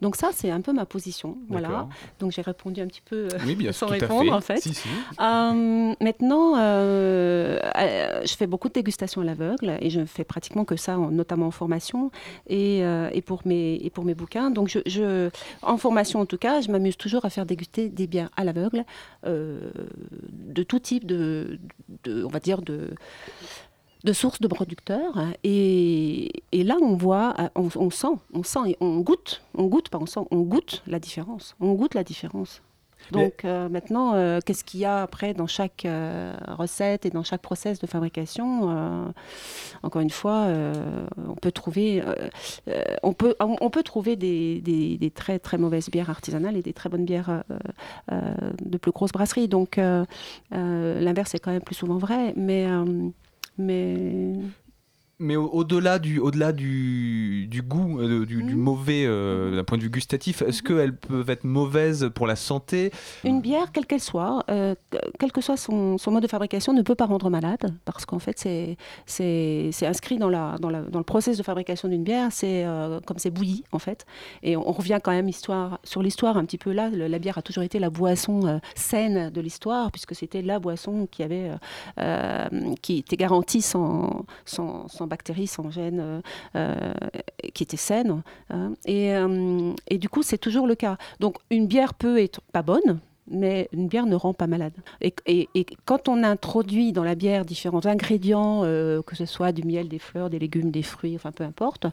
Donc 0.00 0.16
ça, 0.16 0.30
c'est 0.32 0.50
un 0.50 0.60
peu 0.60 0.72
ma 0.72 0.86
position. 0.86 1.36
Voilà. 1.48 1.88
Donc 2.18 2.32
j'ai 2.32 2.42
répondu 2.42 2.80
un 2.80 2.86
petit 2.86 3.02
peu 3.04 3.28
euh, 3.32 3.38
Oui, 3.46 3.54
bien 3.54 3.72
sans 3.80 3.86
répondre 3.86 4.24
fait. 4.24 4.30
en 4.32 4.40
fait. 4.40 4.60
Si, 4.60 4.74
si. 4.74 4.88
Maintenant, 5.18 6.56
je 6.56 8.34
fais 8.36 8.46
beaucoup 8.46 8.68
de 8.68 8.72
dégustations 8.74 9.20
à 9.20 9.24
l'aveugle 9.24 9.76
et 9.80 9.90
je 9.90 10.04
fais 10.04 10.24
pratiquement 10.24 10.64
que 10.64 10.76
ça, 10.76 10.98
en- 10.98 11.10
notamment 11.10 11.46
en 11.46 11.50
formation 11.50 12.10
et, 12.48 12.80
et, 13.12 13.22
pour, 13.22 13.42
mes, 13.44 13.76
et 13.82 13.90
pour 13.90 14.04
mes 14.04 14.14
bouquins. 14.14 14.50
Donc, 14.50 14.68
je, 14.68 14.78
je- 14.86 15.30
en 15.62 15.76
formation 15.76 16.20
en 16.20 16.26
tout 16.26 16.38
cas, 16.38 16.60
je 16.60 16.70
m'amuse 16.70 16.96
toujours 16.96 17.24
à 17.24 17.30
faire 17.30 17.46
déguster 17.46 17.88
des 17.88 18.06
bières 18.06 18.30
à 18.36 18.44
l'aveugle 18.44 18.84
de 19.26 20.62
tout 20.62 20.79
type 20.80 21.06
de, 21.06 21.58
de- 22.04 22.24
on 22.24 22.28
va 22.28 22.40
dire, 22.40 22.62
de 22.62 22.90
de 24.02 24.14
sources 24.14 24.40
de 24.40 24.48
producteurs 24.48 25.18
hein. 25.18 25.32
et, 25.44 26.42
et 26.52 26.64
là 26.64 26.78
on 26.80 26.96
voit 26.96 27.34
on, 27.54 27.68
on 27.76 27.90
sent 27.90 28.06
on 28.32 28.42
sent 28.42 28.60
et 28.70 28.76
on 28.80 29.00
goûte 29.00 29.42
on 29.54 29.66
goûte 29.66 29.90
pas 29.90 29.98
on 30.00 30.06
sent 30.06 30.20
on 30.30 30.40
goûte 30.40 30.82
la 30.86 30.98
différence 30.98 31.54
on 31.60 31.74
goûte 31.74 31.92
la 31.94 32.02
différence 32.02 32.62
donc 33.12 33.44
euh, 33.44 33.68
maintenant, 33.68 34.14
euh, 34.14 34.40
qu'est-ce 34.44 34.64
qu'il 34.64 34.80
y 34.80 34.84
a 34.84 35.02
après 35.02 35.34
dans 35.34 35.46
chaque 35.46 35.84
euh, 35.84 36.34
recette 36.48 37.06
et 37.06 37.10
dans 37.10 37.22
chaque 37.24 37.42
process 37.42 37.78
de 37.78 37.86
fabrication 37.86 39.12
Encore 39.82 40.02
une 40.02 40.10
fois, 40.10 40.46
on 41.28 41.34
peut 41.34 41.52
trouver, 41.52 42.02
on 43.02 43.12
peut, 43.12 43.34
on, 43.40 43.70
peut 43.70 43.82
trouver 43.82 44.16
des, 44.16 44.60
des- 44.60 45.10
très 45.10 45.38
très 45.38 45.58
mauvaises 45.58 45.90
bières 45.90 46.10
artisanales 46.10 46.56
et 46.56 46.62
des 46.62 46.72
très 46.72 46.88
bonnes 46.88 47.04
bières 47.04 47.42
de 48.10 48.78
plus 48.78 48.92
grosses 48.92 49.12
brasseries. 49.12 49.48
Donc 49.48 49.78
l'inverse 50.50 51.34
est 51.34 51.38
quand 51.38 51.52
même 51.52 51.62
plus 51.62 51.74
souvent 51.74 51.98
vrai, 51.98 52.32
mais 52.36 52.66
euh, 52.66 53.10
mais 55.20 55.36
au- 55.36 55.48
au-delà 55.48 55.98
du, 55.98 56.18
au-delà 56.18 56.52
du, 56.52 57.46
du 57.48 57.62
goût, 57.62 58.00
euh, 58.00 58.26
du, 58.26 58.42
du 58.42 58.54
mauvais 58.56 59.04
euh, 59.06 59.54
d'un 59.56 59.64
point 59.64 59.78
de 59.78 59.82
vue 59.82 59.90
gustatif, 59.90 60.42
est-ce 60.42 60.62
qu'elles 60.62 60.96
peuvent 60.96 61.28
être 61.30 61.44
mauvaises 61.44 62.10
pour 62.14 62.26
la 62.26 62.36
santé? 62.36 62.90
Une 63.24 63.40
bière, 63.40 63.70
quelle 63.72 63.86
qu'elle 63.86 64.00
soit, 64.00 64.42
euh, 64.50 64.74
quel 65.18 65.30
que 65.30 65.40
soit 65.40 65.56
son, 65.56 65.98
son 65.98 66.10
mode 66.10 66.22
de 66.22 66.28
fabrication, 66.28 66.72
ne 66.72 66.82
peut 66.82 66.94
pas 66.94 67.06
rendre 67.06 67.30
malade 67.30 67.74
parce 67.84 68.06
qu'en 68.06 68.18
fait, 68.18 68.38
c'est 69.06 69.86
inscrit 69.86 70.18
dans, 70.18 70.28
la, 70.28 70.56
dans, 70.58 70.70
la, 70.70 70.82
dans 70.82 70.98
le 70.98 71.04
process 71.04 71.36
de 71.36 71.42
fabrication 71.42 71.88
d'une 71.88 72.02
bière, 72.04 72.28
c'est 72.30 72.64
comme 73.06 73.18
c'est 73.18 73.30
bouilli 73.30 73.64
en 73.72 73.78
fait. 73.78 74.06
Et 74.42 74.56
on, 74.56 74.68
on 74.68 74.72
revient 74.72 74.98
quand 75.02 75.10
même 75.12 75.28
histoire, 75.28 75.78
sur 75.84 76.02
l'histoire 76.02 76.36
un 76.36 76.44
petit 76.44 76.58
peu 76.58 76.72
là. 76.72 76.88
le- 76.88 77.06
la 77.08 77.18
bière 77.18 77.36
a 77.38 77.42
toujours 77.42 77.62
été 77.64 77.78
la 77.78 77.90
boisson 77.90 78.60
saine 78.74 79.30
de 79.30 79.40
l'histoire 79.40 79.90
puisque 79.90 80.14
c'était 80.14 80.42
la 80.42 80.58
boisson 80.58 81.06
qui, 81.10 81.22
avait, 81.22 81.50
qui 82.82 82.98
était 82.98 83.16
garantie 83.16 83.62
sans, 83.62 84.24
sans, 84.44 84.88
sans 84.88 85.06
bactéries, 85.10 85.46
sans 85.46 85.70
gènes, 85.70 86.00
euh, 86.00 86.20
euh, 86.56 86.92
qui 87.54 87.62
était 87.62 87.76
saine. 87.76 88.22
hein. 88.48 88.72
Et, 88.86 89.12
euh, 89.14 89.72
et 89.88 89.98
du 89.98 90.08
coup, 90.08 90.22
c'est 90.22 90.38
toujours 90.38 90.66
le 90.66 90.74
cas. 90.74 90.96
Donc, 91.20 91.36
une 91.50 91.66
bière 91.66 91.92
peut 91.94 92.18
être 92.18 92.40
pas 92.52 92.62
bonne, 92.62 93.00
mais 93.32 93.68
une 93.72 93.86
bière 93.86 94.06
ne 94.06 94.16
rend 94.16 94.34
pas 94.34 94.48
malade. 94.48 94.72
Et, 95.00 95.14
et- 95.26 95.66
quand 95.84 96.08
on 96.08 96.24
introduit 96.24 96.90
dans 96.92 97.04
la 97.04 97.14
bière 97.14 97.44
différents 97.44 97.86
ingrédients, 97.86 98.62
que 99.08 99.14
ce 99.14 99.24
soit 99.26 99.52
du 99.52 99.62
miel, 99.62 99.88
des 99.88 100.00
fleurs, 100.00 100.30
des 100.30 100.40
légumes, 100.40 100.70
des 100.72 100.82
fruits, 100.82 101.14
enfin 101.14 101.30
peu 101.30 101.44
importe, 101.44 101.86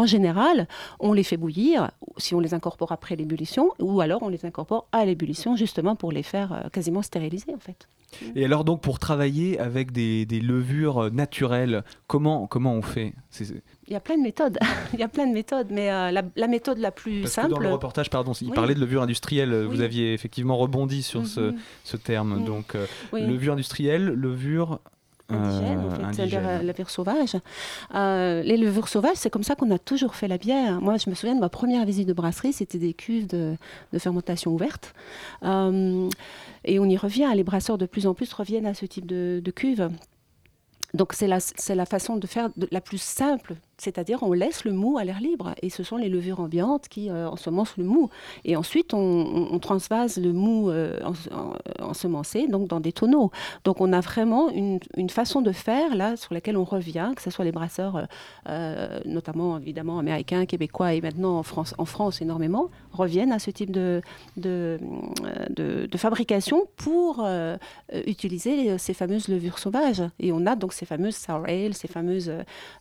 en 0.00 0.06
général, 0.06 0.66
on 0.98 1.12
les 1.12 1.22
fait 1.22 1.36
bouillir, 1.36 1.90
si 2.16 2.34
on 2.34 2.40
les 2.40 2.54
incorpore 2.54 2.90
après 2.90 3.14
l'ébullition, 3.14 3.70
ou 3.78 4.00
alors 4.00 4.22
on 4.24 4.28
les 4.28 4.44
incorpore 4.44 4.86
à 4.90 5.04
l'ébullition 5.04 5.54
justement 5.56 5.94
pour 5.94 6.10
les 6.10 6.24
faire 6.24 6.68
quasiment 6.72 7.02
stériliser 7.02 7.54
en 7.54 7.60
fait. 7.60 7.86
Et 8.34 8.44
alors 8.44 8.64
donc 8.64 8.80
pour 8.82 8.98
travailler 8.98 9.58
avec 9.58 9.92
des, 9.92 10.26
des 10.26 10.40
levures 10.40 11.10
naturelles, 11.12 11.84
comment, 12.06 12.46
comment 12.46 12.74
on 12.74 12.82
fait? 12.82 13.14
Il 13.40 13.92
y 13.92 13.96
a 13.96 14.00
plein 14.00 14.16
de 14.16 14.22
méthodes, 14.22 14.58
il 14.94 15.00
y 15.00 15.02
a 15.02 15.08
plein 15.08 15.26
de 15.26 15.32
méthodes, 15.32 15.68
mais 15.70 15.90
euh, 15.90 16.10
la, 16.10 16.22
la 16.36 16.46
méthode 16.48 16.78
la 16.78 16.90
plus 16.90 17.22
Parce 17.22 17.34
que 17.36 17.40
simple. 17.42 17.50
dans 17.50 17.58
le 17.58 17.68
reportage, 17.70 18.10
pardon, 18.10 18.32
il 18.40 18.48
Oui. 18.48 18.54
parlait 18.54 18.74
de 18.74 18.80
levure 18.80 19.02
industrielle, 19.02 19.54
vous 19.64 19.80
aviez 19.80 20.12
effectivement 20.14 20.56
rebondi 20.56 21.02
sur 21.02 21.26
ce, 21.26 21.40
Mhm. 21.52 21.56
ce 21.84 21.96
terme. 21.96 22.44
Donc 22.44 22.74
euh, 22.74 22.86
Oui. 23.12 23.26
levure 23.26 23.52
industrielle, 23.54 24.06
levure 24.06 24.80
indigène, 25.34 25.78
euh, 25.78 25.86
en 25.86 25.90
fait, 25.90 26.02
indigène. 26.02 26.14
c'est-à-dire 26.14 26.48
euh, 26.48 26.62
levure 26.62 26.90
sauvage. 26.90 27.36
Euh, 27.94 28.42
les 28.42 28.56
levures 28.56 28.88
sauvages, 28.88 29.16
c'est 29.16 29.30
comme 29.30 29.42
ça 29.42 29.54
qu'on 29.54 29.70
a 29.70 29.78
toujours 29.78 30.14
fait 30.14 30.28
la 30.28 30.38
bière. 30.38 30.80
Moi, 30.80 30.96
je 30.96 31.08
me 31.10 31.14
souviens 31.14 31.34
de 31.34 31.40
ma 31.40 31.48
première 31.48 31.84
visite 31.84 32.08
de 32.08 32.12
brasserie, 32.12 32.52
c'était 32.52 32.78
des 32.78 32.94
cuves 32.94 33.26
de, 33.26 33.56
de 33.92 33.98
fermentation 33.98 34.52
ouverte. 34.52 34.94
Euh, 35.44 36.08
et 36.64 36.78
on 36.78 36.84
y 36.86 36.96
revient, 36.96 37.30
les 37.34 37.44
brasseurs 37.44 37.78
de 37.78 37.86
plus 37.86 38.06
en 38.06 38.14
plus 38.14 38.32
reviennent 38.32 38.66
à 38.66 38.74
ce 38.74 38.86
type 38.86 39.06
de, 39.06 39.40
de 39.44 39.50
cuve. 39.50 39.90
Donc 40.94 41.14
c'est 41.14 41.26
la, 41.26 41.40
c'est 41.40 41.74
la 41.74 41.86
façon 41.86 42.16
de 42.16 42.26
faire 42.26 42.50
de- 42.56 42.68
la 42.70 42.80
plus 42.82 43.00
simple, 43.00 43.54
c'est-à-dire 43.82 44.22
on 44.22 44.32
laisse 44.32 44.64
le 44.64 44.72
mou 44.72 44.96
à 44.96 45.04
l'air 45.04 45.20
libre 45.20 45.54
et 45.60 45.68
ce 45.68 45.82
sont 45.82 45.96
les 45.96 46.08
levures 46.08 46.38
ambiantes 46.38 46.86
qui 46.88 47.10
euh, 47.10 47.28
ensemencent 47.28 47.76
le 47.76 47.84
mou. 47.84 48.10
Et 48.44 48.54
ensuite 48.54 48.94
on, 48.94 49.58
transvase 49.58 50.18
le 50.18 50.32
mou 50.32 50.70
euh, 50.70 51.00
en- 51.04 51.54
ensemencé 51.84 52.46
donc 52.46 52.68
dans 52.68 52.78
des 52.78 52.92
tonneaux. 52.92 53.32
Donc 53.64 53.80
on 53.80 53.92
a 53.92 54.00
vraiment 54.00 54.50
une, 54.50 54.78
façon 55.10 55.42
de 55.42 55.52
faire 55.52 55.96
là 55.96 56.16
sur 56.16 56.32
laquelle 56.32 56.56
on 56.56 56.64
revient, 56.64 57.10
que 57.16 57.22
ce 57.22 57.30
soit 57.30 57.44
les 57.44 57.52
brasseurs, 57.52 57.96
euh, 57.96 58.04
euh, 58.48 59.00
notamment 59.04 59.58
évidemment 59.58 59.98
américains, 59.98 60.46
québécois 60.46 60.94
et 60.94 61.00
maintenant 61.00 61.38
en 61.38 61.42
France, 61.42 61.74
en 61.78 61.84
France 61.84 62.22
énormément, 62.22 62.70
reviennent 62.92 63.32
à 63.32 63.40
ce 63.40 63.50
type 63.50 63.72
de, 63.72 64.00
de, 64.36 64.78
euh, 65.58 65.86
fabrication 65.96 66.66
pour 66.76 67.20
euh, 67.20 67.56
euh, 67.94 68.02
utiliser 68.06 68.78
ces 68.78 68.94
fameuses 68.94 69.28
levures 69.28 69.58
sauvages. 69.58 70.02
Et 70.20 70.32
on 70.32 70.46
a 70.46 70.54
donc 70.56 70.72
ces 70.72 70.86
fameuses 70.86 71.16
sour 71.16 71.44
ale, 71.46 71.74
ces 71.74 71.88
fameuses 71.88 72.32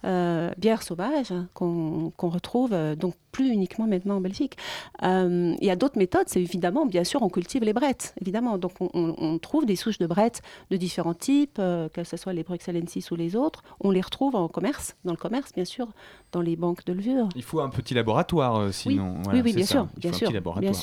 euh, 0.06 0.52
bières 0.58 0.84
sauvage 0.92 1.32
hein, 1.32 1.48
qu'on 1.54 2.12
retrouve 2.30 2.74
euh, 2.74 2.96
donc 2.96 3.14
plus 3.32 3.48
uniquement 3.50 3.88
maintenant 3.88 4.18
en 4.18 4.22
Belgique. 4.22 4.58
Euh, 5.04 5.56
il 5.62 5.66
y 5.66 5.70
a 5.70 5.78
d'autres 5.78 5.98
méthodes, 5.98 6.26
c'est 6.28 6.42
évidemment, 6.42 6.86
bien 6.86 7.06
sûr, 7.06 7.22
on 7.22 7.30
cultive 7.30 7.64
les 7.64 7.72
brettes, 7.72 8.14
évidemment. 8.22 8.58
Donc 8.58 8.74
on, 8.82 8.90
on- 8.94 9.16
on 9.18 9.38
trouve 9.40 9.66
des 9.66 9.78
souches 9.78 10.00
de 10.00 10.08
brettes 10.08 10.42
de 10.70 10.76
différents 10.76 11.14
types, 11.14 11.58
euh, 11.60 11.88
que 11.88 12.04
ce 12.04 12.18
soit 12.18 12.34
les 12.34 12.44
bruxellensis 12.44 13.10
ou 13.12 13.16
les 13.16 13.38
autres. 13.38 13.64
On 13.80 13.90
les 13.92 14.02
retrouve 14.02 14.36
en 14.36 14.50
commerce, 14.50 14.96
dans 15.06 15.12
le 15.12 15.18
commerce, 15.18 15.52
bien 15.56 15.64
sûr, 15.64 15.88
dans 16.34 16.42
les 16.42 16.58
banques 16.58 16.84
de 16.86 16.92
levure. 16.92 17.30
Il 17.38 17.44
faut 17.44 17.62
un 17.62 17.70
petit 17.70 17.94
laboratoire, 17.94 18.58
euh, 18.58 18.72
sinon. 18.72 19.14
oui, 19.16 19.22
Voilà, 19.24 19.42
oui, 19.42 19.50
c'est 19.52 19.56
bien 19.58 19.66
ça. 19.66 19.72
sûr, 19.76 19.88
Il 19.96 20.00
bien 20.02 20.12
faut 20.12 20.16
un 20.16 20.20
sûr, 20.20 20.32
bien. 20.60 20.74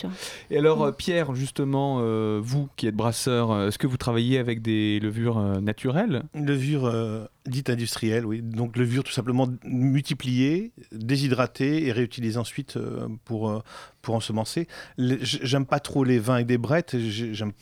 Et 0.51 0.57
alors, 0.59 0.97
Pierre, 0.97 1.35
justement, 1.35 1.99
euh, 2.01 2.41
vous 2.43 2.69
qui 2.77 2.87
êtes 2.87 2.97
brasseur, 2.97 3.67
est-ce 3.69 3.77
que 3.79 3.87
vous 3.87 3.99
travaillez 3.99 4.39
avec 4.39 4.63
des 4.63 5.01
levures 5.01 5.37
euh, 5.39 5.61
naturelles? 5.61 6.23
Levure 6.35 6.87
euh, 6.87 7.27
dite 7.49 7.71
industrielle, 7.71 8.25
oui. 8.27 8.43
Donc 8.43 8.77
levure 8.77 9.05
tout 9.05 9.13
simplement 9.13 9.49
multipliée, 9.65 10.73
déshydratée 10.93 11.87
et 11.87 11.93
réutilisée 11.93 12.39
ensuite 12.39 12.77
euh, 12.77 13.09
pour, 13.25 13.51
euh, 13.51 13.61
pour 14.03 14.15
ensemencer. 14.15 14.69
J'aime 14.99 15.67
pas 15.67 15.81
trop 15.81 16.05
les 16.05 16.19
vins 16.19 16.35
avec 16.35 16.47
des 16.47 16.59
brettes. 16.59 16.97
J'ai 16.99 17.35
j'aime- 17.35 17.53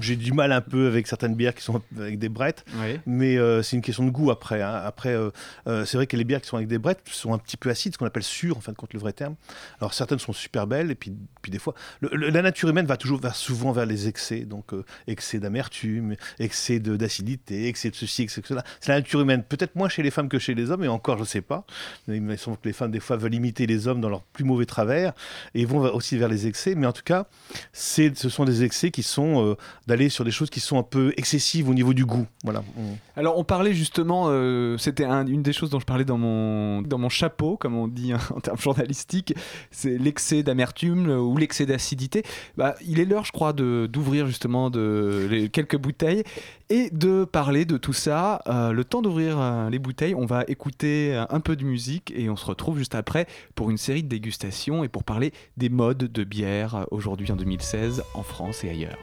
j'ai 0.00 0.16
du 0.16 0.32
mal 0.32 0.52
un 0.52 0.60
peu 0.60 0.86
avec 0.86 1.06
certaines 1.06 1.34
bières 1.34 1.54
qui 1.54 1.62
sont 1.62 1.82
avec 1.98 2.18
des 2.18 2.28
brettes. 2.28 2.64
Oui. 2.76 2.98
Mais 3.06 3.36
euh, 3.36 3.62
c'est 3.62 3.76
une 3.76 3.82
question 3.82 4.04
de 4.04 4.10
goût 4.10 4.30
après. 4.30 4.62
hein. 4.62 4.82
Après, 4.84 5.10
euh, 5.14 5.30
euh, 5.66 5.84
c'est 5.84 5.96
vrai 5.96 6.06
que 6.06 6.16
les 6.16 6.24
bières 6.24 6.40
qui 6.40 6.48
sont 6.48 6.56
avec 6.56 6.68
des 6.68 6.78
brettes 6.78 7.00
sont 7.10 7.32
un 7.34 7.38
petit 7.38 7.56
peu 7.56 7.70
acides, 7.70 7.92
ce 7.92 7.98
qu'on 7.98 8.06
appelle 8.06 8.22
sûres, 8.22 8.56
en 8.56 8.60
fin 8.60 8.72
de 8.72 8.76
compte, 8.76 8.92
le 8.94 9.00
vrai 9.00 9.12
terme. 9.12 9.34
Alors 9.80 9.92
certaines 9.94 10.18
sont 10.18 10.32
super 10.32 10.66
belles, 10.66 10.90
et 10.90 10.94
puis, 10.94 11.12
puis 11.42 11.50
des 11.52 11.58
fois, 11.58 11.74
le- 12.00 12.10
le- 12.12 12.30
la 12.30 12.42
nature 12.42 12.68
humaine 12.68 12.86
va 12.86 12.96
toujours 12.96 13.20
vers, 13.20 13.34
souvent 13.36 13.72
vers 13.72 13.86
les 13.86 14.08
excès. 14.08 14.40
Donc, 14.40 14.70
excès 15.06 15.38
d'amertume, 15.38 16.16
excès 16.38 16.78
d'acidité, 16.78 17.68
excès 17.68 17.90
de 17.90 17.94
ceci, 17.96 18.22
excès 18.22 18.40
de 18.40 18.46
cela. 18.46 18.64
C'est 18.80 18.92
la 18.92 18.98
nature 18.98 19.20
humaine. 19.20 19.42
Peut-être 19.42 19.76
moins 19.76 19.88
chez 19.88 20.02
les 20.02 20.10
femmes 20.10 20.28
que 20.28 20.38
chez 20.38 20.54
les 20.54 20.70
hommes, 20.70 20.84
et 20.84 20.88
encore, 20.88 21.16
je 21.16 21.22
ne 21.22 21.26
sais 21.26 21.42
pas. 21.42 21.64
Il 22.08 22.22
me 22.22 22.36
semble 22.36 22.56
que 22.56 22.68
les 22.68 22.72
femmes, 22.72 22.90
des 22.90 23.00
fois, 23.00 23.16
veulent 23.16 23.34
imiter 23.34 23.66
les 23.66 23.88
hommes 23.88 24.00
dans 24.00 24.08
leurs 24.08 24.22
plus 24.22 24.44
mauvais 24.44 24.66
travers, 24.66 25.12
et 25.54 25.64
vont 25.64 25.80
aussi 25.94 26.16
vers 26.16 26.28
les 26.28 26.46
excès. 26.46 26.74
Mais 26.74 26.86
en 26.86 26.92
tout 26.92 27.02
cas, 27.04 27.26
ce 27.72 28.10
sont 28.28 28.44
des 28.44 28.64
excès 28.64 28.90
qui 28.90 29.02
sont 29.02 29.56
d'aller 29.86 30.08
sur 30.08 30.24
des 30.24 30.30
choses 30.30 30.50
qui 30.50 30.60
sont 30.60 30.78
un 30.78 30.82
peu 30.82 31.12
excessives 31.16 31.68
au 31.68 31.74
niveau 31.74 31.92
du 31.94 32.04
goût. 32.04 32.26
Voilà. 32.44 32.62
On- 32.78 32.96
Alors, 33.18 33.38
on 33.38 33.44
parlait 33.44 33.74
justement, 33.74 34.26
euh, 34.28 34.76
c'était 34.78 35.04
un- 35.04 35.26
une 35.26 35.42
des 35.42 35.52
choses 35.52 35.70
dont 35.70 35.80
je 35.80 35.84
parlais 35.84 36.04
dans 36.04 36.18
mon, 36.18 36.82
dans 36.82 36.98
mon 36.98 37.08
chapeau, 37.08 37.56
comme 37.56 37.74
on 37.76 37.88
dit 37.88 38.12
en 38.34 38.40
termes 38.40 38.58
journalistiques, 38.58 39.34
c'est 39.70 39.98
l'excès 39.98 40.42
d'amertume 40.42 41.08
euh, 41.08 41.18
ou 41.18 41.36
l'excès 41.36 41.66
d'acidité. 41.66 42.22
Bah, 42.56 42.74
il 42.86 43.00
est 43.00 43.04
l'heure, 43.04 43.24
je 43.24 43.32
crois, 43.32 43.52
d'ouvrir 43.52 44.26
justement 44.26 44.70
de, 44.70 45.48
quelques 45.52 45.76
bouteilles 45.78 46.22
et 46.70 46.88
de 46.90 47.24
parler 47.24 47.64
de 47.64 47.76
tout 47.76 47.92
ça. 47.92 48.40
Euh, 48.46 48.72
le 48.72 48.84
temps 48.84 49.02
d'ouvrir 49.02 49.68
les 49.70 49.78
bouteilles, 49.78 50.14
on 50.14 50.26
va 50.26 50.44
écouter 50.48 51.14
un 51.28 51.40
peu 51.40 51.56
de 51.56 51.64
musique 51.64 52.12
et 52.16 52.30
on 52.30 52.36
se 52.36 52.46
retrouve 52.46 52.78
juste 52.78 52.94
après 52.94 53.26
pour 53.54 53.70
une 53.70 53.76
série 53.78 54.02
de 54.02 54.08
dégustations 54.08 54.84
et 54.84 54.88
pour 54.88 55.04
parler 55.04 55.32
des 55.56 55.68
modes 55.68 55.98
de 55.98 56.24
bière 56.24 56.86
aujourd'hui 56.90 57.30
en 57.32 57.36
2016 57.36 58.02
en 58.14 58.22
France 58.22 58.64
et 58.64 58.70
ailleurs. 58.70 58.96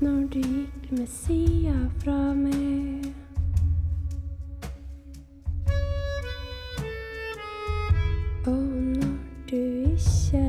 Når 0.00 0.26
du 0.32 0.38
gikk 0.38 0.90
med 0.92 1.06
sida 1.06 1.76
fra 2.02 2.34
meg. 2.34 3.12
Og 8.46 8.66
når 8.96 9.16
du 9.50 9.56
ikke 9.56 10.44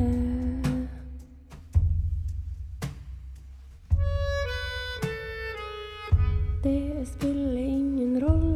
Det 6.64 7.08
spiller 7.08 7.58
ingen 7.58 8.24
rolle 8.24 8.47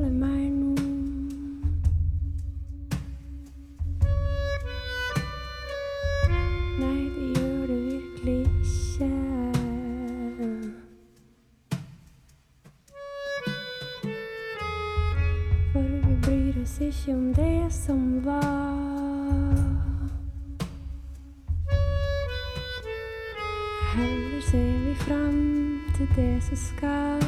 om 17.07 17.33
det 17.33 17.73
som 17.73 18.25
var. 18.25 19.55
Heller 23.95 24.41
ser 24.51 24.89
vi 24.89 24.95
fram 24.95 25.81
til 25.97 26.07
det 26.15 26.43
som 26.43 26.57
skal. 26.57 27.21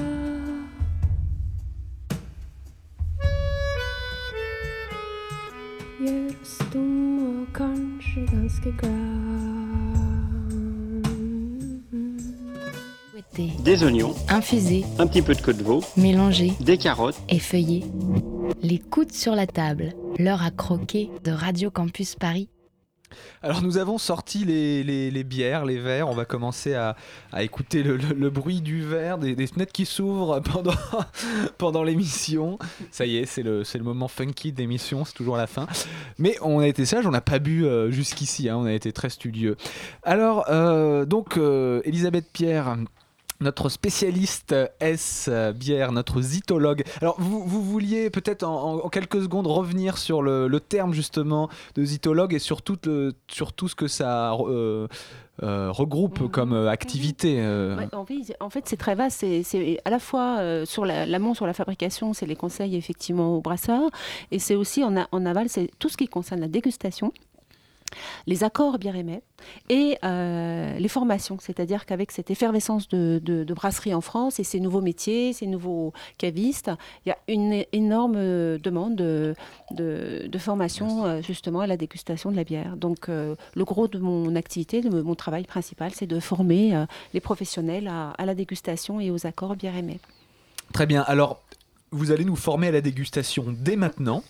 Gjør 6.02 6.32
oss 6.42 6.58
dumme 6.74 7.42
og 7.42 7.48
kanskje 7.56 8.28
ganske 8.32 8.74
glad. 8.80 8.94
Fouetté, 13.12 13.52
Des 13.66 13.84
oignons, 13.84 14.16
infusé, 14.30 14.86
un 15.00 15.08
petit 15.08 15.22
peu 15.22 15.34
de 15.34 15.42
queue 15.42 15.54
de 15.54 15.64
veau, 15.64 15.82
mélangé, 15.98 16.54
des 16.60 16.78
carottes. 16.78 17.20
effeuillé. 17.30 17.84
Les 18.64 18.80
coudes 18.80 19.12
sur 19.12 19.36
la 19.36 19.46
table, 19.46 19.94
l'heure 20.18 20.42
à 20.42 20.50
croquer 20.50 21.10
de 21.26 21.32
Radio 21.34 21.70
Campus 21.70 22.16
Paris. 22.16 22.48
Alors 23.42 23.62
nous 23.62 23.78
avons 23.78 23.98
sorti 23.98 24.46
les, 24.46 25.24
bières, 25.26 25.66
les 25.66 25.80
verres, 25.80 26.08
on 26.08 26.14
va 26.14 26.24
commencer 26.24 26.74
à, 26.74 26.96
écouter 27.40 27.84
le, 27.84 28.30
bruit 28.30 28.62
du 28.62 28.82
verre, 28.82 29.18
des, 29.18 29.36
fenêtres 29.48 29.74
qui 29.74 29.86
s'ouvrent 29.86 30.40
pendant, 31.58 31.84
l'émission. 31.84 32.58
Ça 32.90 33.06
y 33.06 33.18
est, 33.18 33.26
c'est 33.26 33.44
le, 33.44 33.66
c'est 33.66 33.78
le 33.78 33.84
moment 33.84 34.08
funky 34.08 34.54
de 34.54 34.60
l'émission, 34.60 35.04
c'est 35.04 35.14
toujours 35.14 35.36
la 35.36 35.48
fin. 35.48 35.68
Mais 36.18 36.38
on 36.42 36.60
a 36.60 36.68
été 36.68 36.86
sage, 36.86 37.06
on 37.06 37.12
n'a 37.12 37.20
pas 37.20 37.40
bu 37.40 37.66
euh, 37.66 37.92
jusqu'ici, 37.92 38.48
hein, 38.48 38.56
on 38.56 38.66
a 38.66 38.72
été 38.72 38.94
très 38.94 39.10
studieux. 39.10 39.58
Alors, 40.04 40.46
euh, 40.50 41.04
donc, 41.04 41.36
euh, 41.36 41.82
Elisabeth 41.84 42.32
Pierre... 42.32 42.78
Notre 43.44 43.68
spécialiste 43.70 44.56
S 44.80 45.28
euh, 45.30 45.52
bière, 45.52 45.92
notre 45.92 46.22
zytologue. 46.22 46.84
Alors, 47.02 47.16
vous, 47.20 47.44
vous 47.46 47.62
vouliez 47.62 48.10
peut-être 48.10 48.44
en, 48.44 48.88
quelques 48.90 49.22
secondes 49.22 49.48
revenir 49.48 49.98
sur 49.98 50.22
le, 50.22 50.48
le 50.48 50.60
terme 50.62 50.94
justement 50.94 51.50
de 51.76 51.84
zytologue 51.84 52.34
et 52.34 52.40
sur 52.40 52.62
tout, 52.62 52.78
le- 52.86 53.12
sur 53.30 53.52
tout 53.52 53.68
ce 53.68 53.76
que 53.76 53.88
ça 53.88 54.34
euh, 54.34 54.88
euh, 55.44 55.72
regroupe 55.72 56.32
comme 56.32 56.54
euh, 56.54 56.70
activité. 56.70 57.38
euh. 57.40 57.76
Ouais, 57.76 57.88
en 57.94 58.06
fait, 58.06 58.36
en 58.40 58.50
fait, 58.50 58.64
c'est 58.66 58.78
très 58.78 58.96
vaste. 58.96 59.26
C'est- 59.44 59.80
à 59.84 59.90
la 59.90 60.00
fois 60.00 60.38
euh, 60.40 60.66
sur 60.66 60.86
la- 60.86 61.06
l'amont, 61.06 61.34
sur 61.34 61.46
la 61.46 61.54
fabrication, 61.54 62.14
c'est 62.14 62.26
les 62.26 62.36
conseils 62.38 62.76
effectivement 62.78 63.36
aux 63.36 63.42
brasseurs, 63.42 63.90
et 64.32 64.40
c'est 64.40 64.56
aussi 64.56 64.84
en, 64.84 64.96
a- 64.96 65.08
en 65.12 65.26
aval, 65.26 65.50
c'est 65.50 65.70
tout 65.80 65.90
ce 65.90 65.98
qui 65.98 66.08
concerne 66.08 66.40
la 66.40 66.48
dégustation 66.48 67.12
les 68.28 68.44
accords 68.44 68.78
bière 68.78 68.96
et 68.96 69.04
mets 69.04 69.22
et 69.70 69.98
euh, 70.04 70.78
les 70.78 70.88
formations. 70.88 71.38
C'est-à-dire 71.40 71.86
qu'avec 71.86 72.12
cette 72.12 72.32
effervescence 72.32 72.88
de, 72.88 73.22
de, 73.24 73.44
de 73.44 73.54
brasserie 73.54 73.94
en 73.94 74.02
France 74.02 74.40
et 74.40 74.44
ces 74.44 74.60
nouveaux 74.60 74.82
métiers, 74.82 75.34
ces 75.34 75.48
nouveaux 75.48 75.94
cavistes, 76.18 76.72
il 77.06 77.10
y 77.10 77.12
a 77.12 77.18
une 77.28 77.64
énorme 77.72 78.16
euh, 78.16 78.58
demande 78.58 78.96
de, 78.96 79.36
formation 80.38 81.06
euh, 81.06 81.22
justement 81.22 81.62
à 81.62 81.68
la 81.68 81.78
dégustation 81.78 82.32
de 82.32 82.36
la 82.36 82.44
bière. 82.44 82.76
Donc 82.76 83.08
euh, 83.08 83.36
le 83.56 83.64
gros 83.64 83.88
de 83.88 83.98
mon 83.98 84.36
activité, 84.36 84.82
de 84.82 85.02
mon 85.02 85.16
travail 85.16 85.44
principal, 85.44 85.92
c'est 85.94 86.08
de 86.08 86.20
former 86.20 86.86
les 87.14 87.20
professionnels 87.20 87.88
à, 87.88 88.12
à 88.12 88.26
la 88.26 88.36
dégustation 88.36 89.00
et 89.00 89.10
aux 89.12 89.26
accords 89.26 89.56
bière 89.56 89.76
et 89.76 89.82
mets. 89.82 90.00
Très 90.74 90.86
bien. 90.86 91.02
Alors, 91.04 91.40
vous 91.92 92.12
allez 92.12 92.26
nous 92.26 92.36
former 92.36 92.68
à 92.68 92.72
la 92.72 92.82
dégustation 92.82 93.46
dès 93.48 93.76
maintenant. 93.76 94.24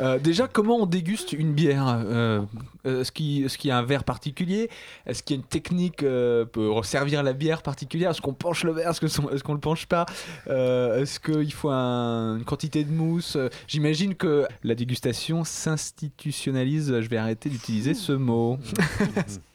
Euh, 0.00 0.18
déjà, 0.18 0.46
comment 0.48 0.76
on 0.76 0.86
déguste 0.86 1.32
une 1.32 1.52
bière 1.52 1.86
Euh, 1.88 2.40
euh, 2.86 3.00
Est-ce 3.00 3.10
qu'il 3.12 3.48
qu'il 3.48 3.68
y 3.68 3.70
a 3.72 3.78
un 3.78 3.82
verre 3.82 4.04
particulier 4.04 4.70
Est-ce 5.06 5.22
qu'il 5.22 5.36
y 5.36 5.38
a 5.38 5.42
une 5.42 5.46
technique 5.48 6.02
euh, 6.02 6.44
pour 6.44 6.84
servir 6.84 7.22
la 7.22 7.32
bière 7.32 7.62
particulière 7.62 8.10
Est-ce 8.10 8.20
qu'on 8.22 8.32
penche 8.34 8.64
le 8.64 8.72
verre 8.72 8.90
Est-ce 8.90 9.00
qu'on 9.00 9.28
est 9.30 9.42
qu'on 9.42 9.54
le 9.54 9.60
penche 9.60 9.86
pas 9.86 10.06
Est-ce 10.46 11.18
qu'il 11.20 11.52
faut 11.52 11.70
un- 11.70 12.36
une 12.38 12.44
quantité 12.44 12.84
de 12.84 12.92
mousse 12.92 13.36
J'imagine 13.66 14.14
que 14.14 14.46
la 14.62 14.74
dégustation 14.74 15.42
s'institutionnalise. 15.44 17.00
Je 17.00 17.08
vais 17.08 17.16
arrêter 17.16 17.48
d'utiliser 17.48 17.94
ce 17.94 18.12
mot. 18.12 18.58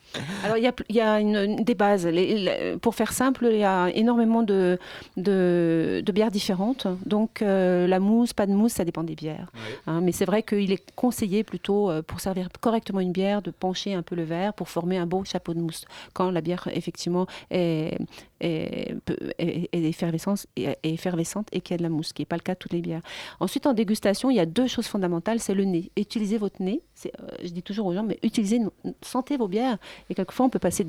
Alors, 0.43 0.57
il 0.57 0.64
y 0.64 0.68
a, 0.68 0.74
il 0.89 0.95
y 0.95 1.01
a 1.01 1.20
une- 1.20 1.36
une- 1.36 1.64
des 1.64 1.76
bases. 1.76 2.05
Les- 2.05 2.38
les- 2.38 2.78
pour 2.78 2.95
faire 2.95 3.11
simple, 3.14 3.47
il 3.51 3.57
y 3.59 3.64
a 3.64 3.89
énormément 3.93 4.43
de, 4.43 4.78
de, 5.18 6.01
de 6.05 6.11
bières 6.11 6.32
différentes. 6.32 6.88
Donc, 7.05 7.41
euh, 7.41 7.88
la 7.88 7.99
mousse, 7.99 8.34
pas 8.34 8.45
de 8.45 8.53
mousse, 8.53 8.74
ça 8.74 8.86
dépend 8.86 9.03
des 9.03 9.16
bières. 9.16 9.51
Hein, 9.88 10.01
mais 10.01 10.11
c'est 10.11 10.26
vrai 10.26 10.43
qu'il 10.43 10.72
est 10.72 10.91
conseillé 10.95 11.43
plutôt, 11.43 11.89
euh, 11.89 12.01
pour 12.01 12.20
servir 12.20 12.49
correctement 12.59 12.99
une 12.99 13.11
bière, 13.11 13.41
de 13.41 13.51
pencher 13.51 13.93
un 13.93 14.01
peu 14.01 14.16
le 14.16 14.24
verre 14.24 14.53
pour 14.53 14.70
former 14.70 14.97
un 14.97 15.05
beau 15.05 15.24
chapeau 15.24 15.53
de 15.53 15.59
mousse. 15.59 15.86
Quand 16.14 16.32
la 16.32 16.41
bière, 16.41 16.68
effectivement, 16.74 17.26
est, 17.51 17.97
est, 18.39 18.95
peut- 19.05 19.18
est- 19.39 19.70
est 19.72 19.84
effervescente, 19.84 20.45
et 20.55 21.61
qu'il 21.61 21.72
y 21.72 21.74
a 21.74 21.78
de 21.78 21.84
la 21.84 21.89
mousse, 21.89 22.07
ce 22.09 22.14
qui 22.14 22.22
n'est 22.22 22.26
pas 22.28 22.36
le 22.36 22.41
cas 22.41 22.53
de 22.53 22.59
toutes 22.59 22.74
les 22.74 22.82
bières. 22.82 23.01
Ensuite, 23.39 23.66
en 23.68 23.74
dégustation, 23.74 24.30
il 24.30 24.36
y 24.36 24.39
a 24.39 24.45
deux 24.45 24.68
choses 24.68 24.88
fondamentales. 24.88 25.39
C'est 25.39 25.53
le 25.53 25.64
nez. 25.66 25.91
Utilisez 25.97 26.38
votre 26.38 26.61
nez. 26.61 26.82
Euh, 27.05 27.09
je 27.43 27.49
dis 27.49 27.64
toujours 27.64 27.86
aux 27.88 27.93
gens, 27.93 28.03
mais 28.03 28.20
utilisez, 28.24 28.59
sentez 29.01 29.38
vos 29.38 29.47
bières. 29.47 29.78
Et 30.10 30.16
quelquefois, 30.16 30.45
on 30.45 30.49
peut 30.49 30.60
passer 30.60 30.86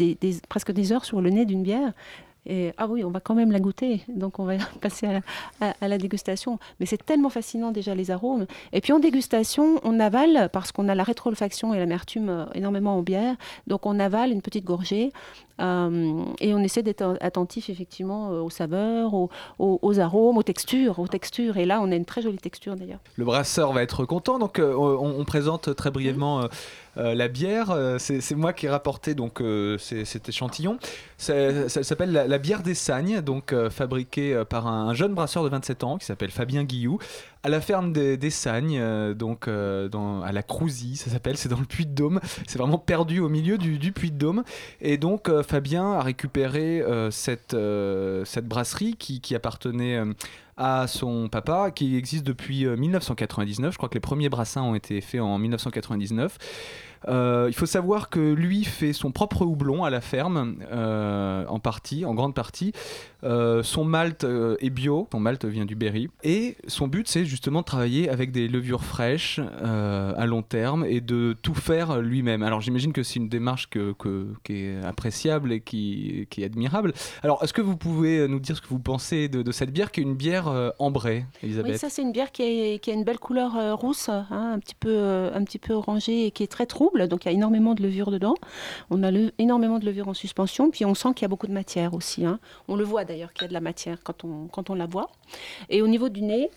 presque 0.48 0.72
des 0.72 0.92
heures 0.92 1.04
sur 1.04 1.20
le 1.20 1.30
nez 1.30 1.44
d'une 1.44 1.62
bière. 1.62 1.92
Et 2.46 2.72
ah 2.76 2.86
oui, 2.86 3.04
on 3.04 3.10
va 3.10 3.20
quand 3.20 3.34
même 3.34 3.52
la 3.52 3.60
goûter. 3.60 4.02
Donc 4.08 4.38
on 4.38 4.44
va 4.44 4.54
passer 4.80 5.06
à 5.60 5.88
la, 5.88 5.98
dégustation. 5.98 6.58
Mais 6.78 6.86
c'est 6.86 7.02
tellement 7.04 7.30
fascinant 7.30 7.70
déjà 7.70 7.94
les 7.94 8.10
arômes. 8.10 8.46
Et 8.72 8.80
puis 8.80 8.92
en 8.92 8.98
dégustation, 8.98 9.80
on 9.82 9.98
avale 10.00 10.50
parce 10.52 10.72
qu'on 10.72 10.88
a 10.88 10.94
la 10.94 11.04
rétro-olfaction 11.04 11.72
et 11.72 11.78
l'amertume 11.78 12.28
euh, 12.28 12.44
énormément 12.54 12.96
en 12.96 13.02
bière. 13.02 13.36
Donc 13.66 13.86
on 13.86 13.98
avale 13.98 14.30
une 14.30 14.42
petite 14.42 14.64
gorgée 14.64 15.12
euh, 15.60 16.24
et 16.40 16.52
on 16.52 16.58
essaie 16.58 16.82
d'être 16.82 17.16
attentif 17.20 17.70
effectivement 17.70 18.32
euh, 18.32 18.40
aux 18.40 18.50
saveurs, 18.50 19.14
aux, 19.58 20.00
arômes, 20.00 20.36
aux 20.36 20.42
textures, 20.42 20.98
aux 20.98 21.08
textures. 21.08 21.56
Et 21.56 21.64
là, 21.64 21.80
on 21.80 21.90
a 21.92 21.96
une 21.96 22.04
très 22.04 22.20
jolie 22.20 22.38
texture 22.38 22.76
d'ailleurs. 22.76 23.00
Le 23.16 23.24
brasseur 23.24 23.72
va 23.72 23.82
être 23.82 24.04
content. 24.04 24.38
Donc, 24.38 24.60
on, 24.60 25.24
présente 25.24 25.74
très 25.74 25.90
brièvement 25.90 26.48
la 26.97 27.28
bière. 27.28 27.70
Euh, 27.70 27.99
C'est 27.99 28.34
moi 28.34 28.53
qui 28.53 28.66
ai 28.66 28.68
rapporté 28.68 29.14
donc 29.14 29.40
euh, 29.40 29.78
cet 29.78 30.28
échantillon. 30.28 30.78
Ça, 31.16 31.68
s'appelle 31.68 32.12
la, 32.12 32.38
bière 32.38 32.62
des 32.62 32.74
Sagnes, 32.74 33.20
donc 33.20 33.53
euh, 33.53 33.70
fabriquée 33.70 34.34
euh, 34.34 34.45
par 34.45 34.66
un, 34.66 34.88
un 34.88 34.95
jeune 34.95 35.14
brasseur 35.14 35.45
de 35.45 35.49
27 35.49 35.84
ans 35.84 35.99
qui 35.99 36.07
s'appelle 36.07 36.30
Fabien 36.30 36.64
Guillou 36.64 36.99
à 37.45 37.51
la 37.51 37.61
ferme 37.61 37.92
des, 37.92 38.30
Sagnes, 38.30 38.78
euh, 38.80 39.12
donc 39.12 39.49
euh, 39.49 39.88
à 40.24 40.32
la 40.32 40.42
Crouzy, 40.42 40.97
ça 40.97 41.11
s'appelle. 41.11 41.36
C'est 41.36 41.51
dans 41.51 41.61
le 41.61 41.66
Puy-de-Dôme. 41.66 42.20
C'est 42.49 42.59
vraiment 42.59 42.78
perdu 42.78 43.20
au 43.20 43.28
milieu 43.28 43.59
du, 43.59 43.92
Puy-de-Dôme. 43.92 44.45
Et 44.80 44.97
donc, 44.97 45.28
euh, 45.28 45.42
Fabien 45.42 45.92
a 45.92 46.03
récupéré 46.03 46.80
euh, 46.80 47.11
cette, 47.11 47.53
euh, 47.53 48.24
brasserie 48.42 48.97
qui, 48.97 49.20
qui 49.20 49.34
appartenait 49.34 49.99
euh, 49.99 50.07
à 50.57 50.86
son 50.86 51.28
papa, 51.28 51.70
qui 51.70 51.96
existe 51.96 52.24
depuis 52.24 52.66
euh, 52.66 52.76
1999. 52.76 53.72
Je 53.72 53.76
crois 53.76 53.88
que 53.88 53.94
les 53.94 54.00
premiers 54.00 54.28
brassins 54.28 54.62
ont 54.62 54.74
été 54.74 55.00
faits 55.00 55.20
en 55.20 55.38
1999. 55.38 56.38
Euh, 57.09 57.46
il 57.48 57.55
faut 57.55 57.66
savoir 57.66 58.09
que 58.09 58.20
lui 58.20 58.64
fait 58.64 58.92
son 58.92 59.12
propre 59.12 59.42
houblon 59.42 59.84
à 59.84 59.90
la 59.90 60.00
ferme, 60.00 60.57
euh, 60.70 61.44
en 61.48 61.59
partie, 61.59 62.05
en 62.05 62.14
grande 62.14 62.34
partie. 62.34 62.72
Euh, 63.22 63.62
son 63.62 63.84
malt 63.84 64.26
est 64.61 64.70
bio, 64.70 65.09
son 65.12 65.20
malt 65.20 65.44
vient 65.44 65.64
du 65.64 65.74
Berry. 65.74 66.09
Et 66.22 66.57
son 66.66 66.88
but, 66.88 67.09
c'est 67.09 67.24
justement 67.24 67.61
de 67.61 67.64
travailler 67.64 68.09
avec 68.09 68.32
des 68.32 68.48
levures 68.48 68.84
fraîches 68.84 69.40
à 69.62 70.26
long 70.26 70.42
terme 70.42 70.84
et 70.84 71.00
de 71.00 71.34
tout 71.42 71.55
faire 71.55 72.00
lui-même. 72.00 72.42
Alors 72.42 72.61
j'imagine 72.61 72.92
que 72.92 73.02
c'est 73.02 73.16
une 73.16 73.28
démarche 73.28 73.68
qui 73.70 74.52
est 74.52 74.84
appréciable 74.84 75.52
et 75.52 75.61
qui, 75.61 76.26
est 76.36 76.44
admirable. 76.44 76.92
Alors 77.22 77.42
est-ce 77.42 77.52
que 77.52 77.62
vous 77.62 77.76
pouvez 77.76 78.28
nous 78.28 78.40
dire 78.40 78.57
ce 78.57 78.62
que 78.62 78.68
vous 78.68 78.78
pensez 78.78 79.28
de, 79.28 79.52
cette 79.52 79.72
bière 79.72 79.90
qui 79.90 80.00
est 80.00 80.02
une 80.02 80.16
bière 80.16 80.72
ambrée, 80.78 81.24
Elisabeth? 81.42 81.72
Oui, 81.72 81.78
ça 81.78 81.88
c'est 81.88 82.02
une 82.02 82.12
bière 82.12 82.32
qui, 82.32 82.42
a 82.42 82.92
une 82.92 83.05
belle 83.05 83.18
couleur 83.18 83.78
rousse, 83.78 84.09
hein, 84.09 84.26
un, 84.30 84.59
petit 84.59 84.74
peu, 84.74 85.30
un 85.32 85.44
petit 85.44 85.59
peu 85.59 85.72
orangée 85.72 86.26
et 86.26 86.30
qui 86.30 86.42
est 86.42 86.48
très 86.48 86.66
trouble. 86.66 86.93
Donc 87.09 87.24
il 87.24 87.28
y 87.28 87.30
a 87.30 87.34
énormément 87.34 87.74
de 87.74 87.82
levure 87.82 88.11
dedans. 88.11 88.34
On 88.90 89.03
a 89.03 89.11
énormément 89.38 89.78
de 89.78 89.84
levure 89.84 90.09
en 90.09 90.14
suspension. 90.14 90.70
Puis 90.70 90.84
on 90.84 90.95
sent 90.95 91.09
qu'il 91.14 91.22
y 91.22 91.24
a 91.26 91.28
beaucoup 91.28 91.47
de 91.47 91.53
matière 91.53 91.95
aussi. 91.95 92.24
hein. 92.24 92.38
On 92.68 92.76
le 92.76 92.84
voit 92.84 93.05
d'ailleurs 93.05 93.32
qu'il 93.32 93.42
y 93.42 93.45
a 93.47 93.49
de 93.49 93.53
la 93.55 93.61
matière 93.61 93.99
quand 94.03 94.24
on, 94.24 94.47
quand 94.47 94.70
on 94.70 94.74
la 94.74 94.86
boit. 94.86 95.11
Et 95.68 95.82
au 95.82 95.86
niveau 95.86 96.09
du 96.09 96.22
nez, 96.22 96.51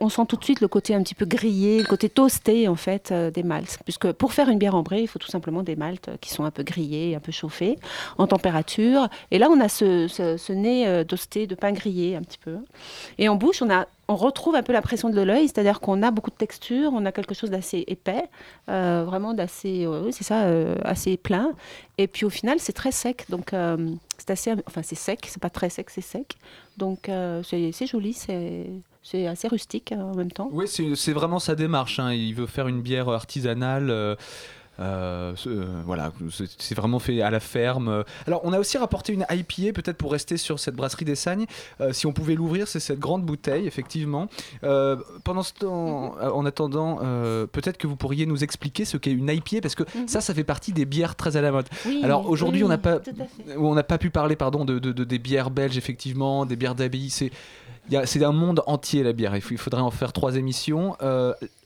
on 0.00 0.08
sent 0.08 0.22
tout 0.28 0.36
de 0.36 0.44
suite 0.44 0.60
le 0.60 0.68
côté 0.68 0.94
un 0.94 1.02
petit 1.02 1.14
peu 1.14 1.24
grillé, 1.24 1.78
le 1.78 1.86
côté 1.86 2.08
toasté 2.08 2.68
en 2.68 2.74
fait 2.76 3.10
euh, 3.10 3.30
des 3.30 3.42
maltes. 3.42 3.78
Puisque 3.84 4.12
pour 4.12 4.32
faire 4.32 4.48
une 4.48 4.58
bière 4.58 4.74
ambrée, 4.74 5.00
il 5.02 5.06
faut 5.08 5.18
tout 5.18 5.30
simplement 5.30 5.62
des 5.62 5.76
maltes 5.76 6.10
qui 6.20 6.30
sont 6.30 6.44
un 6.44 6.50
peu 6.50 6.62
grillés, 6.62 7.14
un 7.14 7.20
peu 7.20 7.32
chauffés 7.32 7.78
en 8.18 8.26
température. 8.26 9.08
Et 9.30 9.38
là, 9.38 9.48
on 9.50 9.60
a 9.60 9.68
ce 9.68 10.52
nez 10.52 10.86
euh, 10.86 11.04
toasté 11.04 11.46
de 11.46 11.54
pain 11.54 11.72
grillé 11.72 12.16
un 12.16 12.22
petit 12.22 12.38
peu. 12.38 12.56
Et 13.18 13.28
en 13.28 13.36
bouche, 13.36 13.62
on 13.62 13.70
a 13.70 13.86
on 14.12 14.16
retrouve 14.16 14.54
un 14.56 14.62
peu 14.62 14.72
la 14.72 14.82
pression 14.82 15.08
de 15.10 15.20
l'œil, 15.20 15.46
c'est-à-dire 15.48 15.80
qu'on 15.80 16.02
a 16.02 16.10
beaucoup 16.10 16.30
de 16.30 16.40
texture, 16.46 16.90
on 16.92 17.04
a 17.06 17.12
quelque 17.12 17.34
chose 17.34 17.50
d'assez 17.50 17.84
épais, 17.86 18.24
euh, 18.68 19.04
vraiment 19.06 19.32
d'assez, 19.32 19.86
euh, 19.86 20.10
c'est 20.10 20.24
ça, 20.24 20.42
euh, 20.42 20.76
assez 20.84 21.16
plein. 21.16 21.52
Et 21.96 22.06
puis 22.06 22.24
au 22.26 22.30
final, 22.30 22.58
c'est 22.58 22.72
très 22.82 22.92
sec, 22.92 23.24
donc 23.28 23.52
euh, 23.52 23.90
c'est 24.18 24.30
assez, 24.30 24.52
enfin 24.66 24.82
c'est 24.82 24.96
sec, 25.08 25.20
c'est 25.28 25.40
pas 25.42 25.50
très 25.50 25.70
sec, 25.70 25.88
c'est 25.90 26.00
sec. 26.14 26.36
Donc 26.76 27.10
c'est 27.42 27.86
joli, 27.86 28.12
c'est 28.12 29.26
assez 29.26 29.48
rustique 29.48 29.92
euh, 29.92 30.00
en 30.12 30.14
même 30.14 30.30
temps. 30.30 30.48
Oui, 30.52 30.66
c'est 30.68 30.94
c'est 30.94 31.12
vraiment 31.12 31.38
sa 31.38 31.54
démarche. 31.54 31.98
hein. 31.98 32.12
Il 32.12 32.34
veut 32.34 32.46
faire 32.46 32.68
une 32.68 32.82
bière 32.82 33.08
artisanale. 33.08 34.16
Euh, 34.82 35.34
euh, 35.46 35.64
voilà, 35.86 36.12
c'est- 36.30 36.74
vraiment 36.74 36.98
fait 36.98 37.22
à 37.22 37.30
la 37.30 37.40
ferme. 37.40 38.04
Alors, 38.26 38.40
on 38.44 38.52
a 38.52 38.58
aussi 38.58 38.76
rapporté 38.78 39.12
une 39.12 39.24
IPA, 39.30 39.72
peut-être 39.72 39.96
pour 39.96 40.12
rester 40.12 40.36
sur 40.36 40.58
cette 40.58 40.74
brasserie 40.74 41.04
des 41.04 41.14
Sagnes. 41.14 41.46
Euh, 41.80 41.92
si 41.92 42.06
on 42.06 42.12
pouvait 42.12 42.34
l'ouvrir, 42.34 42.66
c'est 42.68 42.80
cette 42.80 42.98
grande 42.98 43.24
bouteille, 43.24 43.66
effectivement. 43.66 44.28
Euh, 44.64 44.96
pendant 45.24 45.42
ce 45.42 45.52
temps, 45.52 46.14
en 46.20 46.44
attendant, 46.46 46.96
peut-être 47.52 47.78
que 47.78 47.86
vous 47.86 47.96
pourriez 47.96 48.26
nous 48.26 48.42
expliquer 48.44 48.84
ce 48.84 48.96
qu'est 48.96 49.12
une 49.12 49.28
IPA, 49.28 49.60
parce 49.62 49.74
que 49.74 49.84
ça, 50.06 50.20
ça 50.20 50.34
fait 50.34 50.44
partie 50.44 50.72
des 50.72 50.84
bières 50.84 51.14
très 51.16 51.36
à 51.36 51.40
la 51.40 51.52
mode. 51.52 51.68
Oui, 51.86 52.00
Alors, 52.02 52.28
aujourd'hui, 52.28 52.60
oui, 52.60 52.64
on 52.64 52.68
n'a 52.68 52.78
pas, 52.78 52.98
on 53.56 53.74
n'a 53.74 53.82
pas 53.84 53.98
pu 53.98 54.10
parler, 54.10 54.36
pardon, 54.36 54.64
de, 54.64 54.78
de- 54.78 54.92
de- 54.92 55.04
des 55.04 55.18
bières 55.18 55.50
belges, 55.50 55.76
effectivement, 55.78 56.46
des 56.46 56.56
bières 56.56 56.74
d'abbaye. 56.74 57.10
C'est 57.10 57.30
c'est 58.04 58.22
un 58.24 58.30
monde 58.32 58.62
entier 58.66 59.02
la 59.02 59.12
bière. 59.12 59.34
Il 59.36 59.58
faudrait 59.58 59.80
en 59.80 59.90
faire 59.90 60.12
trois 60.12 60.36
émissions. 60.36 60.96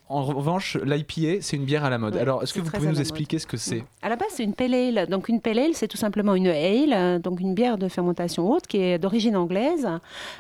En 0.09 0.23
revanche, 0.23 0.77
l'IPA, 0.85 1.41
c'est 1.41 1.57
une 1.57 1.65
bière 1.65 1.85
à 1.85 1.91
la 1.91 1.99
mode. 1.99 2.15
Ouais, 2.15 2.21
Alors, 2.21 2.41
est-ce 2.43 2.55
que 2.55 2.61
vous 2.61 2.71
pouvez 2.71 2.87
nous 2.87 3.01
expliquer 3.01 3.41
ce 3.41 3.47
que 3.47 3.57
c'est? 3.57 3.83
À 4.03 4.09
la 4.09 4.15
base, 4.15 4.29
c'est 4.31 4.45
une 4.45 4.53
pale 4.55 4.73
ale. 4.73 5.07
Donc, 5.09 5.29
une 5.29 5.41
pale 5.41 5.59
ale, 5.59 5.75
c'est 5.75 5.89
tout 5.89 5.97
simplement 5.97 6.37
une 6.37 6.47
ale, 6.47 6.93
euh, 6.93 7.19
donc 7.19 7.41
une 7.41 7.55
bière 7.55 7.77
de 7.77 7.89
fermentation 7.89 8.49
haute 8.49 8.69
qui 8.69 8.77
est 8.79 8.99
d'origine 8.99 9.37
anglaise, 9.37 9.89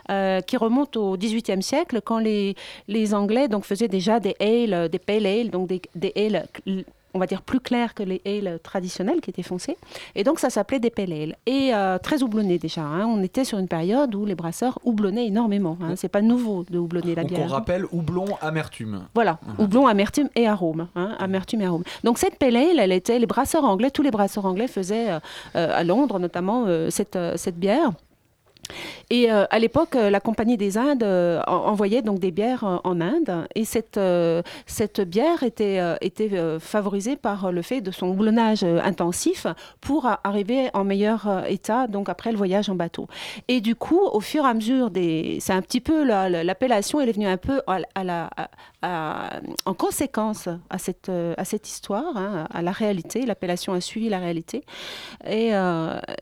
euh, 0.08 0.40
qui 0.40 0.56
remonte 0.56 0.96
au 0.96 1.16
XVIIIe 1.16 1.64
siècle 1.64 2.00
quand 2.04 2.18
les, 2.20 2.54
les 2.86 3.12
Anglais 3.12 3.48
donc, 3.48 3.64
faisaient 3.64 3.88
déjà 3.88 4.20
des 4.20 4.36
ale, 4.38 4.72
euh, 4.72 4.88
des 4.88 5.00
pale 5.00 5.26
ale, 5.26 5.50
donc 5.50 5.66
des, 5.66 5.82
des 5.96 6.12
ale, 6.16 6.46
cl- 6.64 6.84
on 7.16 7.18
va 7.18 7.26
dire 7.26 7.42
plus 7.42 7.60
claires 7.60 7.94
que 7.94 8.02
les 8.02 8.20
ale 8.26 8.58
traditionnelles 8.62 9.20
qui 9.20 9.30
étaient 9.30 9.42
foncées. 9.42 9.76
Et 10.14 10.22
donc, 10.22 10.38
ça 10.38 10.50
s'appelait 10.50 10.78
des 10.78 10.90
pale 10.90 11.12
ale. 11.12 11.36
Et 11.46 11.70
euh, 11.74 11.98
très 11.98 12.22
houblonné 12.22 12.58
déjà. 12.58 12.82
hein. 12.82 13.06
On 13.06 13.22
était 13.22 13.44
sur 13.44 13.58
une 13.58 13.68
période 13.68 14.14
où 14.14 14.24
les 14.26 14.34
brasseurs 14.34 14.78
houblonnaient 14.84 15.26
énormément. 15.26 15.76
Hein. 15.82 15.94
C'est 15.96 16.08
pas 16.08 16.22
nouveau 16.22 16.64
de 16.70 16.78
houblonner 16.78 17.14
la 17.14 17.22
Donc, 17.22 17.30
bière. 17.32 17.46
on 17.46 17.48
rappelle 17.48 17.84
houblon, 17.90 18.26
amertume. 18.40 19.02
Voilà, 19.14 19.38
houblon, 19.58 19.86
amertume 19.86 20.28
et 20.36 20.46
arôme. 20.46 20.88
hein, 20.94 21.16
amertume 21.18 21.62
et 21.62 21.66
arôme. 21.66 21.84
Donc 22.04 22.18
cette 22.18 22.36
pale 22.38 22.56
ale, 22.56 22.78
elle 22.78 22.92
était, 22.92 23.18
les 23.18 23.26
brasseurs 23.26 23.64
anglais, 23.64 23.90
tous 23.90 24.02
les 24.02 24.10
brasseurs 24.10 24.44
anglais 24.44 24.68
faisaient 24.68 25.10
euh, 25.10 25.18
euh, 25.56 25.80
à 25.80 25.82
Londres 25.84 26.18
notamment 26.18 26.64
euh, 26.66 26.90
cette, 26.90 27.18
cette 27.36 27.56
bière. 27.58 27.90
Et 29.10 29.30
euh, 29.30 29.44
à 29.50 29.58
l'époque, 29.58 29.94
euh, 29.96 30.10
la 30.10 30.20
Compagnie 30.20 30.56
des 30.56 30.76
Indes 30.78 31.02
euh, 31.02 31.40
en- 31.46 31.66
envoyait 31.66 32.02
donc 32.02 32.18
des 32.18 32.30
bières 32.30 32.80
en 32.84 33.00
Inde. 33.00 33.46
Et 33.54 33.64
cette, 33.64 33.98
cette 34.66 35.00
bière 35.00 35.42
était, 35.42 35.80
était 36.00 36.30
favorisée 36.60 37.16
par 37.16 37.52
le 37.52 37.62
fait 37.62 37.80
de 37.80 37.90
son 37.90 38.08
houblonnage 38.08 38.62
euh, 38.64 38.80
intensif 38.82 39.46
pour 39.80 40.08
arriver 40.24 40.70
en 40.74 40.84
meilleur 40.84 41.44
état, 41.48 41.86
donc 41.86 42.08
après 42.08 42.32
le 42.32 42.36
voyage 42.38 42.68
en 42.68 42.74
bateau. 42.74 43.06
Et 43.48 43.60
du 43.60 43.74
coup, 43.76 44.00
au 44.00 44.20
fur 44.20 44.44
et 44.44 44.48
à 44.48 44.54
mesure 44.54 44.90
des. 44.90 45.38
C'est 45.40 45.52
un 45.52 45.62
petit 45.62 45.80
peu. 45.80 46.04
la- 46.04 46.28
la- 46.28 46.44
L'appellation, 46.44 47.00
elle 47.00 47.08
est 47.08 47.12
venue 47.12 47.26
un 47.26 47.36
peu 47.36 47.60
à, 47.66 48.04
la- 48.04 48.30
en 48.82 49.74
conséquence 49.74 50.48
à 50.70 50.78
cette, 50.78 51.10
à 51.36 51.44
cette 51.44 51.68
histoire, 51.68 52.16
hein, 52.16 52.46
à 52.52 52.62
la 52.62 52.72
réalité. 52.72 53.26
L'appellation 53.26 53.72
a 53.74 53.80
suivi 53.80 54.08
la 54.08 54.18
réalité. 54.18 54.62
Et, 55.28 55.50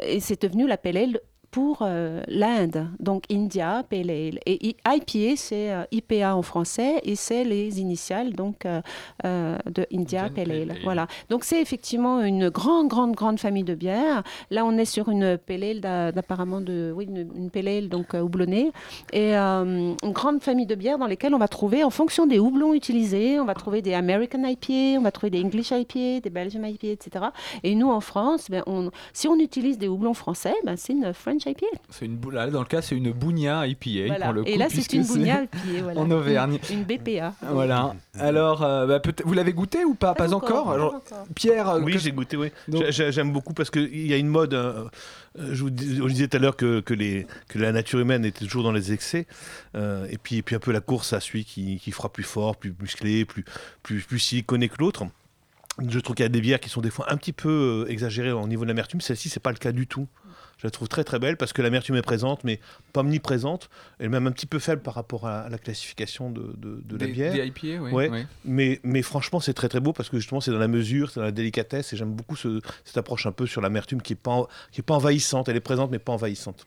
et 0.06 0.20
c'est 0.20 0.40
devenu 0.42 0.66
la 0.66 0.76
pale 0.76 0.96
ale 0.96 1.20
pour 1.54 1.82
euh, 1.82 2.20
l'Inde, 2.26 2.88
donc 2.98 3.22
India 3.30 3.84
Pale 3.88 4.10
Ale. 4.10 4.40
Et 4.44 4.74
IPA, 4.84 5.36
c'est 5.36 5.70
euh, 5.72 5.84
IPA 5.92 6.34
en 6.34 6.42
français, 6.42 6.98
et 7.04 7.14
c'est 7.14 7.44
les 7.44 7.80
initiales 7.80 8.32
donc 8.32 8.66
euh, 8.66 8.80
de 9.22 9.86
India 9.94 10.28
Pale 10.34 10.50
Ale. 10.50 10.74
Voilà. 10.82 11.06
Donc 11.30 11.44
c'est 11.44 11.62
effectivement 11.62 12.20
une 12.22 12.48
grande, 12.48 12.88
grande, 12.88 13.12
grande 13.12 13.38
famille 13.38 13.62
de 13.62 13.76
bières. 13.76 14.24
Là, 14.50 14.64
on 14.64 14.76
est 14.78 14.84
sur 14.84 15.08
une 15.10 15.38
Pale 15.38 15.62
Ale 15.62 15.80
d'a- 15.80 16.10
d'apparemment 16.10 16.60
de, 16.60 16.92
oui, 16.92 17.04
une, 17.04 17.28
une 17.36 17.50
Pale 17.50 17.68
Ale 17.68 17.88
donc 17.88 18.14
houblonnée, 18.14 18.72
et 19.12 19.36
une 19.36 19.94
grande 20.02 20.42
famille 20.42 20.66
de 20.66 20.74
bières 20.74 20.98
dans 20.98 21.06
lesquelles 21.06 21.36
on 21.36 21.38
va 21.38 21.46
trouver, 21.46 21.84
en 21.84 21.90
fonction 21.90 22.26
des 22.26 22.40
houblons 22.40 22.74
utilisés, 22.74 23.38
on 23.38 23.44
va 23.44 23.54
trouver 23.54 23.80
des 23.80 23.94
American 23.94 24.42
IPA, 24.44 24.98
on 24.98 25.02
va 25.02 25.12
trouver 25.12 25.30
des 25.30 25.40
English 25.44 25.70
IPA, 25.70 26.18
des 26.20 26.30
Belgian 26.30 26.64
IPA, 26.64 26.88
etc. 26.88 27.26
Et 27.62 27.76
nous, 27.76 27.92
en 27.92 28.00
France, 28.00 28.50
ben, 28.50 28.64
on, 28.66 28.90
si 29.12 29.28
on 29.28 29.36
utilise 29.38 29.78
des 29.78 29.86
houblons 29.86 30.14
français, 30.14 30.54
ben, 30.64 30.76
c'est 30.76 30.94
une 30.94 31.14
French 31.14 31.43
IPA. 31.46 31.66
C'est 31.90 32.06
une, 32.06 32.18
là, 32.32 32.48
dans 32.50 32.60
le 32.60 32.66
cas, 32.66 32.82
c'est 32.82 32.96
une 32.96 33.12
Bougna 33.12 33.66
IPA. 33.66 34.06
Voilà. 34.06 34.24
pour 34.26 34.34
le 34.34 34.42
coup, 34.42 34.48
Et 34.48 34.56
là, 34.56 34.66
c'est 34.70 34.92
une 34.92 35.04
Bougna 35.04 35.42
IPA. 35.44 35.82
Voilà. 35.82 36.00
En 36.00 36.10
Auvergne. 36.10 36.58
Une, 36.70 36.78
une 36.78 36.84
BPA. 36.84 37.34
Voilà. 37.50 37.94
Alors, 38.18 38.62
euh, 38.62 38.86
bah, 38.86 39.00
peut-être- 39.00 39.26
vous 39.26 39.34
l'avez 39.34 39.52
goûté 39.52 39.84
ou 39.84 39.94
pas? 39.94 40.14
Pas, 40.14 40.32
encore. 40.34 40.70
Alors, 40.70 41.00
Pierre, 41.34 41.68
euh, 41.68 41.80
Oui, 41.80 41.92
que- 41.92 41.98
j'ai 41.98 42.12
goûté, 42.12 42.36
oui. 42.36 42.48
Donc- 42.68 42.84
J'aime 42.90 43.32
beaucoup 43.32 43.54
parce 43.54 43.70
qu'il 43.70 44.06
y 44.06 44.12
a 44.12 44.16
une 44.16 44.28
mode. 44.28 44.54
euh, 44.54 44.84
euh, 45.38 45.48
je 45.52 45.62
vous 45.62 45.70
dis- 45.70 45.96
je 45.96 46.02
disais 46.06 46.28
tout 46.28 46.36
à 46.36 46.40
l'heure 46.40 46.56
que, 46.56 46.80
que, 46.80 46.94
les, 46.94 47.26
que 47.48 47.58
la 47.58 47.72
nature 47.72 47.98
humaine 47.98 48.24
était 48.24 48.44
toujours 48.44 48.62
dans 48.62 48.72
les 48.72 48.92
excès. 48.92 49.26
euh, 49.74 50.06
et, 50.10 50.18
puis, 50.18 50.36
et 50.36 50.42
puis 50.42 50.54
un 50.54 50.60
peu 50.60 50.70
la 50.72 50.80
course 50.80 51.12
à 51.12 51.20
celui 51.20 51.44
qui, 51.44 51.78
qui 51.78 51.90
fera 51.90 52.08
plus 52.12 52.22
fort, 52.22 52.56
plus 52.56 52.74
musclé, 52.80 53.24
plus, 53.24 53.44
plus, 53.82 54.02
plus 54.02 54.18
siliconé 54.20 54.68
que 54.68 54.76
l'autre. 54.78 55.04
Je 55.88 55.98
trouve 55.98 56.14
qu'il 56.14 56.22
y 56.22 56.26
a 56.26 56.28
des 56.28 56.40
bières 56.40 56.60
qui 56.60 56.68
sont 56.68 56.80
des 56.80 56.90
fois 56.90 57.12
un 57.12 57.16
petit 57.16 57.32
peu 57.32 57.84
exagérées 57.88 58.30
au 58.30 58.46
niveau 58.46 58.62
de 58.62 58.68
l'amertume. 58.68 59.00
Celle-ci, 59.00 59.28
c'est 59.28 59.40
pas 59.40 59.50
le 59.50 59.56
cas 59.58 59.72
du 59.72 59.88
tout. 59.88 60.06
Je 60.58 60.66
la 60.66 60.70
trouve 60.70 60.88
très 60.88 61.04
très 61.04 61.18
belle 61.18 61.36
parce 61.36 61.52
que 61.52 61.62
l'amertume 61.62 61.96
est 61.96 62.02
présente, 62.02 62.44
mais 62.44 62.60
pas 62.92 63.00
omniprésente. 63.00 63.68
Elle 63.98 64.06
est 64.06 64.08
même 64.08 64.26
un 64.26 64.32
petit 64.32 64.46
peu 64.46 64.58
faible 64.58 64.82
par 64.82 64.94
rapport 64.94 65.26
à, 65.26 65.40
à 65.42 65.48
la 65.48 65.58
classification 65.58 66.30
de, 66.30 66.54
de- 66.56 66.80
de 66.84 66.96
la 66.96 67.06
bière. 67.12 67.32
des 67.32 67.46
IPA, 67.46 67.82
oui, 67.82 67.92
Ouais. 67.92 68.26
Mais, 68.44 68.80
mais 68.84 69.02
franchement, 69.02 69.40
c'est 69.40 69.54
très 69.54 69.68
très 69.68 69.80
beau 69.80 69.92
parce 69.92 70.08
que 70.08 70.18
justement, 70.18 70.40
c'est 70.40 70.50
dans 70.52 70.58
la 70.58 70.68
mesure, 70.68 71.10
c'est 71.10 71.20
dans 71.20 71.26
la 71.26 71.32
délicatesse. 71.32 71.92
Et 71.92 71.96
j'aime 71.96 72.12
beaucoup 72.12 72.36
ce- 72.36 72.60
cette 72.84 72.96
approche 72.96 73.26
un 73.26 73.32
peu 73.32 73.46
sur 73.46 73.60
l'amertume 73.60 74.00
qui 74.00 74.12
n'est 74.12 74.18
pas, 74.22 74.30
en- 74.32 74.48
qui 74.72 74.80
est 74.80 74.84
pas 74.84 74.94
envahissante. 74.94 75.48
Elle 75.48 75.56
est 75.56 75.60
présente, 75.60 75.90
mais 75.90 75.98
pas 75.98 76.12
envahissante. 76.12 76.64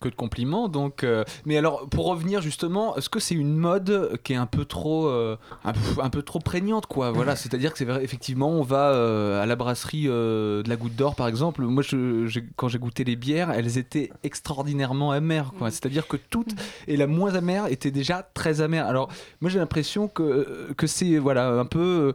Que 0.00 0.08
de 0.10 0.14
compliments, 0.16 0.68
donc. 0.68 1.02
euh, 1.02 1.24
mais 1.46 1.56
alors, 1.56 1.88
pour 1.88 2.06
revenir 2.06 2.42
justement, 2.42 2.94
est-ce 2.96 3.08
que 3.08 3.20
c'est 3.20 3.34
une 3.34 3.56
mode 3.56 4.18
qui 4.22 4.34
est 4.34 4.36
un 4.36 4.44
peu 4.44 4.66
trop, 4.66 5.06
euh, 5.06 5.36
un, 5.64 5.72
peu, 5.72 6.02
un 6.02 6.10
peu 6.10 6.20
trop 6.20 6.40
prégnante, 6.40 6.84
quoi? 6.86 7.10
Voilà, 7.10 7.36
c'est-à-dire 7.36 7.72
que 7.72 7.78
c'est 7.78 7.86
vrai, 7.86 8.04
effectivement, 8.04 8.50
on 8.50 8.60
va 8.62 8.90
euh, 8.90 9.42
à 9.42 9.46
la 9.46 9.56
brasserie 9.56 10.04
de 10.04 10.62
la 10.68 10.76
Goutte 10.76 10.94
d'Or, 10.96 11.14
par 11.14 11.26
exemple. 11.28 11.62
Moi, 11.62 11.82
je- 11.82 12.40
quand 12.56 12.68
j'ai 12.68 12.78
goûté 12.78 13.04
les 13.04 13.16
bières, 13.16 13.50
elles 13.50 13.78
étaient 13.78 14.10
extraordinairement 14.24 15.10
amères, 15.12 15.52
quoi. 15.58 15.70
C'est-à-dire 15.70 16.06
que 16.06 16.18
toutes 16.18 16.54
et 16.86 16.96
la 16.98 17.06
moins 17.06 17.34
amère 17.34 17.66
était 17.68 17.90
déjà 17.90 18.28
très 18.34 18.60
amère. 18.60 18.86
Alors, 18.86 19.08
moi, 19.40 19.50
j'ai 19.50 19.58
l'impression 19.58 20.08
que 20.08 20.72
que 20.76 20.86
c'est 20.86 21.16
voilà 21.18 21.48
un 21.48 21.64
peu. 21.64 22.12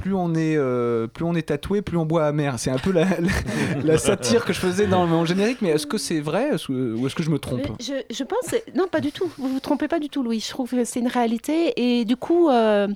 Euh, 0.00 0.02
plus 0.02 0.14
on 0.14 0.34
est 0.34 0.56
euh, 0.56 1.06
plus 1.06 1.24
on 1.24 1.34
est 1.34 1.42
tatoué, 1.48 1.82
plus 1.82 1.96
on 1.96 2.06
boit 2.06 2.26
amer. 2.26 2.58
C'est 2.58 2.70
un 2.70 2.78
peu 2.78 2.92
la, 2.92 3.04
la- 3.04 3.82
la 3.84 3.98
satire 3.98 4.44
que 4.44 4.52
je 4.52 4.60
faisais 4.60 4.86
dans 4.86 5.06
mon 5.06 5.24
générique. 5.24 5.58
Mais 5.62 5.68
est-ce 5.70 5.86
que 5.86 5.98
c'est 5.98 6.20
vrai 6.20 6.50
ou 6.68 7.06
est-ce 7.06 7.14
que 7.14 7.22
je 7.22 7.30
me 7.30 7.38
trompe? 7.38 7.66
Je, 7.80 7.94
je 8.12 8.24
pense, 8.24 8.54
non, 8.74 8.86
pas 8.88 9.00
du 9.00 9.12
tout. 9.12 9.30
Vous 9.38 9.48
vous 9.48 9.60
trompez 9.60 9.88
pas 9.88 9.98
du 9.98 10.08
tout, 10.08 10.22
Louis. 10.22 10.40
Je 10.40 10.50
trouve 10.50 10.70
que 10.70 10.84
c'est 10.84 11.00
une 11.00 11.08
réalité 11.08 11.72
et 11.76 12.04
du 12.04 12.16
coup. 12.16 12.48
euh, 12.48 12.88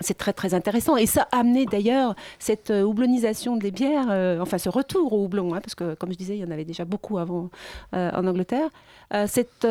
c'est 0.00 0.16
très 0.16 0.32
très 0.32 0.54
intéressant 0.54 0.96
et 0.96 1.06
ça 1.06 1.28
a 1.32 1.38
amené 1.40 1.66
d'ailleurs 1.66 2.14
cette 2.38 2.70
euh, 2.70 2.82
houblonnisation 2.82 3.56
des 3.56 3.70
bières, 3.70 4.06
euh, 4.10 4.40
enfin 4.40 4.58
ce 4.58 4.68
retour 4.68 5.12
au 5.12 5.24
houblon, 5.24 5.54
hein, 5.54 5.60
parce 5.60 5.74
que 5.74 5.94
comme 5.94 6.10
je 6.12 6.16
disais, 6.16 6.36
il 6.36 6.40
y 6.40 6.44
en 6.44 6.50
avait 6.50 6.64
déjà 6.64 6.84
beaucoup 6.84 7.18
avant 7.18 7.50
euh, 7.94 8.10
en 8.14 8.26
Angleterre. 8.26 8.68
Euh, 9.12 9.26
cette, 9.26 9.66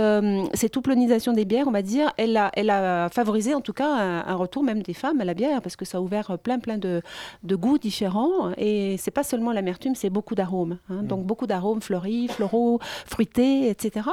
cette 0.53 0.75
houblonnisation 0.77 1.31
des 1.33 1.45
bières, 1.45 1.67
on 1.67 1.71
va 1.71 1.81
dire, 1.81 2.11
elle 2.17 2.35
a, 2.37 2.51
elle 2.53 2.69
a 2.69 3.09
favorisé 3.09 3.55
en 3.55 3.61
tout 3.61 3.71
cas 3.73 3.89
un, 3.89 4.25
un 4.27 4.35
retour 4.35 4.63
même 4.63 4.81
des 4.81 4.93
femmes 4.93 5.21
à 5.21 5.25
la 5.25 5.33
bière, 5.33 5.61
parce 5.61 5.75
que 5.75 5.85
ça 5.85 5.97
a 5.97 6.01
ouvert 6.01 6.37
plein 6.37 6.59
plein 6.59 6.77
de, 6.77 7.01
de 7.43 7.55
goûts 7.55 7.77
différents 7.77 8.51
et 8.57 8.97
c'est 8.97 9.11
pas 9.11 9.23
seulement 9.23 9.51
l'amertume, 9.53 9.95
c'est 9.95 10.09
beaucoup 10.09 10.35
d'arômes. 10.35 10.77
hein. 10.89 11.03
donc 11.03 11.25
beaucoup 11.25 11.47
d'arômes 11.47 11.81
fleuris, 11.81 12.27
floraux, 12.27 12.79
fruités, 13.05 13.69
etc. 13.69 14.09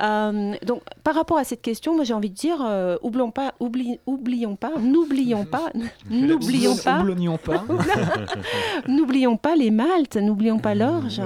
Donc, 0.00 0.82
par 1.04 1.14
rapport 1.14 1.38
à 1.38 1.44
cette 1.44 1.62
question, 1.62 1.94
moi 1.94 2.04
j'ai 2.04 2.14
envie 2.14 2.30
de 2.30 2.34
dire, 2.34 2.58
oublions 3.02 3.30
pas, 3.30 3.52
oubli- 3.60 3.98
oublions 4.06 4.56
pas, 4.56 4.72
n'oublions 4.80 5.44
pas, 5.52 5.70
n'oublions 6.10 6.76
pas, 6.76 7.00
Oublions 7.02 7.36
pas. 7.36 7.64
n'oublions 8.88 9.36
pas 9.36 9.54
les 9.56 9.70
maltes, 9.70 10.16
n'oublions 10.16 10.58
pas 10.58 10.74
l'orge. 10.74 11.20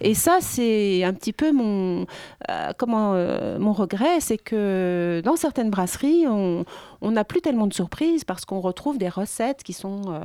Et 0.00 0.14
ça, 0.14 0.38
c'est 0.40 1.04
un 1.04 1.12
petit 1.12 1.32
peu 1.32 1.52
mon, 1.52 2.06
euh, 2.50 2.72
comment, 2.76 3.12
euh, 3.14 3.58
mon 3.58 3.72
regret, 3.72 4.20
c'est 4.20 4.38
que 4.38 5.22
dans 5.24 5.36
certaines 5.36 5.70
brasseries, 5.70 6.26
on 6.28 6.64
on 7.04 7.12
n'a 7.12 7.24
plus 7.24 7.40
tellement 7.40 7.66
de 7.66 7.74
surprises 7.74 8.24
parce 8.24 8.44
qu'on 8.44 8.60
retrouve 8.60 8.98
des 8.98 9.08
recettes 9.08 9.62
qui 9.62 9.72
sont, 9.72 10.02
euh, 10.08 10.20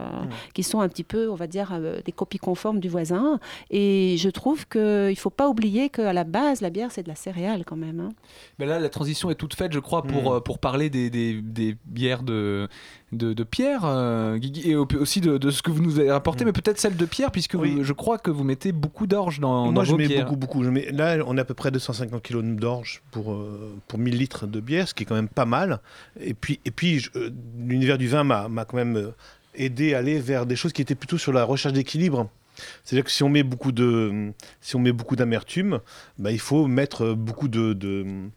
qui 0.53 0.63
sont 0.63 0.79
un 0.79 0.87
petit 0.89 1.03
peu, 1.03 1.29
on 1.29 1.35
va 1.35 1.47
dire, 1.47 1.71
euh, 1.73 2.01
des 2.05 2.11
copies 2.11 2.37
conformes 2.39 2.79
du 2.79 2.89
voisin. 2.89 3.39
Et 3.69 4.15
je 4.17 4.29
trouve 4.29 4.67
qu'il 4.67 4.81
ne 4.81 5.15
faut 5.15 5.29
pas 5.29 5.47
oublier 5.49 5.89
qu'à 5.89 6.13
la 6.13 6.23
base, 6.23 6.61
la 6.61 6.69
bière, 6.69 6.91
c'est 6.91 7.03
de 7.03 7.09
la 7.09 7.15
céréale 7.15 7.63
quand 7.65 7.75
même. 7.75 7.99
hein. 7.99 8.09
Ben 8.57 8.67
là, 8.67 8.79
la 8.79 8.89
transition 8.89 9.29
est 9.29 9.35
toute 9.35 9.53
faite, 9.53 9.73
je 9.73 9.79
crois, 9.79 10.03
pour, 10.03 10.33
euh, 10.33 10.39
pour 10.39 10.59
parler 10.59 10.89
des, 10.89 11.09
des, 11.09 11.41
des 11.41 11.75
bières 11.85 12.23
de, 12.23 12.67
de, 13.11 13.33
de 13.33 13.43
Pierre, 13.43 13.81
euh, 13.85 14.37
Guigui, 14.37 14.69
et 14.69 14.75
au- 14.75 14.87
aussi 14.99 15.21
de, 15.21 15.37
de 15.37 15.49
ce 15.51 15.61
que 15.61 15.71
vous 15.71 15.81
nous 15.81 15.99
avez 15.99 16.11
rapporté, 16.11 16.45
mais 16.45 16.51
peut-être 16.53 16.79
celle 16.79 16.95
de 16.95 17.05
Pierre, 17.05 17.31
puisque 17.31 17.55
vous- 17.55 17.83
je 17.83 17.93
crois 17.93 18.17
que 18.17 18.31
vous 18.31 18.43
mettez 18.43 18.71
beaucoup 18.71 19.07
d'orge 19.07 19.39
dans, 19.39 19.65
dans 19.67 19.71
Moi, 19.71 19.83
je 19.83 19.91
vos 19.91 19.97
mets 19.97 20.07
bières. 20.07 20.25
beaucoup, 20.25 20.37
beaucoup. 20.37 20.63
Je 20.63 20.69
mets, 20.69 20.91
là, 20.91 21.17
on 21.25 21.37
a 21.37 21.41
à 21.41 21.45
peu 21.45 21.53
près 21.53 21.71
250 21.71 22.21
kilos 22.21 22.43
d'orge 22.43 23.01
pour, 23.11 23.33
euh, 23.33 23.73
pour 23.87 23.99
1000 23.99 24.17
litres 24.17 24.47
de 24.47 24.59
bière, 24.59 24.87
ce 24.87 24.93
qui 24.93 25.03
est 25.03 25.05
quand 25.05 25.15
même 25.15 25.27
pas 25.27 25.45
mal. 25.45 25.79
Et 26.21 26.33
puis, 26.33 26.59
et 26.69 26.71
puis 26.71 27.03
euh, 27.15 27.31
l'univers 27.57 27.97
du 27.97 28.07
vin 28.07 28.23
m'a 28.23 28.63
quand 28.65 28.77
même 28.77 28.95
euh, 28.95 29.09
aidé 29.55 29.95
à 29.95 29.97
aller 29.97 30.19
vers 30.19 30.45
des 30.45 30.55
choses 30.55 30.71
qui 30.71 30.83
étaient 30.83 30.93
plutôt 30.93 31.17
sur 31.17 31.33
la 31.33 31.43
recherche 31.43 31.73
d'équilibre. 31.73 32.29
C'est-à-dire 32.83 33.05
que 33.05 33.11
si 33.11 33.23
on 33.23 33.29
met 33.29 33.41
beaucoup 33.41 33.71
de, 33.71 34.31
si 34.61 34.75
on 34.75 34.79
met 34.79 34.91
beaucoup 34.91 35.15
d'amertume, 35.15 35.79
bah, 36.19 36.31
il 36.31 36.39
faut 36.39 36.67
mettre 36.67 37.13
beaucoup 37.13 37.47
de, 37.47 38.29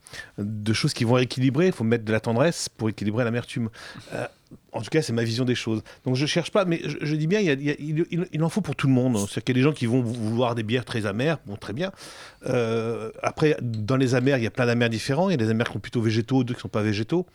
choses 0.72 0.94
qui 0.94 1.04
vont 1.04 1.18
équilibrer. 1.18 1.66
Il 1.66 1.72
faut 1.72 1.84
mettre 1.84 2.06
de 2.06 2.12
la 2.12 2.20
tendresse 2.20 2.70
pour 2.70 2.88
équilibrer 2.88 3.24
l'amertume. 3.24 3.68
Euh, 4.14 4.24
en 4.72 4.80
tout 4.80 4.88
cas, 4.88 5.02
c'est 5.02 5.12
ma 5.12 5.24
vision 5.24 5.44
des 5.44 5.54
choses. 5.54 5.82
Donc 6.06 6.16
je 6.16 6.24
cherche 6.24 6.52
pas, 6.52 6.64
mais 6.64 6.80
je, 6.84 7.14
dis 7.16 7.26
bien, 7.26 7.40
il, 7.40 8.42
en 8.42 8.48
faut 8.48 8.62
pour 8.62 8.76
tout 8.76 8.86
le 8.86 8.94
monde. 8.94 9.16
C'est-à-dire 9.16 9.44
qu'il 9.44 9.56
y 9.56 9.58
a 9.58 9.60
des 9.60 9.68
gens 9.68 9.72
qui 9.74 9.84
vont 9.84 10.00
vou- 10.00 10.30
vouloir 10.30 10.54
des 10.54 10.62
bières 10.62 10.86
très 10.86 11.04
amères, 11.04 11.38
bon, 11.44 11.56
très 11.56 11.74
bien. 11.74 11.92
Euh, 12.46 13.10
après, 13.22 13.58
dans 13.60 13.96
les 13.96 14.14
amers, 14.14 14.38
il 14.38 14.44
y 14.44 14.46
a 14.46 14.50
plein 14.50 14.66
d'amers 14.66 14.88
différents. 14.88 15.28
Il 15.28 15.32
y 15.32 15.34
a 15.34 15.38
des 15.38 15.50
amers 15.50 15.66
qui 15.66 15.74
sont 15.74 15.80
plutôt 15.80 16.00
végétaux, 16.00 16.44
d'autres 16.44 16.58
qui 16.58 16.62
sont 16.62 16.68
pas 16.68 16.82
végétaux. 16.82 17.26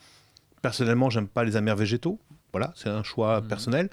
Personnellement, 0.62 1.10
j'aime 1.10 1.28
pas 1.28 1.44
les 1.44 1.56
amers 1.56 1.76
végétaux. 1.76 2.20
Voilà, 2.54 2.72
c'est 2.76 2.90
un 2.90 3.04
choix 3.04 3.42
personnel. 3.42 3.90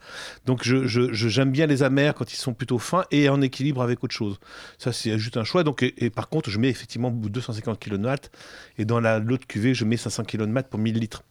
Donc 0.46 0.62
je, 0.62 0.86
je- 0.86 1.12
je- 1.12 1.28
j'aime 1.28 1.50
bien 1.50 1.66
les 1.66 1.82
amers 1.82 2.14
quand 2.14 2.32
ils 2.32 2.36
sont 2.36 2.54
plutôt 2.54 2.78
fins 2.78 3.04
et 3.10 3.28
en 3.28 3.42
équilibre 3.42 3.82
avec 3.82 4.02
autre 4.04 4.14
chose. 4.14 4.38
Ça, 4.78 4.92
c'est 4.92 5.18
juste 5.18 5.36
un 5.36 5.44
choix. 5.44 5.64
Donc, 5.64 5.82
et, 5.82 5.92
et 6.04 6.08
par 6.08 6.28
contre, 6.28 6.48
je 6.50 6.58
mets 6.58 6.68
effectivement 6.70 7.10
250 7.10 7.78
kg 7.78 7.92
de 7.92 7.96
malt. 7.98 8.30
Et 8.78 8.84
dans 8.84 9.00
la, 9.00 9.18
l'autre 9.18 9.46
cuvée, 9.46 9.74
je 9.74 9.84
mets 9.84 9.96
500 9.96 10.22
kg 10.24 10.38
de 10.42 10.46
malt 10.46 10.68
pour 10.68 10.78
1000 10.78 10.98
litres. 10.98 11.24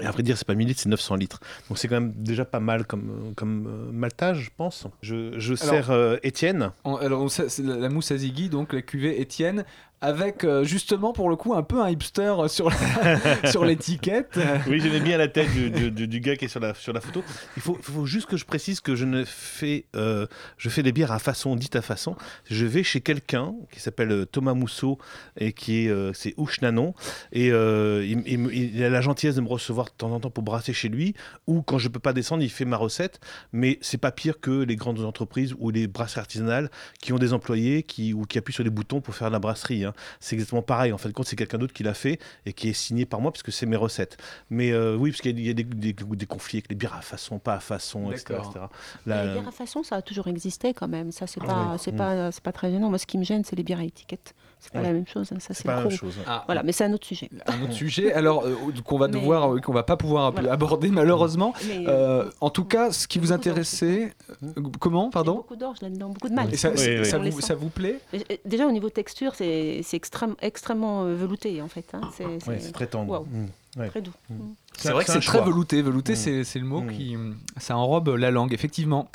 Et 0.00 0.06
à 0.06 0.10
vrai 0.10 0.22
dire, 0.22 0.38
c'est 0.38 0.46
pas 0.46 0.54
1000 0.54 0.66
litres, 0.68 0.80
c'est 0.80 0.88
900 0.88 1.16
litres. 1.16 1.40
Donc 1.68 1.78
c'est 1.78 1.86
quand 1.88 2.00
même 2.00 2.12
déjà 2.16 2.44
pas 2.44 2.60
mal 2.60 2.86
comme, 2.86 3.32
comme 3.36 3.66
euh, 3.68 3.92
maltage, 3.92 4.40
je 4.44 4.50
pense. 4.56 4.86
Je, 5.02 5.38
je 5.38 5.52
Alors- 5.54 5.74
sers 5.74 5.90
euh, 5.90 6.16
Étienne. 6.22 6.70
Alors, 6.84 7.22
on 7.22 7.28
sait- 7.28 7.48
c'est 7.48 7.62
la, 7.62 7.76
la 7.76 7.88
mousse 7.90 8.10
à 8.10 8.16
Ziggy, 8.16 8.48
donc 8.48 8.72
la 8.72 8.82
cuvée 8.82 9.20
Étienne, 9.20 9.64
avec 10.00 10.44
euh, 10.44 10.64
justement 10.64 11.12
pour 11.14 11.30
le 11.30 11.36
coup 11.36 11.54
un 11.54 11.62
peu 11.62 11.80
un 11.80 11.88
hipster 11.88 12.34
sur 12.48 12.68
la- 12.70 13.50
sur 13.50 13.64
l'étiquette. 13.64 14.38
Oui, 14.68 14.78
j'aimais 14.80 15.00
bien 15.00 15.16
la 15.16 15.28
tête 15.28 15.48
du, 15.52 15.90
du- 16.06 16.20
gars 16.20 16.36
qui 16.36 16.44
est 16.44 16.48
sur 16.48 16.60
la, 16.60 16.74
sur 16.74 16.92
la 16.92 17.00
photo. 17.00 17.22
Il 17.56 17.62
faut, 17.62 17.78
faut 17.80 18.04
juste 18.04 18.26
que 18.26 18.36
je 18.36 18.44
précise 18.44 18.80
que 18.80 18.94
je 18.96 19.04
ne 19.06 19.24
fais, 19.24 19.86
euh, 19.96 20.26
je 20.58 20.68
fais 20.68 20.82
des 20.82 20.92
bières 20.92 21.12
à 21.12 21.18
façon, 21.18 21.56
dites 21.56 21.76
à 21.76 21.82
façon. 21.82 22.16
Je 22.50 22.66
vais 22.66 22.82
chez 22.82 23.00
quelqu'un 23.00 23.54
qui 23.72 23.80
s'appelle 23.80 24.12
euh, 24.12 24.24
Thomas 24.26 24.52
Mousseau 24.54 24.98
et 25.38 25.52
qui 25.52 25.86
est, 25.86 25.88
euh, 25.88 26.12
c'est 26.12 26.34
Ouche 26.36 26.60
Nanon. 26.60 26.92
Et 27.32 27.46
il, 27.48 28.22
il 28.26 28.38
me- 28.38 28.54
il 28.54 28.82
a 28.84 28.90
la 28.90 29.00
gentillesse 29.00 29.36
de 29.36 29.40
me 29.40 29.48
recevoir 29.48 29.86
de 29.86 29.92
temps 29.96 30.10
en 30.12 30.20
temps 30.20 30.30
pour 30.30 30.44
brasser 30.44 30.72
chez 30.74 30.88
lui. 30.90 31.14
Ou 31.46 31.62
quand 31.62 31.78
je 31.78 31.88
peux 31.88 31.98
pas 32.00 32.12
descendre, 32.12 32.42
il 32.42 32.50
fait 32.50 32.64
ma 32.66 32.76
recette. 32.76 33.20
Mais 33.52 33.78
c'est 33.80 33.98
pas 33.98 34.12
pire 34.12 34.38
que 34.40 34.50
les 34.64 34.76
grandes 34.76 35.00
entreprises 35.00 35.54
ou 35.58 35.70
les 35.70 35.86
brasseries 35.86 36.20
artisanales 36.20 36.70
qui 37.00 37.12
ont 37.14 37.18
des 37.18 37.32
employés 37.32 37.82
qui, 37.82 38.12
ou 38.12 38.24
qui 38.24 38.36
appuient 38.36 38.52
sur 38.54 38.64
des 38.64 38.70
boutons 38.70 39.00
pour 39.00 39.14
faire 39.14 39.28
de 39.28 39.32
la 39.32 39.38
brasserie. 39.38 39.84
hein. 39.84 39.92
C'est 40.20 40.34
exactement 40.36 40.62
pareil. 40.62 40.92
En 40.92 40.98
fin 40.98 41.08
de 41.08 41.14
compte, 41.14 41.26
c'est 41.26 41.36
quelqu'un 41.36 41.58
d'autre 41.58 41.72
qui 41.72 41.82
l'a 41.82 41.94
fait 41.94 42.18
et 42.46 42.52
qui 42.52 42.68
est 42.68 42.72
signé 42.72 43.06
par 43.06 43.20
moi 43.20 43.30
parce 43.32 43.42
que 43.42 43.50
c'est 43.50 43.66
mes 43.66 43.76
recettes. 43.76 44.16
Mais 44.50 44.72
euh, 44.72 44.96
oui, 44.96 45.10
parce 45.10 45.20
qu'il 45.22 45.38
y 45.40 45.50
a, 45.50 45.54
des, 45.54 45.64
des- 45.64 45.92
des 45.94 46.26
conflits 46.26 46.58
avec 46.58 46.68
les 46.70 46.76
bières 46.76 46.94
à 46.94 47.02
façon, 47.02 47.38
pas 47.38 47.54
à 47.54 47.60
façon, 47.60 48.10
etc. 48.12 48.34
Etc. 48.38 48.64
Les 49.06 49.12
Là, 49.12 49.32
bières 49.34 49.48
à 49.48 49.52
façon, 49.52 49.82
ça 49.82 49.96
a 49.96 50.02
toujours 50.02 50.28
existé 50.28 50.74
quand 50.74 50.88
même. 50.88 51.12
Ça, 51.12 51.26
c'est 51.26 51.40
Ah 51.42 51.46
pas, 51.46 51.68
oui. 51.72 51.78
c'est 51.78 51.92
Mm. 51.92 51.96
pas, 51.96 52.32
c'est 52.32 52.42
pas 52.42 52.52
très 52.52 52.70
gênant. 52.70 52.88
Moi, 52.88 52.98
ce 52.98 53.06
qui 53.06 53.18
me 53.18 53.24
gêne, 53.24 53.44
c'est 53.44 53.56
les 53.56 53.62
bières 53.62 53.80
à 53.80 53.84
étiquette. 53.84 54.34
C'est 54.60 54.72
pas 54.72 54.78
Ouais. 54.78 54.86
la 54.86 54.92
même 54.94 55.06
chose. 55.06 55.30
hein. 55.30 55.36
Ça, 55.40 55.52
c'est 55.52 55.64
pas 55.66 55.76
la 55.76 55.80
même 55.82 55.90
chose. 55.90 56.14
Ah. 56.26 56.42
Voilà, 56.46 56.62
mais 56.62 56.72
c'est 56.72 56.84
un 56.84 56.92
autre 56.94 57.06
sujet. 57.06 57.28
un 57.46 57.62
autre 57.62 57.74
sujet 57.74 58.14
alors 58.14 58.44
euh, 58.46 58.54
qu'on 58.82 58.96
va 58.96 59.08
Mais- 59.08 59.12
devoir 59.20 59.54
euh, 59.54 59.60
qu'on 59.60 59.74
va 59.74 59.82
pas 59.82 59.98
pouvoir 59.98 60.32
Voilà. 60.32 60.52
aborder 60.52 60.88
malheureusement 60.88 61.52
Mais, 61.68 61.84
Euh, 61.86 62.30
en 62.40 62.48
tout 62.48 62.64
cas 62.64 62.90
ce 62.90 63.06
qui 63.06 63.18
vous 63.18 63.30
intéressait 63.32 64.14
euh, 64.42 64.52
comment 64.80 65.10
pardon 65.10 65.34
Beaucoup 65.36 65.56
d'orge 65.56 65.82
là-dedans, 65.82 66.08
beaucoup 66.08 66.30
de 66.30 66.34
mal. 66.34 66.52
Et 66.52 66.56
ça, 66.56 66.70
Oui, 66.70 66.78
c'est- 66.78 66.98
oui. 67.00 67.04
ça 67.04 67.18
On 67.18 67.22
les 67.22 67.30
vous, 67.30 67.40
ça 67.42 67.54
vous 67.54 67.68
plaît 67.68 67.98
Mais, 68.14 68.24
euh, 68.30 68.36
Déjà, 68.46 68.66
au 68.66 68.72
niveau 68.72 68.88
texture, 68.88 69.34
c'est 69.34 69.73
c'est 69.82 69.96
extrême, 69.96 70.34
extrêmement 70.40 71.04
euh, 71.04 71.14
velouté, 71.14 71.60
en 71.62 71.68
fait. 71.68 71.86
hein. 71.94 72.10
C'est 72.16 72.24
Ouais, 72.24 72.58
c'est 72.60 72.72
très 72.72 72.86
tendre. 72.86 73.26
Mm. 73.30 73.80
Ouais. 73.80 73.88
Très 73.88 74.00
doux. 74.02 74.12
Mm. 74.30 74.34
C'est 74.76 74.92
vrai 74.92 75.04
que 75.04 75.10
c'est 75.12 75.20
très 75.20 75.42
velouté. 75.42 75.82
Velouté, 75.82 76.14
c'est, 76.14 76.44
le 76.58 76.64
mot 76.64 76.82
qui. 76.82 77.16
Ça 77.56 77.76
enrobe 77.76 78.08
la 78.16 78.30
langue, 78.30 78.52
effectivement. 78.52 79.10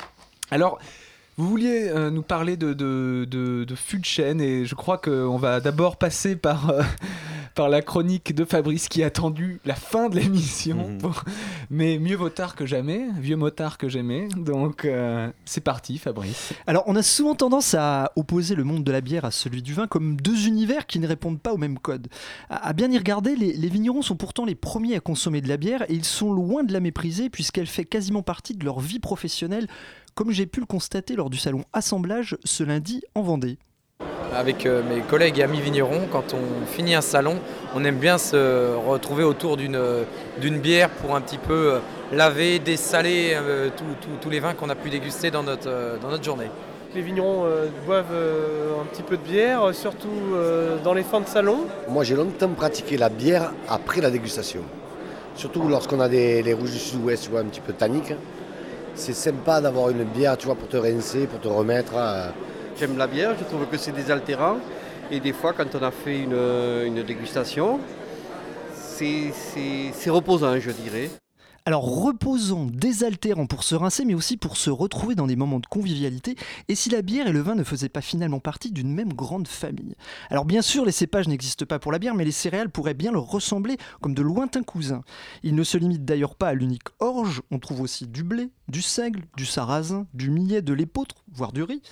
Alors. 0.50 0.78
Vous 1.36 1.48
vouliez 1.48 1.88
euh, 1.88 2.10
nous 2.10 2.20
parler 2.20 2.58
de, 2.58 2.74
de, 2.74 3.26
de, 3.26 3.64
de 3.64 3.74
fût 3.74 3.98
de 3.98 4.04
chêne 4.04 4.42
et 4.42 4.66
je 4.66 4.74
crois 4.74 4.98
qu'on 4.98 5.38
va 5.38 5.60
d'abord 5.60 5.96
passer 5.96 6.36
par, 6.36 6.68
euh, 6.68 6.82
par 7.60 7.68
la 7.68 7.82
chronique 7.82 8.34
de 8.34 8.46
Fabrice 8.46 8.88
qui 8.88 9.02
a 9.02 9.08
attendu 9.08 9.60
la 9.66 9.74
fin 9.74 10.08
de 10.08 10.16
l'émission. 10.18 10.76
Mhm. 10.88 10.96
pour- 10.96 11.24
Mais 11.68 11.98
mieux 11.98 12.16
vaut 12.16 12.30
tard 12.30 12.56
que 12.56 12.64
jamais, 12.64 13.06
vieux 13.18 13.36
motard 13.36 13.76
que 13.76 13.86
jamais. 13.86 14.28
Donc 14.34 14.86
euh, 14.86 15.30
c'est 15.44 15.60
parti 15.60 15.98
Fabrice. 15.98 16.54
Alors, 16.66 16.84
on 16.86 16.96
a 16.96 17.02
souvent 17.02 17.34
tendance 17.34 17.74
à 17.74 18.12
opposer 18.16 18.54
le 18.54 18.64
monde 18.64 18.82
de 18.82 18.90
la 18.90 19.02
bière 19.02 19.26
à 19.26 19.30
celui 19.30 19.60
du 19.60 19.74
vin 19.74 19.86
comme 19.86 20.16
deux 20.18 20.46
univers 20.46 20.86
qui 20.86 21.00
ne 21.00 21.06
répondent 21.06 21.38
pas 21.38 21.52
au 21.52 21.58
même 21.58 21.78
code. 21.78 22.08
À, 22.48 22.68
à 22.68 22.72
bien 22.72 22.90
y 22.90 22.96
regarder, 22.96 23.36
les, 23.36 23.52
les 23.52 23.68
vignerons 23.68 24.00
sont 24.00 24.16
pourtant 24.16 24.46
les 24.46 24.54
premiers 24.54 24.96
à 24.96 25.00
consommer 25.00 25.42
de 25.42 25.48
la 25.48 25.58
bière 25.58 25.82
et 25.90 25.92
ils 25.92 26.06
sont 26.06 26.32
loin 26.32 26.64
de 26.64 26.72
la 26.72 26.80
mépriser 26.80 27.28
puisqu'elle 27.28 27.66
fait 27.66 27.84
quasiment 27.84 28.22
partie 28.22 28.54
de 28.54 28.64
leur 28.64 28.80
vie 28.80 29.00
professionnelle, 29.00 29.66
comme 30.14 30.30
j'ai 30.30 30.46
pu 30.46 30.60
le 30.60 30.66
constater 30.66 31.14
lors 31.14 31.28
du 31.28 31.36
salon 31.36 31.64
Assemblage 31.74 32.38
ce 32.42 32.64
lundi 32.64 33.02
en 33.14 33.20
Vendée. 33.20 33.58
Avec 34.36 34.64
euh, 34.64 34.82
mes 34.88 35.00
collègues 35.00 35.38
et 35.40 35.42
amis 35.42 35.60
vignerons, 35.60 36.02
quand 36.10 36.34
on 36.34 36.64
finit 36.66 36.94
un 36.94 37.00
salon, 37.00 37.36
on 37.74 37.84
aime 37.84 37.96
bien 37.96 38.16
se 38.16 38.76
retrouver 38.86 39.24
autour 39.24 39.56
d'une 39.56 39.74
euh, 39.74 40.04
d'une 40.40 40.58
bière 40.58 40.88
pour 40.88 41.16
un 41.16 41.20
petit 41.20 41.36
peu 41.38 41.52
euh, 41.74 41.78
laver, 42.12 42.60
dessaler 42.60 43.32
euh, 43.34 43.70
tous- 43.76 43.82
tous- 44.00 44.16
tous 44.22 44.30
les 44.30 44.38
vins 44.38 44.54
qu'on 44.54 44.70
a 44.70 44.76
pu 44.76 44.88
déguster 44.88 45.30
dans 45.32 45.42
notre, 45.42 45.98
dans 46.00 46.08
notre 46.10 46.22
journée. 46.22 46.46
Les 46.94 47.02
vignerons 47.02 47.44
euh, 47.44 47.66
boivent 47.86 48.04
euh, 48.12 48.80
un 48.80 48.84
petit 48.86 49.02
peu 49.02 49.16
de 49.16 49.22
bière, 49.22 49.62
surtout 49.74 50.08
euh, 50.34 50.76
dans 50.84 50.94
les 50.94 51.02
fins 51.02 51.20
de 51.20 51.26
salon. 51.28 51.58
Moi, 51.88 52.04
j'ai 52.04 52.14
longtemps 52.14 52.48
pratiqué 52.48 52.96
la 52.96 53.08
bière 53.08 53.52
après 53.68 54.00
la 54.00 54.10
dégustation. 54.10 54.60
Surtout 55.34 55.66
lorsqu'on 55.68 56.00
a 56.00 56.08
des, 56.08 56.42
les 56.42 56.54
rouges 56.54 56.70
du 56.72 56.78
sud-ouest, 56.78 57.24
tu 57.24 57.30
vois, 57.30 57.40
un 57.40 57.44
petit 57.44 57.60
peu 57.60 57.72
tanniques. 57.72 58.14
C'est 58.94 59.14
sympa 59.14 59.60
d'avoir 59.60 59.90
une 59.90 60.04
bière, 60.04 60.36
tu 60.36 60.46
vois, 60.46 60.54
pour 60.54 60.68
te 60.68 60.76
rincer, 60.76 61.26
pour 61.26 61.40
te 61.40 61.48
remettre. 61.48 61.96
à- 61.96 62.28
J'aime 62.80 62.96
la 62.96 63.06
bière, 63.06 63.36
je 63.38 63.44
trouve 63.44 63.66
que 63.66 63.76
c'est 63.76 63.92
désaltérant 63.92 64.56
Et 65.10 65.20
des 65.20 65.34
fois, 65.34 65.52
quand 65.52 65.66
on 65.74 65.82
a 65.82 65.90
fait 65.90 66.20
une, 66.20 66.32
une 66.86 67.02
dégustation, 67.02 67.78
c'est- 68.72 69.32
reposant, 70.08 70.58
je 70.58 70.70
dirais. 70.70 71.10
Alors 71.70 72.02
reposant, 72.02 72.66
désaltérant 72.66 73.46
pour 73.46 73.62
se 73.62 73.76
rincer, 73.76 74.04
mais 74.04 74.14
aussi 74.14 74.36
pour 74.36 74.56
se 74.56 74.70
retrouver 74.70 75.14
dans 75.14 75.28
des 75.28 75.36
moments 75.36 75.60
de 75.60 75.68
convivialité, 75.68 76.34
et 76.66 76.74
si 76.74 76.90
la 76.90 77.00
bière 77.00 77.28
et 77.28 77.32
le 77.32 77.42
vin 77.42 77.54
ne 77.54 77.62
faisaient 77.62 77.88
pas 77.88 78.00
finalement 78.00 78.40
partie 78.40 78.72
d'une 78.72 78.92
même 78.92 79.12
grande 79.12 79.46
famille? 79.46 79.94
Alors 80.30 80.44
bien 80.44 80.62
sûr, 80.62 80.84
les 80.84 80.90
cépages 80.90 81.28
n'existent 81.28 81.66
pas 81.66 81.78
pour 81.78 81.92
la 81.92 82.00
bière, 82.00 82.16
mais 82.16 82.24
les 82.24 82.32
céréales 82.32 82.70
pourraient 82.70 82.94
bien 82.94 83.12
leur 83.12 83.30
ressembler 83.30 83.76
comme 84.00 84.14
de 84.14 84.22
lointains 84.22 84.64
cousins. 84.64 85.04
Ils 85.44 85.54
ne 85.54 85.62
se 85.62 85.78
limitent 85.78 86.04
d'ailleurs 86.04 86.34
pas 86.34 86.48
à 86.48 86.54
l'unique 86.54 86.88
orge, 86.98 87.40
on 87.52 87.60
trouve 87.60 87.82
aussi 87.82 88.08
du 88.08 88.24
blé, 88.24 88.50
du 88.66 88.82
seigle, 88.82 89.22
du 89.36 89.46
sarrasin, 89.46 90.08
du 90.12 90.28
millet, 90.28 90.62
de 90.62 90.72
l'épeautre, 90.72 91.22
voire 91.32 91.52
du 91.52 91.62
riz. 91.62 91.82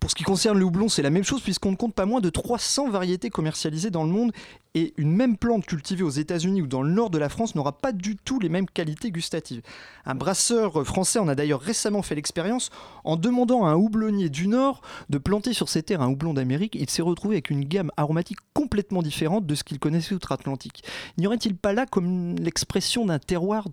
Pour 0.00 0.10
ce 0.10 0.14
qui 0.14 0.24
concerne 0.24 0.58
le 0.58 0.64
houblon, 0.64 0.88
c'est 0.88 1.02
la 1.02 1.10
même 1.10 1.24
chose 1.24 1.42
puisqu'on 1.42 1.72
ne 1.72 1.76
compte 1.76 1.94
pas 1.94 2.06
moins 2.06 2.22
de 2.22 2.30
300 2.30 2.88
variétés 2.88 3.28
commercialisées 3.28 3.90
dans 3.90 4.04
le 4.04 4.10
monde 4.10 4.32
et 4.78 4.94
une 4.96 5.12
même 5.12 5.36
plante 5.36 5.66
cultivée 5.66 6.04
aux 6.04 6.10
États-Unis 6.10 6.62
ou 6.62 6.68
dans 6.68 6.82
le 6.82 6.90
nord 6.90 7.10
de 7.10 7.18
la 7.18 7.28
France 7.28 7.56
n'aura 7.56 7.76
pas 7.78 7.90
du 7.90 8.16
tout 8.16 8.38
les 8.38 8.48
mêmes 8.48 8.68
qualités 8.68 9.10
gustatives. 9.10 9.60
Un 10.06 10.14
brasseur 10.14 10.86
français 10.86 11.18
en 11.18 11.26
a 11.26 11.34
d'ailleurs 11.34 11.60
récemment 11.60 12.02
fait 12.02 12.14
l'expérience 12.14 12.70
en 13.02 13.16
demandant 13.16 13.66
à 13.66 13.70
un 13.70 13.74
houblonnier 13.74 14.28
du 14.28 14.46
nord 14.46 14.80
de 15.10 15.18
planter 15.18 15.52
sur 15.52 15.68
ses 15.68 15.82
terres 15.82 16.00
un 16.00 16.08
houblon 16.08 16.32
d'Amérique. 16.32 16.76
Il 16.78 16.88
s'est 16.88 17.02
retrouvé 17.02 17.34
avec 17.34 17.50
une 17.50 17.64
gamme 17.64 17.90
aromatique 17.96 18.38
complètement 18.54 19.02
différente 19.02 19.46
de 19.46 19.54
ce 19.56 19.64
qu'il 19.64 19.80
connaissait 19.80 20.14
outre-Atlantique. 20.14 20.84
N'y 21.16 21.26
aurait-il 21.26 21.56
pas 21.56 21.72
là 21.72 21.84
comme 21.84 22.36
l'expression 22.36 23.04
d'un 23.04 23.18
terroir 23.18 23.64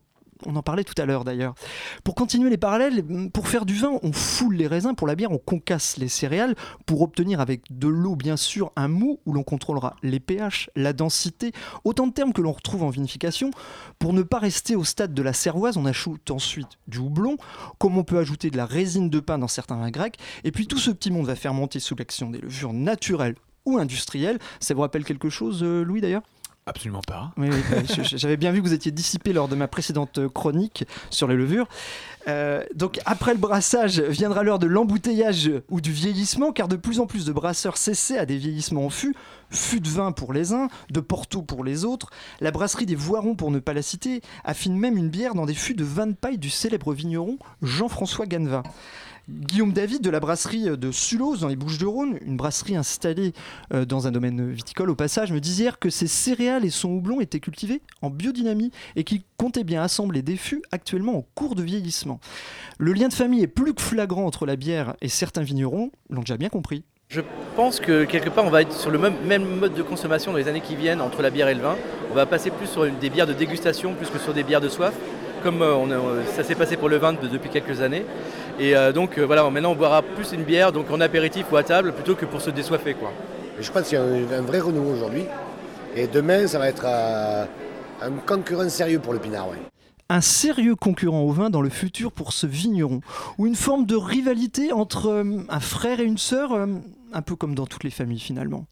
on 0.45 0.55
en 0.55 0.63
parlait 0.63 0.83
tout 0.83 0.99
à 1.01 1.05
l'heure 1.05 1.23
d'ailleurs. 1.23 1.55
Pour 2.03 2.15
continuer 2.15 2.49
les 2.49 2.57
parallèles, 2.57 3.03
pour 3.33 3.47
faire 3.47 3.65
du 3.65 3.75
vin, 3.75 3.99
on 4.03 4.11
foule 4.11 4.55
les 4.55 4.67
raisins, 4.67 4.93
pour 4.95 5.07
la 5.07 5.15
bière, 5.15 5.31
on 5.31 5.37
concasse 5.37 5.97
les 5.97 6.07
céréales, 6.07 6.55
pour 6.85 7.01
obtenir 7.01 7.39
avec 7.39 7.61
de 7.69 7.87
l'eau 7.87 8.15
bien 8.15 8.37
sûr 8.37 8.71
un 8.75 8.87
mou 8.87 9.19
où 9.25 9.33
l'on 9.33 9.43
contrôlera 9.43 9.95
les 10.03 10.19
pH, 10.19 10.69
la 10.75 10.93
densité, 10.93 11.51
autant 11.83 12.07
de 12.07 12.13
termes 12.13 12.33
que 12.33 12.41
l'on 12.41 12.51
retrouve 12.51 12.83
en 12.83 12.89
vinification. 12.89 13.51
Pour 13.99 14.13
ne 14.13 14.23
pas 14.23 14.39
rester 14.39 14.75
au 14.75 14.83
stade 14.83 15.13
de 15.13 15.21
la 15.21 15.33
cervoise, 15.33 15.77
on 15.77 15.85
ajoute 15.85 16.31
ensuite 16.31 16.77
du 16.87 16.97
houblon, 16.97 17.37
comme 17.77 17.97
on 17.97 18.03
peut 18.03 18.17
ajouter 18.17 18.49
de 18.49 18.57
la 18.57 18.65
résine 18.65 19.09
de 19.09 19.19
pain 19.19 19.37
dans 19.37 19.47
certains 19.47 19.77
vins 19.77 19.91
grecs, 19.91 20.17
et 20.43 20.51
puis 20.51 20.67
tout 20.67 20.77
ce 20.79 20.91
petit 20.91 21.11
monde 21.11 21.27
va 21.27 21.35
fermenter 21.35 21.79
sous 21.79 21.95
l'action 21.95 22.29
des 22.29 22.39
levures 22.39 22.73
naturelles 22.73 23.35
ou 23.65 23.77
industrielles. 23.77 24.39
Ça 24.59 24.73
vous 24.73 24.81
rappelle 24.81 25.05
quelque 25.05 25.29
chose, 25.29 25.63
euh, 25.63 25.83
Louis 25.83 26.01
d'ailleurs? 26.01 26.23
Absolument 26.67 27.01
pas. 27.05 27.31
oui, 27.37 27.49
bah, 27.69 27.77
j'avais 28.01 28.37
bien 28.37 28.51
vu 28.51 28.59
que 28.59 28.67
vous 28.67 28.73
étiez 28.73 28.91
dissipé 28.91 29.33
lors 29.33 29.47
de 29.47 29.55
ma 29.55 29.67
précédente 29.67 30.17
euh, 30.17 30.29
chronique 30.29 30.85
sur 31.11 31.27
les 31.27 31.35
levures. 31.35 31.67
Euh, 32.27 32.63
donc 32.73 32.99
après 33.05 33.33
le 33.33 33.39
brassage 33.39 33.99
viendra 33.99 34.41
l'heure 34.41 34.57
de 34.57 34.65
l'embouteillage 34.65 35.51
ou 35.69 35.79
du 35.79 35.91
vieillissement, 35.91 36.51
car 36.51 36.67
de 36.67 36.75
plus 36.75 36.99
en 36.99 37.05
plus 37.05 37.23
de 37.23 37.31
brasseurs 37.31 37.77
cessaient 37.77 38.17
à 38.17 38.25
des 38.25 38.37
vieillissements 38.37 38.87
en 38.87 38.89
fût, 38.89 39.15
fût 39.51 39.79
de 39.79 39.87
vin 39.87 40.11
pour 40.11 40.33
les 40.33 40.53
uns, 40.53 40.67
de 40.89 40.99
Porto 41.01 41.43
pour 41.43 41.63
les 41.63 41.85
autres. 41.85 42.09
La 42.39 42.49
brasserie 42.49 42.87
des 42.87 42.95
Voirons, 42.95 43.35
pour 43.35 43.51
ne 43.51 43.59
pas 43.59 43.73
la 43.73 43.83
citer, 43.83 44.21
affine 44.43 44.75
même 44.75 44.97
une 44.97 45.09
bière 45.09 45.35
dans 45.35 45.45
des 45.45 45.53
fûts 45.53 45.75
de 45.75 45.83
vin 45.83 46.07
de 46.07 46.13
paille 46.13 46.39
du 46.39 46.49
célèbre 46.49 46.93
vigneron 46.93 47.37
Jean-François 47.61 48.25
Ganevin. 48.25 48.63
Guillaume 49.27 49.73
David 49.73 50.01
de 50.01 50.09
la 50.11 50.19
brasserie 50.19 50.77
de 50.77 50.91
Sulos 50.91 51.37
dans 51.37 51.47
les 51.47 51.55
Bouches-du-Rhône, 51.55 52.19
une 52.23 52.37
brasserie 52.37 52.75
installée 52.75 53.33
euh, 53.73 53.83
dans 53.83 54.05
un 54.05 54.11
domaine 54.11 54.51
viticole 54.51 54.91
au 54.91 54.95
passage, 54.95 55.31
me 55.31 55.39
disait 55.39 55.63
hier 55.63 55.79
que 55.79 55.89
ses 55.89 56.05
céréales 56.07 56.63
et 56.63 56.69
son 56.69 56.89
houblon 56.91 57.21
étaient 57.21 57.39
cultivés 57.39 57.81
en 58.03 58.11
biodynamie 58.11 58.69
et 58.95 59.03
qu'il 59.03 59.23
comptait 59.37 59.63
bien 59.63 59.81
assembler 59.81 60.21
des 60.21 60.37
fûts 60.37 60.61
actuellement 60.71 61.17
en 61.17 61.25
cours 61.33 61.55
de 61.55 61.63
vieillissement. 61.63 62.19
Le 62.77 62.93
lien 62.93 63.07
de 63.07 63.13
famille 63.13 63.41
est 63.41 63.47
plus 63.47 63.73
que 63.73 63.81
flagrant 63.81 64.25
entre 64.27 64.45
la 64.45 64.55
bière 64.55 64.95
et 65.01 65.09
certains 65.09 65.41
vignerons, 65.41 65.91
l'ont 66.11 66.21
déjà 66.21 66.37
bien 66.37 66.49
compris. 66.49 66.83
Je 67.07 67.21
pense 67.55 67.79
que 67.79 68.03
quelque 68.03 68.29
part 68.29 68.45
on 68.45 68.49
va 68.51 68.61
être 68.61 68.73
sur 68.73 68.91
le 68.91 68.99
même, 68.99 69.45
mode 69.59 69.73
de 69.73 69.81
consommation 69.83 70.31
dans 70.33 70.37
les 70.37 70.47
années 70.47 70.61
qui 70.61 70.75
viennent 70.75 71.01
entre 71.01 71.23
la 71.23 71.31
bière 71.31 71.47
et 71.47 71.55
le 71.55 71.61
vin. 71.61 71.77
On 72.11 72.13
va 72.15 72.27
passer 72.27 72.51
plus 72.51 72.67
sur 72.67 72.85
des 72.91 73.09
bières 73.09 73.27
de 73.27 73.33
dégustation 73.33 73.95
plus 73.95 74.09
que 74.09 74.19
sur 74.19 74.33
des 74.33 74.43
bières 74.43 74.61
de 74.61 74.69
soif, 74.69 74.93
comme 75.43 75.61
euh, 75.61 75.75
euh, 75.75 76.23
ça 76.35 76.43
s'est 76.43 76.55
passé 76.55 76.77
pour 76.77 76.89
le 76.89 76.97
vin 76.97 77.13
de- 77.13 77.27
depuis 77.27 77.49
quelques 77.49 77.81
années. 77.81 78.05
Et 78.59 78.75
euh, 78.75 78.91
donc 78.91 79.17
euh, 79.17 79.25
voilà, 79.25 79.49
maintenant 79.49 79.71
on 79.71 79.75
boira 79.75 80.01
plus 80.01 80.31
une 80.31 80.43
bière 80.43 80.71
donc 80.71 80.89
en 80.91 81.01
apéritif 81.01 81.45
ou 81.51 81.57
à 81.57 81.63
table 81.63 81.91
plutôt 81.93 82.15
que 82.15 82.25
pour 82.25 82.41
se 82.41 82.49
désoiffer 82.49 82.93
quoi. 82.93 83.11
Je 83.59 83.71
pense 83.71 83.89
qu'il 83.89 83.97
y 83.97 84.01
a 84.01 84.03
un, 84.03 84.39
un 84.39 84.41
vrai 84.41 84.59
renouveau 84.59 84.91
aujourd'hui. 84.93 85.23
Et 85.95 86.07
demain, 86.07 86.45
ça 86.47 86.59
va 86.59 86.67
être 86.67 86.83
euh, 86.85 87.45
un 88.01 88.11
concurrent 88.11 88.67
sérieux 88.69 88.99
pour 88.99 89.13
le 89.13 89.19
pinard. 89.19 89.49
ouais. 89.49 89.57
un 90.09 90.21
sérieux 90.21 90.75
concurrent 90.75 91.21
au 91.21 91.31
vin 91.31 91.49
dans 91.49 91.61
le 91.61 91.69
futur 91.69 92.11
pour 92.11 92.33
ce 92.33 92.45
vigneron, 92.47 92.99
ou 93.37 93.47
une 93.47 93.55
forme 93.55 93.85
de 93.85 93.95
rivalité 93.95 94.71
entre 94.73 95.07
euh, 95.07 95.43
un 95.49 95.59
frère 95.59 95.99
et 96.01 96.03
une 96.03 96.17
sœur, 96.17 96.51
euh, 96.51 96.67
un 97.13 97.21
peu 97.21 97.35
comme 97.35 97.55
dans 97.55 97.65
toutes 97.65 97.83
les 97.85 97.91
familles 97.91 98.19
finalement. 98.19 98.65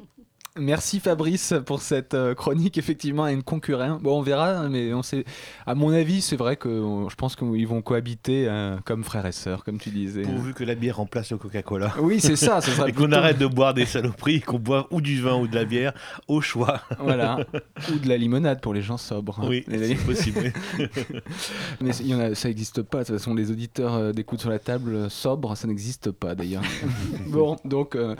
Merci 0.60 0.99
Fabrice 0.99 1.56
pour 1.66 1.82
cette 1.82 2.14
euh, 2.14 2.36
chronique. 2.36 2.78
Effectivement, 2.78 3.24
à 3.24 3.32
une 3.32 3.41
concurrent. 3.41 3.97
Bon, 3.99 4.20
on 4.20 4.22
verra, 4.22 4.51
hein, 4.51 4.70
mais 4.70 4.93
on 4.93 5.01
sait. 5.01 5.26
À 5.66 5.74
mon 5.74 5.91
avis, 5.91 6.22
c'est 6.22 6.36
vrai 6.36 6.58
que 6.58 6.70
je 7.10 7.16
pense 7.16 7.36
qu'ils 7.36 7.68
vont 7.68 7.82
cohabiter 7.82 8.45
euh, 8.47 8.78
comme 8.86 9.04
frères 9.04 9.26
et 9.26 9.32
sœurs, 9.32 9.64
comme 9.64 9.80
tu 9.80 9.89
disais. 9.89 10.22
Pourvu 10.22 10.54
que 10.54 10.64
la 10.64 10.76
bière 10.76 10.97
remplace 10.97 11.32
le 11.32 11.38
Coca-Cola. 11.39 11.95
Oui, 11.99 12.20
c'est 12.20 12.36
ça, 12.36 12.62
ce 12.62 12.70
Et 12.88 12.91
qu'on 12.93 13.12
arrête 13.14 13.39
de 13.39 13.47
boire 13.47 13.74
des 13.74 13.88
saloperies, 13.88 14.41
qu'on 14.41 14.60
boive 14.60 14.86
ou 14.91 15.01
du 15.01 15.20
vin 15.22 15.36
ou 15.38 15.47
de 15.47 15.56
la 15.56 15.66
bière, 15.66 15.93
au 16.28 16.39
choix. 16.39 16.82
Voilà. 16.99 17.39
Ou 17.91 17.97
de 17.97 18.08
la 18.08 18.18
limonade 18.18 18.62
pour 18.62 18.74
les 18.76 18.82
gens 18.84 18.97
sobres. 18.97 19.39
hein. 19.41 19.47
Oui, 19.49 19.66
c'est 19.68 19.95
possible. 20.06 20.54
Mais 21.82 21.95
il 21.99 22.08
y 22.08 22.14
en 22.16 22.20
a- 22.20 22.36
ça 22.36 22.47
n'existe 22.47 22.84
pas. 22.84 22.99
De 22.99 23.06
toute 23.06 23.18
façon, 23.18 23.34
les 23.34 23.49
auditeurs 23.51 23.95
euh, 23.95 24.12
d'écoute 24.12 24.39
sur 24.39 24.49
la 24.51 24.60
table 24.60 25.10
sobres, 25.10 25.58
ça 25.58 25.68
n'existe 25.68 26.12
pas 26.12 26.36
d'ailleurs. 26.36 26.64
bon, 27.28 27.58
donc. 27.66 27.95
euh, 27.95 28.16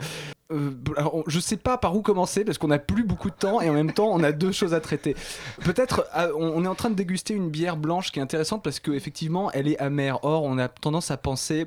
euh, 0.54 1.22
je 1.26 1.40
sais 1.40 1.56
pas 1.56 1.78
par 1.78 1.96
où 1.96 2.02
commencer 2.02 2.44
parce 2.44 2.58
qu'on 2.58 2.68
n'a 2.68 2.78
plus 2.78 3.04
beaucoup 3.04 3.30
de 3.30 3.34
temps 3.34 3.60
et 3.60 3.68
en 3.68 3.74
même 3.74 3.92
temps 3.92 4.08
on 4.12 4.22
a 4.22 4.32
deux 4.32 4.52
choses 4.52 4.74
à 4.74 4.80
traiter. 4.80 5.16
Peut-être 5.64 6.06
on, 6.36 6.52
on 6.56 6.64
est 6.64 6.68
en 6.68 6.74
train 6.74 6.90
de 6.90 6.94
déguster 6.94 7.34
une 7.34 7.50
bière 7.50 7.76
blanche 7.76 8.12
qui 8.12 8.18
est 8.18 8.22
intéressante 8.22 8.62
parce 8.62 8.80
qu'effectivement 8.80 9.50
elle 9.52 9.68
est 9.68 9.78
amère. 9.78 10.24
Or 10.24 10.44
on 10.44 10.58
a 10.58 10.68
tendance 10.68 11.10
à 11.10 11.16
penser 11.16 11.66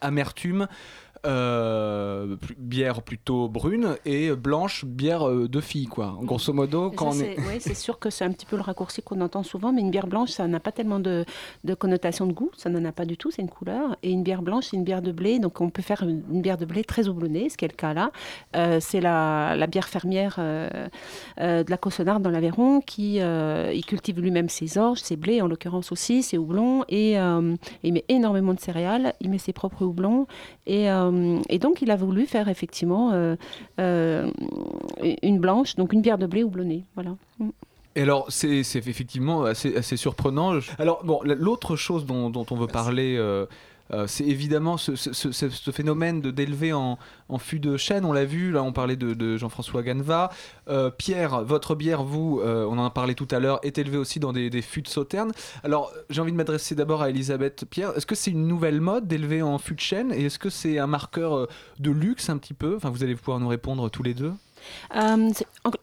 amertume. 0.00 0.68
Euh, 1.26 2.36
bière 2.58 3.02
plutôt 3.02 3.48
brune 3.48 3.96
et 4.04 4.30
blanche 4.32 4.84
bière 4.84 5.28
euh, 5.28 5.48
de 5.48 5.60
fille 5.60 5.86
quoi 5.86 6.18
grosso 6.22 6.52
modo 6.52 6.90
quand 6.90 7.12
ça, 7.12 7.24
on 7.24 7.50
est 7.50 7.60
c'est- 7.60 7.74
sûr 7.74 7.98
que 7.98 8.10
c'est 8.10 8.24
un 8.24 8.32
petit 8.32 8.46
peu 8.46 8.56
le 8.56 8.62
raccourci 8.62 9.02
qu'on 9.02 9.20
entend 9.20 9.42
souvent, 9.42 9.72
mais 9.72 9.80
une 9.80 9.90
bière 9.90 10.06
blanche, 10.06 10.30
ça 10.30 10.46
n'a 10.46 10.60
pas 10.60 10.72
tellement 10.72 10.98
de, 11.00 11.24
de 11.64 11.74
connotation 11.74 12.26
de 12.26 12.32
goût, 12.32 12.50
ça 12.56 12.68
n'en 12.70 12.84
a 12.84 12.92
pas 12.92 13.04
du 13.04 13.16
tout, 13.16 13.30
c'est 13.30 13.42
une 13.42 13.48
couleur. 13.50 13.96
Et 14.02 14.10
une 14.10 14.22
bière 14.22 14.42
blanche, 14.42 14.66
c'est 14.70 14.76
une 14.76 14.84
bière 14.84 15.02
de 15.02 15.12
blé, 15.12 15.38
donc 15.38 15.60
on 15.60 15.70
peut 15.70 15.82
faire 15.82 16.02
une, 16.02 16.22
une 16.30 16.42
bière 16.42 16.58
de 16.58 16.64
blé 16.64 16.84
très 16.84 17.08
houblonnée, 17.08 17.48
ce 17.48 17.56
qui 17.56 17.64
est 17.64 17.68
le 17.68 17.74
cas 17.76 17.94
là. 17.94 18.10
Euh, 18.56 18.78
c'est 18.80 19.00
la, 19.00 19.56
la 19.56 19.66
bière 19.66 19.88
fermière 19.88 20.36
euh, 20.38 20.68
de 21.38 21.70
la 21.70 21.76
Cossonarde 21.76 22.22
dans 22.22 22.30
l'Aveyron 22.30 22.80
qui 22.80 23.16
il 23.16 23.84
cultive 23.86 24.20
lui-même 24.20 24.48
ses 24.48 24.78
orges, 24.78 25.00
ses 25.00 25.16
blés 25.16 25.40
en 25.42 25.46
l'occurrence 25.48 25.92
aussi, 25.92 26.22
ses 26.22 26.38
houblons, 26.38 26.84
et 26.88 27.14
il 27.82 27.92
met 27.92 28.04
énormément 28.08 28.54
de 28.54 28.60
céréales, 28.60 29.14
il 29.20 29.30
met 29.30 29.38
ses 29.38 29.52
propres 29.52 29.84
houblons, 29.84 30.26
et, 30.66 30.86
et 31.48 31.58
donc 31.58 31.82
il 31.82 31.90
a 31.90 31.96
voulu 31.96 32.26
faire 32.26 32.48
effectivement 32.48 33.12
euh, 33.12 33.36
euh, 33.78 34.30
une 35.22 35.38
blanche, 35.38 35.76
donc 35.76 35.92
une 35.92 36.02
bière 36.02 36.18
de 36.18 36.26
blé 36.26 36.42
houblonnée. 36.44 36.84
Voilà. 36.94 37.16
Mm. 37.38 37.50
Et 37.96 38.02
alors, 38.02 38.26
c'est 38.28 38.60
effectivement 38.76 39.42
assez, 39.42 39.76
assez 39.76 39.96
surprenant. 39.96 40.52
Alors, 40.78 41.04
bon, 41.04 41.20
la- 41.24 41.34
l'autre 41.34 41.74
chose 41.74 42.06
dont, 42.06 42.30
dont 42.30 42.46
on 42.52 42.54
veut 42.54 42.68
parler, 42.68 43.16
euh, 43.18 43.46
euh, 43.92 44.06
c'est 44.06 44.24
évidemment 44.24 44.76
ce, 44.76 45.70
phénomène 45.72 46.20
de 46.20 46.30
d'élever 46.30 46.72
en, 46.72 46.98
en 47.28 47.38
fût 47.38 47.60
de 47.60 47.76
chêne. 47.76 48.04
On 48.04 48.12
l'a 48.12 48.24
vu, 48.24 48.52
là, 48.52 48.62
on 48.62 48.72
parlait 48.72 48.96
de, 48.96 49.14
de 49.14 49.36
Jean-François 49.36 49.82
Ganeva. 49.82 50.30
Euh, 50.68 50.90
Pierre, 50.90 51.44
votre 51.44 51.74
bière, 51.74 52.02
vous, 52.02 52.40
euh, 52.42 52.64
on 52.66 52.78
en 52.78 52.84
a 52.84 52.90
parlé 52.90 53.14
tout 53.14 53.28
à 53.30 53.40
l'heure, 53.40 53.58
est 53.62 53.78
élevée 53.78 53.98
aussi 53.98 54.20
dans 54.20 54.32
des, 54.32 54.50
des 54.50 54.62
fûts 54.62 54.82
de 54.82 54.88
sauterne. 54.88 55.32
Alors, 55.64 55.92
j'ai 56.08 56.20
envie 56.20 56.32
de 56.32 56.36
m'adresser 56.36 56.74
d'abord 56.74 57.02
à 57.02 57.10
Elisabeth 57.10 57.64
Pierre. 57.68 57.96
Est-ce 57.96 58.06
que 58.06 58.14
c'est 58.14 58.30
une 58.30 58.46
nouvelle 58.46 58.80
mode 58.80 59.06
d'élever 59.06 59.42
en 59.42 59.58
fût 59.58 59.74
de 59.74 59.80
chêne 59.80 60.12
Et 60.12 60.26
est-ce 60.26 60.38
que 60.38 60.50
c'est 60.50 60.78
un 60.78 60.86
marqueur 60.86 61.48
de 61.78 61.90
luxe 61.90 62.30
un 62.30 62.38
petit 62.38 62.54
peu? 62.54 62.76
Enfin, 62.76 62.90
vous 62.90 63.02
allez 63.02 63.16
pouvoir 63.16 63.40
nous 63.40 63.48
répondre 63.48 63.90
tous 63.90 64.02
les 64.02 64.14
deux. 64.14 64.32
Euh, 64.96 65.30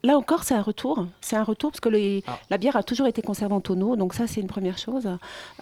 là 0.04 0.18
encore, 0.18 0.44
c'est 0.44 0.54
un 0.56 0.62
retour. 0.62 1.06
C'est 1.22 1.36
un 1.36 1.44
retour 1.44 1.72
parce 1.72 1.80
que 1.80 1.90
les- 1.90 2.24
Ah. 2.28 2.40
la 2.50 2.58
bière 2.58 2.76
a 2.76 2.84
toujours 2.84 3.08
été 3.08 3.22
conservée 3.22 3.54
en 3.56 3.62
tonneau. 3.62 3.96
Donc 3.96 4.14
ça, 4.14 4.28
c'est 4.28 4.42
une 4.42 4.48
première 4.48 4.78
chose. 4.78 5.08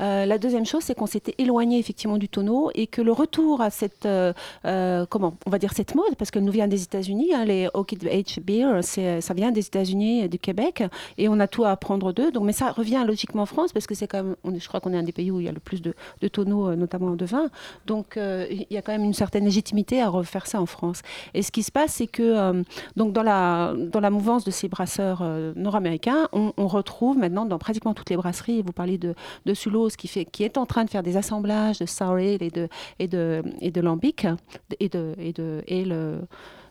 Euh, 0.01 0.25
la 0.25 0.37
deuxième 0.37 0.65
chose, 0.65 0.83
c'est 0.83 0.95
qu'on 0.95 1.05
s'était 1.05 1.35
éloigné 1.37 1.79
effectivement 1.79 2.17
du 2.17 2.29
tonneau 2.29 2.71
et 2.75 2.87
que 2.87 3.01
le 3.01 3.11
retour 3.11 3.61
à 3.61 3.69
cette, 3.69 4.05
euh, 4.05 5.05
comment, 5.09 5.33
on 5.45 5.49
va 5.49 5.57
dire 5.59 5.73
cette 5.73 5.95
mode, 5.95 6.15
parce 6.17 6.31
qu'elle 6.31 6.43
nous 6.43 6.51
vient 6.51 6.67
des 6.67 6.83
États-Unis. 6.83 7.33
hein, 7.33 7.45
les 7.45 7.67
Oak 7.73 7.93
Age 8.11 8.39
Beer, 8.43 8.81
ça 8.83 9.33
vient 9.33 9.51
des 9.51 9.65
États-Unis 9.65 10.29
du 10.29 10.39
Québec, 10.39 10.83
et 11.17 11.27
on 11.29 11.39
a 11.39 11.47
tout 11.47 11.63
à 11.63 11.71
apprendre 11.71 12.13
d'eux. 12.13 12.31
Donc, 12.31 12.43
mais 12.43 12.53
ça 12.53 12.71
revient 12.71 13.03
logiquement 13.05 13.43
en 13.43 13.45
France 13.45 13.71
parce 13.73 13.87
que 13.87 13.95
c'est 13.95 14.07
quand 14.07 14.23
même, 14.23 14.35
on 14.43 14.57
je 14.57 14.67
crois 14.67 14.79
qu'on 14.79 14.93
est 14.93 14.97
un 14.97 15.03
des 15.03 15.11
pays 15.11 15.31
où 15.31 15.39
il 15.39 15.45
y 15.45 15.49
a 15.49 15.51
le 15.51 15.59
plus 15.59 15.81
de, 15.81 15.93
de 16.21 16.27
tonneaux, 16.27 16.75
notamment 16.75 17.11
de 17.11 17.25
vin. 17.25 17.49
Donc 17.85 18.17
il 18.17 18.65
y 18.69 18.77
a 18.77 18.81
quand 18.81 18.91
même 18.91 19.03
une 19.03 19.13
certaine 19.13 19.45
légitimité 19.45 20.01
à 20.01 20.09
refaire 20.09 20.47
ça 20.47 20.61
en 20.61 20.65
France. 20.65 21.01
Et 21.33 21.41
ce 21.41 21.51
qui 21.51 21.63
se 21.63 21.71
passe, 21.71 21.93
c'est 21.93 22.07
que 22.07 22.23
euh, 22.23 22.63
dans 23.13 23.23
la, 23.23 23.73
dans 23.75 24.11
mouvance 24.11 24.43
de 24.43 24.51
ces 24.51 24.67
brasseurs 24.67 25.19
euh, 25.21 25.53
nord-américains, 25.55 26.27
on, 26.31 26.67
retrouve 26.67 27.17
maintenant 27.17 27.45
dans 27.45 27.59
pratiquement 27.59 27.93
toutes 27.93 28.09
les 28.09 28.17
brasseries, 28.17 28.61
vous 28.61 28.71
parlez 28.71 28.97
de, 28.97 29.13
de 29.45 29.53
Sulos 29.53 29.89
qui, 29.89 30.43
est 30.43 30.57
en 30.57 30.65
train 30.65 30.83
de 30.83 30.89
faire 30.89 31.03
des 31.03 31.15
assemblages 31.17 31.79
de 31.79 31.85
sour 31.85 32.15
ale 32.15 32.41
et 32.41 32.49
de, 33.07 33.81
lambic, 33.81 34.27
et, 34.79 34.89
de, 34.89 35.15
et, 35.67 35.85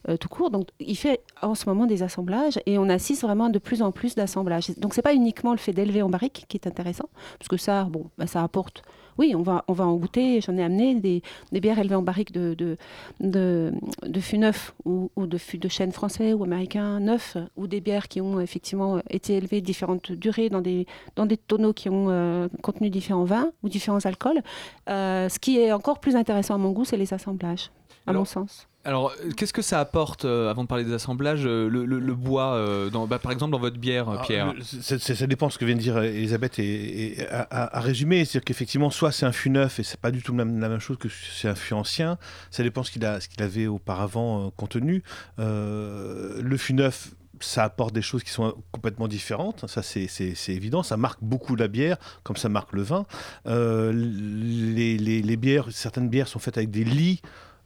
euh, 0.09 0.16
tout 0.18 0.28
court. 0.28 0.51
Donc, 0.51 0.68
il 0.80 0.97
fait 0.97 1.20
en 1.41 1.55
ce 1.55 1.66
moment 1.68 1.87
des 1.87 2.03
assemblages 2.03 2.59
et 2.66 2.78
on 2.78 2.89
assiste 2.91 3.22
vraiment 3.22 3.47
à 3.47 3.51
de 3.51 3.59
plus 3.59 3.80
en 3.80 3.91
plus 3.91 4.14
d'assemblages. 4.14 4.70
Donc, 4.78 4.95
c'est 4.95 5.03
pas 5.03 5.14
uniquement 5.14 5.53
le 5.53 5.59
fait 5.59 5.72
d'élever 5.72 6.03
en 6.03 6.11
barrique 6.11 6.45
qui 6.49 6.57
est 6.57 6.66
intéressant, 6.66 7.09
parce 7.39 7.49
que 7.49 7.57
ça, 7.57 7.85
bon, 7.85 8.11
bah, 8.18 8.26
ça 8.26 8.43
apporte. 8.43 8.82
Oui, 9.18 9.34
on 9.36 9.42
va, 9.42 9.64
on 9.68 9.72
va 9.72 9.86
en 9.86 9.94
goûter. 9.96 10.40
J'en 10.40 10.56
ai 10.56 10.62
amené 10.62 10.94
des, 10.96 11.22
des 11.52 11.60
bières 11.60 11.78
élevées 11.78 11.94
en 11.94 12.02
barrique 12.02 12.32
de, 12.32 12.54
de, 12.54 12.76
de, 13.20 13.72
de 14.06 14.20
fûts 14.20 14.38
neufs 14.38 14.74
ou, 14.84 15.10
ou 15.16 15.26
de 15.26 15.38
fûts 15.38 15.58
de 15.58 15.68
chêne 15.68 15.92
français 15.92 16.32
ou 16.32 16.44
américain 16.44 17.00
neufs, 17.00 17.36
ou 17.56 17.66
des 17.66 17.80
bières 17.80 18.08
qui 18.08 18.20
ont 18.20 18.40
effectivement 18.40 19.00
été 19.10 19.34
élevées 19.34 19.60
différentes 19.60 20.12
durées 20.12 20.48
dans 20.48 20.60
des, 20.60 20.86
dans 21.16 21.26
des 21.26 21.36
tonneaux 21.36 21.72
qui 21.72 21.88
ont 21.88 22.06
euh, 22.08 22.48
contenu 22.62 22.90
différents 22.90 23.24
vins 23.24 23.50
ou 23.62 23.68
différents 23.68 24.04
alcools. 24.04 24.42
Euh, 24.88 25.28
ce 25.28 25.38
qui 25.38 25.58
est 25.58 25.72
encore 25.72 26.00
plus 26.00 26.16
intéressant 26.16 26.54
à 26.54 26.58
mon 26.58 26.72
goût, 26.72 26.84
c'est 26.84 26.96
les 26.96 27.14
assemblages, 27.14 27.70
à 28.06 28.12
mon 28.12 28.24
sens. 28.24 28.68
Alors, 28.87 29.12
euh, 29.24 29.30
qu'est-ce 29.37 29.53
que 29.53 29.62
ça 29.62 29.80
apporte, 29.80 30.24
euh, 30.24 30.51
avant 30.51 30.62
de 30.64 30.68
parler 30.68 30.85
des 30.85 30.93
assemblages, 30.93 31.45
euh, 31.47 31.68
le, 31.68 31.85
le- 31.87 31.99
le 32.01 32.14
bois, 32.14 32.55
euh, 32.55 32.91
dans, 32.91 33.07
bah, 33.07 33.18
par 33.18 33.32
exemple 33.32 33.53
dans 33.53 33.59
votre 33.59 33.78
bière, 33.78 34.09
Alors, 34.11 34.22
Pierre 34.22 34.53
le- 34.53 34.62
ça 34.62 35.26
dépend 35.26 35.47
de 35.49 35.53
ce 35.53 35.59
que 35.59 35.64
vient 35.64 35.74
de 35.74 35.80
dire 35.80 35.99
Elisabeth 36.03 36.59
et, 36.59 37.20
et 37.20 37.28
à, 37.28 37.43
à- 37.51 37.78
à 37.78 37.80
résumer. 37.80 38.24
C'est-à-dire 38.24 38.45
qu'effectivement, 38.45 38.91
soit 38.91 39.11
c'est 39.12 39.26
un 39.26 39.32
fût 39.32 39.51
neuf 39.51 39.78
et 39.80 39.82
c'est 39.82 39.99
pas 40.01 40.11
du 40.11 40.22
tout 40.22 40.37
la 40.37 40.45
même, 40.45 40.61
la 40.61 40.68
même 40.68 40.80
chose 40.80 40.99
que 40.99 41.09
c'est 41.09 41.49
un 41.49 41.55
fût 41.55 41.74
ancien. 41.74 42.18
Ça 42.51 42.62
dépend 42.62 42.82
ce 42.82 42.91
qu'il 42.91 43.05
a, 43.07 43.20
ce 43.20 43.28
qu'il 43.28 43.43
avait 43.43 43.66
auparavant 43.66 44.51
contenu. 44.57 45.03
Le 45.39 46.57
fût 46.59 46.74
neuf. 46.74 47.11
Ça 47.41 47.64
apporte 47.64 47.93
des 47.93 48.01
choses 48.01 48.22
qui 48.22 48.30
sont 48.30 48.55
complètement 48.70 49.09
différentes, 49.09 49.68
ça 49.68 49.82
c'est- 49.82 50.07
c'est 50.07 50.35
c'est 50.37 50.53
évident, 50.55 50.85
ça 50.85 50.97
marque 50.97 51.18
beaucoup 51.20 51.57
la 51.57 51.66
bière, 51.66 51.97
comme 52.22 52.37
ça 52.37 52.49
marque 52.49 52.72
le 52.72 52.82
vin. 52.82 53.07
Euh, 53.49 53.93
les, 53.93 54.97
les- 54.97 55.20
les 55.20 55.37
bières, 55.37 55.66
certaines 55.72 56.09
bières 56.09 56.28
sont 56.28 56.39
faites 56.39 56.57
avec 56.57 56.70
des 56.70 56.85
lits 56.85 57.20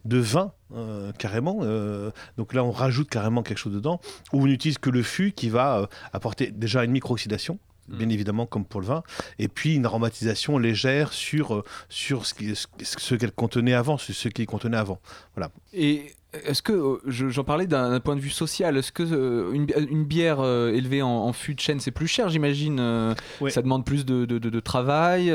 de 0.04 0.18
vin 0.18 0.52
euh, 0.74 1.12
carrément. 1.18 1.58
euh, 1.62 2.10
donc 2.36 2.54
là, 2.54 2.62
on 2.64 2.70
rajoute 2.70 3.08
carrément 3.08 3.42
quelque 3.42 3.58
chose 3.58 3.72
dedans. 3.74 4.00
Ou 4.32 4.42
on 4.42 4.46
n'utilise 4.46 4.78
que 4.78 4.90
le 4.90 5.02
fût 5.02 5.32
qui 5.32 5.48
va 5.48 5.78
euh, 5.80 5.86
apporter 6.12 6.50
déjà 6.50 6.84
une 6.84 6.92
micro-oxydation. 6.92 7.58
Bien 7.88 8.10
évidemment, 8.10 8.44
comme 8.44 8.66
pour 8.66 8.82
le 8.82 8.86
vin, 8.86 9.02
et 9.38 9.48
puis 9.48 9.74
une 9.74 9.86
aromatisation 9.86 10.58
légère 10.58 11.14
sur, 11.14 11.64
sur 11.88 12.26
ce 12.26 12.34
qui- 12.34 12.54
ce, 12.54 12.66
ce 12.82 13.14
qu'elle 13.14 13.32
contenait 13.32 13.72
avant, 13.72 13.96
sur 13.96 14.14
ce 14.14 14.28
qu'il 14.28 14.44
contenait 14.44 14.76
avant. 14.76 14.98
Voilà. 15.34 15.50
Et 15.72 16.12
est-ce 16.44 16.60
que, 16.60 17.00
je- 17.06 17.30
j'en 17.30 17.44
parlais 17.44 17.66
d'un 17.66 17.98
point 18.00 18.14
de 18.14 18.20
vue 18.20 18.28
social, 18.28 18.76
est-ce 18.76 18.92
que 18.92 19.02
euh, 19.04 19.52
une, 19.54 19.64
bi- 19.64 19.72
une 19.88 20.04
bière 20.04 20.40
euh, 20.40 20.70
élevée 20.70 21.00
en, 21.00 21.08
en 21.08 21.32
fût 21.32 21.54
de 21.54 21.60
chêne, 21.60 21.80
c'est 21.80 21.90
plus 21.90 22.08
cher, 22.08 22.28
j'imagine 22.28 22.78
euh, 22.78 23.14
Ça 23.48 23.62
demande 23.62 23.86
plus 23.86 24.04
de, 24.04 24.26
de- 24.26 24.36
de- 24.38 24.50
de 24.50 24.60
travail. 24.60 25.30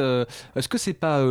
est-ce 0.55 0.67
que 0.69 0.77
c'est 0.77 0.93
pas 0.93 1.21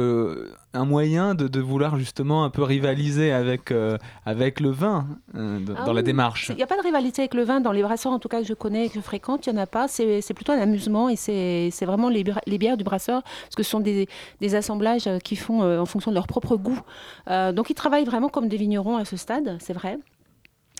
un 0.74 0.84
moyen 0.84 1.34
de, 1.34 1.48
de 1.48 1.60
vouloir 1.60 1.98
justement 1.98 2.44
un 2.44 2.50
peu 2.50 2.62
rivaliser 2.62 3.32
avec, 3.32 3.70
euh, 3.70 3.98
avec 4.24 4.60
le 4.60 4.70
vin 4.70 5.06
euh, 5.34 5.58
dans, 5.60 5.74
Ah 5.76 5.84
dans 5.84 5.92
la 5.92 6.02
démarche 6.02 6.48
Il 6.50 6.56
n'y 6.56 6.62
a 6.62 6.66
pas 6.66 6.76
de 6.76 6.82
rivalité 6.82 7.22
avec 7.22 7.34
le 7.34 7.44
vin 7.44 7.60
dans 7.60 7.72
les 7.72 7.82
brasseurs, 7.82 8.12
en 8.12 8.18
tout 8.18 8.28
cas 8.28 8.40
que 8.40 8.46
je 8.46 8.54
connais 8.54 8.86
et 8.86 8.88
que 8.88 8.94
je 8.94 9.00
fréquente, 9.00 9.46
il 9.46 9.52
n'y 9.52 9.58
en 9.58 9.62
a 9.62 9.66
pas. 9.66 9.88
C'est 9.88 10.34
plutôt 10.34 10.52
un 10.52 10.60
amusement 10.60 11.08
et 11.08 11.16
c'est 11.16 11.84
vraiment 11.84 12.08
les, 12.08 12.24
bières 12.58 12.76
du 12.76 12.84
brasseur, 12.84 13.22
parce 13.22 13.54
que 13.56 13.62
ce 13.62 13.70
sont 13.70 13.80
des, 13.80 14.08
des 14.40 14.54
assemblages 14.54 15.06
euh, 15.06 15.18
qui 15.18 15.36
font 15.36 15.62
en 15.62 15.86
fonction 15.86 16.10
de 16.10 16.14
leur 16.14 16.26
propre 16.26 16.56
goût. 16.56 16.80
Euh, 17.28 17.52
donc 17.52 17.70
ils 17.70 17.74
travaillent 17.74 18.04
vraiment 18.04 18.28
comme 18.28 18.48
des 18.48 18.56
vignerons 18.56 18.96
à 18.96 19.04
ce 19.04 19.16
stade, 19.16 19.56
c'est 19.60 19.72
vrai. 19.72 19.98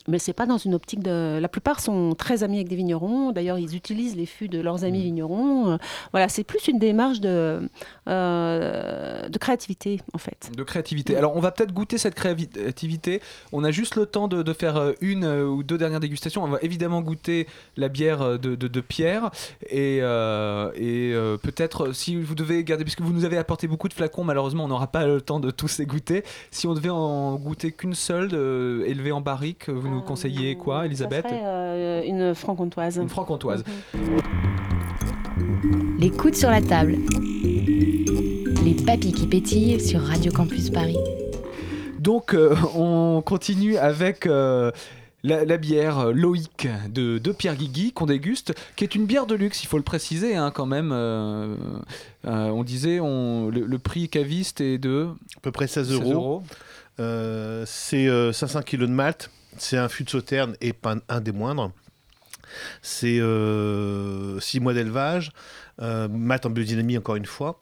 Mais 0.09 0.19
c'est 0.19 0.33
pas 0.33 0.47
dans 0.47 0.59
une 0.59 0.75
optique 0.75 1.01
de. 1.03 1.39
La 1.41 1.49
plupart 1.49 1.81
sont 1.81 2.15
très 2.15 2.43
amis 2.43 2.57
avec 2.57 2.69
des 2.69 2.77
vignerons. 2.77 3.31
D'ailleurs, 3.33 3.59
ils 3.59 3.77
utilisent 3.77 4.17
les 4.17 4.27
fûts 4.27 4.49
de 4.49 4.61
leurs 4.61 4.85
amis 4.85 5.03
vignerons. 5.03 5.73
Euh, 5.73 5.77
Voilà, 6.13 6.29
c'est 6.29 6.45
plus 6.45 6.67
une 6.69 6.79
démarche 6.79 7.21
de, 7.21 7.69
euh, 8.09 9.29
de 9.29 9.39
créativité, 9.39 10.01
en 10.13 10.19
fait. 10.19 10.51
De 10.57 10.63
créativité. 10.63 11.17
Alors, 11.17 11.37
on 11.37 11.41
va 11.41 11.51
peut-être 11.51 11.73
goûter 11.73 11.99
cette 11.99 12.15
créativité. 12.15 13.21
On 13.53 13.65
a 13.65 13.71
juste 13.71 13.97
le 13.97 14.07
temps 14.07 14.29
de, 14.29 14.43
de 14.43 14.53
faire 14.53 14.77
euh, 14.77 14.93
une 15.01 15.25
ou 15.25 15.63
deux 15.63 15.79
dernières 15.79 16.01
dégustations. 16.01 16.43
On 16.45 16.49
va 16.49 16.59
évidemment 16.63 17.01
goûter 17.01 17.47
la 17.77 17.89
bière 17.89 18.39
de, 18.39 18.55
de- 18.57 18.69
de 18.69 18.81
Pierre. 18.81 19.31
Et, 19.71 19.99
euh, 20.03 20.71
et 20.75 21.13
euh, 21.15 21.37
peut-être, 21.37 21.93
si 21.93 22.17
vous 22.21 22.35
devez 22.35 22.65
garder, 22.65 22.85
puisque 22.85 23.01
vous 23.03 23.13
nous 23.13 23.25
avez 23.25 23.39
apporté 23.39 23.67
beaucoup 23.69 23.89
de 23.89 23.95
flacons, 23.95 24.25
malheureusement, 24.25 24.65
on 24.65 24.69
n'aura 24.69 24.87
pas 24.89 25.07
le 25.07 25.21
temps 25.21 25.41
de 25.41 25.51
tous 25.51 25.79
les 25.79 25.87
goûter. 25.87 26.25
Si 26.51 26.67
on 26.67 26.75
devait 26.75 26.89
en 26.91 27.37
goûter 27.37 27.73
qu'une 27.73 27.95
seule, 27.95 28.33
élevée 28.87 29.13
en 29.13 29.21
barrique, 29.21 29.69
vous 29.69 29.92
nous 29.93 30.01
conseillez 30.03 30.57
quoi, 30.57 30.87
Elisabeth 30.87 31.23
Ça 31.23 31.29
serait 31.29 31.41
euh, 31.45 32.03
une 32.05 32.35
franc-comtoise. 32.35 32.97
Une 32.97 33.09
franc-comtoise. 33.09 33.63
Les 35.99 36.11
coudes 36.11 36.35
sur 36.35 36.51
la 36.51 36.61
table. 36.61 36.97
Les 38.65 38.75
papilles 38.85 39.13
qui 39.13 39.27
pétillent 39.27 39.81
sur 39.81 40.01
Radio 40.03 40.33
Campus 40.33 40.71
Paris. 40.71 40.97
Donc, 41.99 42.35
euh, 42.35 42.55
on 42.75 43.23
continue 43.25 43.77
avec 43.77 44.27
euh, 44.27 44.73
la, 45.23 45.45
la 45.45 45.57
bière 45.57 45.99
euh, 46.01 46.13
Loïc 46.13 46.67
de, 46.89 47.19
de 47.19 47.33
Pierre 47.33 47.55
Guigui 47.55 47.93
qu'on 47.93 48.07
déguste, 48.07 48.55
qui 48.75 48.83
est 48.83 48.95
une 48.97 49.07
bière 49.07 49.27
de 49.27 49.37
luxe, 49.37 49.63
il 49.63 49.69
faut 49.69 49.77
le 49.77 49.85
préciser 49.85 50.35
hein, 50.35 50.51
quand 50.53 50.67
même. 50.67 50.91
euh, 50.93 51.55
euh, 52.27 52.49
on 52.49 52.65
disait, 52.65 52.99
on, 52.99 53.49
le, 53.51 53.61
le 53.61 53.79
prix 53.79 54.09
caviste 54.09 54.61
est 54.61 54.79
de 54.79 55.09
À 55.37 55.41
peu 55.41 55.53
près 55.53 55.69
16 55.69 55.93
euros. 55.93 56.43
Euh, 57.01 57.63
c'est 57.67 58.09
euh, 58.09 58.33
500 58.33 58.63
kg 58.63 58.81
de 58.81 58.87
malt. 58.87 59.31
C'est 59.59 59.77
un 59.77 59.89
fût 59.89 60.05
de 60.05 60.11
sauterne 60.11 60.57
et 60.61 60.73
pas 60.73 60.97
un, 61.09 61.21
des 61.21 61.33
moindres. 61.33 61.73
C'est 62.83 63.21
6 64.41 64.61
mois 64.61 64.75
d'élevage. 64.75 65.33
Euh, 65.81 66.09
malt 66.09 66.45
en 66.47 66.51
biodynamie, 66.51 66.99
encore 66.99 67.17
une 67.17 67.27
fois. 67.27 67.61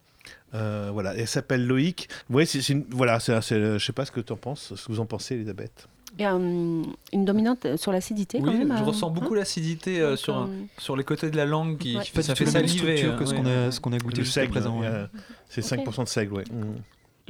Euh, 0.55 0.91
voilà, 0.93 1.14
elle 1.14 1.28
s'appelle 1.28 1.64
Loïc. 1.66 2.09
Vous 2.28 2.32
voyez, 2.32 2.47
c'est, 2.47 2.61
c'est 2.61 2.72
une- 2.72 2.84
voilà, 2.91 3.20
c'est, 3.20 3.41
c'est- 3.41 3.78
je 3.78 3.84
sais 3.84 3.93
pas 3.93 4.05
ce 4.05 4.11
que 4.11 4.20
tu 4.20 4.32
en 4.32 4.36
penses, 4.36 4.74
ce 4.74 4.86
que 4.86 4.93
vous 4.93 4.99
en 5.01 5.07
pensez, 5.07 5.36
Elisabeth. 5.36 5.86
Il 6.18 6.22
y 6.22 6.24
a 6.24 6.34
hum, 6.34 6.93
une 7.12 7.24
dominante 7.24 7.76
sur 7.76 7.93
l'acidité 7.93 8.41
quand 8.41 8.49
Oui, 8.49 8.59
même. 8.64 8.76
je 8.76 8.82
euh, 8.82 8.86
ressens 8.86 9.11
beaucoup 9.11 9.34
hein. 9.34 9.38
l'acidité 9.38 10.01
euh, 10.01 10.16
sur, 10.16 10.36
euh, 10.41 10.47
sur 10.76 10.97
les 10.97 11.05
côtés 11.05 11.30
de 11.30 11.36
la 11.36 11.45
langue 11.47 11.78
qui, 11.78 11.97
Ouais. 11.97 12.03
qui 12.03 12.11
fait, 12.11 12.22
ça 12.22 12.34
fait 12.34 12.47
saliver. 12.47 12.97
structure 12.97 13.16
que 13.16 13.24
ce 13.26 13.32
euh, 13.32 13.36
qu'on 13.36 13.47
a, 13.47 13.70
ce 13.70 13.80
qu'on 13.80 13.93
a 13.93 13.99
goûté 13.99 14.24
jusqu'à 14.24 14.45
présent. 14.49 14.82
euh, 14.82 15.05
ouais. 15.05 15.09
c'est 15.49 15.61
Ok. 15.72 15.86
5% 15.86 16.03
de 16.05 16.09
seigle, 16.09 16.32
ouais. 16.34 16.45
Mm. 16.51 16.74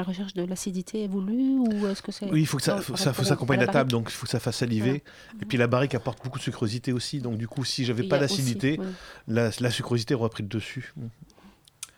La 0.01 0.05
recherche 0.05 0.33
de 0.33 0.43
l'acidité 0.45 1.05
est 1.05 1.09
voulue 1.09 1.59
ou 1.59 1.87
est-ce 1.87 2.01
que 2.01 2.11
c'est 2.11 2.25
Oui, 2.31 2.41
il 2.41 2.47
faut 2.47 2.57
que 2.57 2.63
ça, 2.63 2.79
faut, 2.79 2.97
ça, 2.97 3.13
faut 3.13 3.23
de 3.23 3.53
la 3.53 3.67
table, 3.67 3.91
donc 3.91 4.07
il 4.09 4.15
faut 4.15 4.25
que 4.25 4.31
ça 4.31 4.41
fasse 4.41 4.57
saliver. 4.57 5.05
Et 5.43 5.45
puis 5.45 5.59
la 5.59 5.67
barrique 5.67 5.95
apporte 5.95 6.25
beaucoup 6.25 6.39
de 6.39 6.43
sucrosité 6.43 6.95
aussi, 6.95 7.19
donc 7.19 7.37
du 7.37 7.47
coup, 7.47 7.67
si 7.67 7.85
j'avais 7.85 8.05
pas 8.05 8.19
d'acidité, 8.19 8.79
oui. 8.81 8.87
la, 9.29 9.51
la 9.61 9.71
sucrosité 9.71 10.15
aurait 10.15 10.31
pris 10.31 10.43
le 10.43 10.49
dessus. 10.49 10.95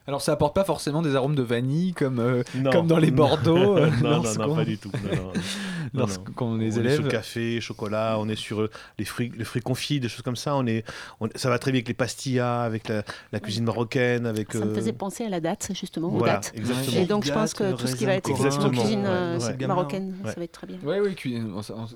Alors 0.07 0.21
ça 0.21 0.33
apporte 0.33 0.55
pas 0.55 0.65
forcément 0.65 1.01
des 1.03 1.15
arômes 1.15 1.35
de 1.37 1.43
vanille 1.43 1.93
comme, 1.93 2.19
euh, 2.19 2.43
comme 2.73 2.87
dans 2.89 2.99
les 2.99 3.11
Bordeaux. 3.13 3.77
euh, 3.79 3.91
non, 4.03 4.23
non, 4.23 4.35
non, 4.49 4.55
pas 4.57 4.65
du 4.65 4.77
tout. 4.79 4.91
Lorsqu'on 5.95 6.57
les 6.57 6.75
on 6.75 6.77
est 6.79 6.81
élève. 6.81 6.95
sur 6.95 7.03
le 7.05 7.11
café, 7.11 7.61
chocolat, 7.61 8.17
on 8.19 8.29
est 8.29 8.37
sur 8.37 8.63
euh, 8.63 8.71
les 8.99 9.05
fruits, 9.05 9.31
les 9.37 9.45
fruits 9.45 9.61
confits, 9.63 10.01
des 10.01 10.09
choses 10.09 10.23
comme 10.23 10.37
ça. 10.37 10.57
On 10.57 10.67
est, 10.67 10.85
on- 11.21 11.29
ça 11.35 11.51
va 11.51 11.59
très 11.59 11.71
bien 11.71 11.79
avec 11.79 11.89
les 11.89 11.95
pastillas, 11.95 12.63
avec 12.63 12.89
la, 12.89 13.03
la 13.33 13.41
cuisine 13.41 13.65
marocaine, 13.65 14.27
avec. 14.27 14.53
Ça 14.53 14.65
me 14.65 14.75
faisait 14.75 14.93
penser 14.93 15.25
à 15.25 15.29
la 15.29 15.41
date, 15.41 15.71
justement, 15.79 16.09
aux 16.09 16.19
Voilà, 16.19 16.35
dates. 16.35 16.53
exactement. 16.57 16.97
Et 17.03 17.07
donc 17.07 17.25
je 17.25 17.33
pense 17.33 17.53
que 17.55 17.73
tout 17.73 17.87
ce 17.87 17.95
qui 17.97 18.07
va 18.07 18.15
être 18.15 18.29
corin, 18.31 18.71
cuisine 18.71 19.01
ouais, 19.03 19.07
euh, 19.09 19.39
ouais. 19.39 19.67
marocaine, 19.67 20.15
Ouais. 20.25 20.31
ça 20.31 20.37
va 20.39 20.45
être 20.45 20.53
très 20.53 20.67
bien. 20.67 20.79
Oui, 20.83 20.97
oui, 21.03 21.15
cuisine. 21.15 21.53
on- 21.55 21.59
on- 21.75 21.87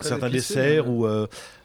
certains 0.00 0.30
desserts 0.30 0.84
mais- 0.86 0.90
ou 0.90 1.06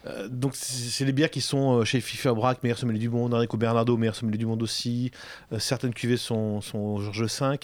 euh, 0.07 0.27
donc 0.29 0.55
c'est 0.55 0.89
c'est 0.89 1.05
les 1.05 1.11
bières 1.11 1.29
qui 1.29 1.41
sont 1.41 1.79
euh, 1.79 1.83
chez 1.85 1.99
Fifi 2.01 2.27
Braque, 2.29 2.63
meilleur 2.63 2.77
sommelier 2.77 2.99
du 2.99 3.09
monde, 3.09 3.33
Enrico 3.33 3.57
Bernardo, 3.57 3.97
meilleur 3.97 4.15
sommelier 4.15 4.37
du 4.37 4.45
monde 4.45 4.63
aussi. 4.63 5.11
Euh, 5.53 5.59
certaines 5.59 5.93
cuvées 5.93 6.17
sont, 6.17 6.61
sont 6.61 6.97
Georges 6.99 7.23
V. 7.41 7.57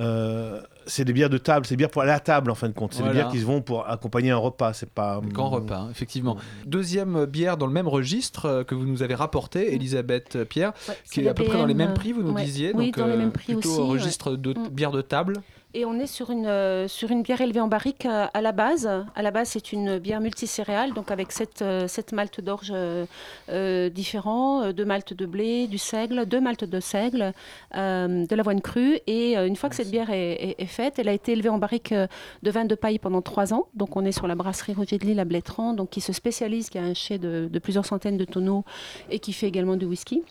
Euh, 0.00 0.60
c'est 0.86 1.04
des 1.04 1.12
bières 1.12 1.30
de 1.30 1.38
table, 1.38 1.64
c'est 1.66 1.74
des 1.74 1.76
bières 1.76 1.90
pour 1.90 2.02
aller 2.02 2.10
à 2.10 2.14
la 2.14 2.20
table 2.20 2.50
en 2.50 2.54
fin 2.56 2.68
de 2.68 2.72
compte. 2.74 2.92
C'est 2.94 2.98
Voilà. 2.98 3.12
des 3.14 3.18
bières 3.20 3.30
qui 3.32 3.38
se 3.40 3.44
vont 3.46 3.62
pour 3.62 3.88
accompagner 3.88 4.30
un 4.32 4.36
repas. 4.36 4.72
C'est 4.72 4.90
pas 4.90 5.16
Un 5.16 5.20
Grand 5.28 5.50
repas, 5.50 5.78
hein, 5.78 5.88
effectivement. 5.90 6.36
Deuxième 6.66 7.26
bière 7.26 7.56
dans 7.56 7.66
le 7.66 7.72
même 7.72 7.88
registre 7.88 8.64
que 8.66 8.74
vous 8.74 8.86
nous 8.86 9.02
avez 9.02 9.14
rapporté, 9.14 9.72
Elisabeth 9.74 10.36
euh, 10.36 10.44
Pierre, 10.44 10.72
Ouais, 10.88 10.96
qui 11.10 11.20
est 11.20 11.28
à 11.28 11.34
peu 11.34 11.44
près 11.44 11.58
dans 11.58 11.66
les 11.66 11.74
mêmes 11.74 11.94
prix, 11.94 12.12
vous 12.12 12.22
nous 12.22 12.32
ouais. 12.32 12.44
disiez. 12.44 12.72
Oui, 12.74 12.86
donc, 12.86 12.98
dans 12.98 13.06
les 13.06 13.16
mêmes 13.16 13.30
prix 13.32 13.54
plutôt 13.54 13.70
aussi, 13.70 13.80
ouais. 13.80 13.88
registre 13.88 14.36
de 14.36 14.52
Mm. 14.54 14.68
bière 14.70 14.90
de 14.90 15.00
table. 15.02 15.36
Et 15.76 15.84
on 15.84 15.98
est 15.98 16.06
sur 16.06 16.30
une, 16.30 16.46
euh, 16.46 16.86
sur 16.86 17.10
une 17.10 17.22
bière 17.22 17.40
élevée 17.40 17.58
en 17.58 17.66
barrique 17.66 18.06
euh, 18.06 18.26
à 18.32 18.40
la 18.40 18.52
base. 18.52 18.88
À 19.16 19.22
la 19.22 19.32
base, 19.32 19.48
c'est 19.48 19.72
une 19.72 19.98
bière 19.98 20.20
multicéréale, 20.20 20.92
donc 20.94 21.10
avec 21.10 21.32
sept, 21.32 21.62
euh, 21.62 21.88
sept 21.88 22.12
maltes 22.12 22.40
d'orge 22.40 22.72
euh, 22.72 23.88
différents, 23.90 24.72
deux 24.72 24.84
maltes 24.84 25.14
de 25.14 25.26
blé, 25.26 25.66
du 25.66 25.78
seigle, 25.78 26.26
deux 26.26 26.40
maltes 26.40 26.62
de 26.62 26.78
seigle, 26.78 27.32
euh, 27.74 28.24
de 28.24 28.36
l'avoine 28.36 28.60
crue. 28.60 29.00
Et 29.08 29.34
une 29.36 29.56
fois 29.56 29.68
que 29.68 29.74
cette 29.74 29.90
bière 29.90 30.10
est, 30.10 30.34
est- 30.50 30.54
est 30.62 30.66
faite, 30.66 31.00
elle 31.00 31.08
a 31.08 31.12
été 31.12 31.32
élevée 31.32 31.48
en 31.48 31.58
barrique 31.58 31.92
de 31.92 32.50
vin 32.52 32.66
de 32.66 32.74
paille 32.76 33.00
pendant 33.00 33.20
trois 33.20 33.52
ans. 33.52 33.66
Donc 33.74 33.96
on 33.96 34.04
est 34.04 34.12
sur 34.12 34.28
la 34.28 34.36
brasserie 34.36 34.74
Roger 34.74 34.98
de 34.98 35.06
Lille 35.06 35.18
à 35.18 35.24
Blétran, 35.24 35.72
donc 35.72 35.90
qui 35.90 36.00
se 36.00 36.12
spécialise, 36.12 36.70
qui 36.70 36.78
a 36.78 36.82
un 36.84 36.94
chai 36.94 37.18
de, 37.18 37.48
de 37.52 37.58
plusieurs 37.58 37.84
centaines 37.84 38.16
de 38.16 38.24
tonneaux 38.24 38.64
et 39.10 39.18
qui 39.18 39.32
fait 39.32 39.48
également 39.48 39.74
du 39.74 39.86
whisky. 39.86 40.22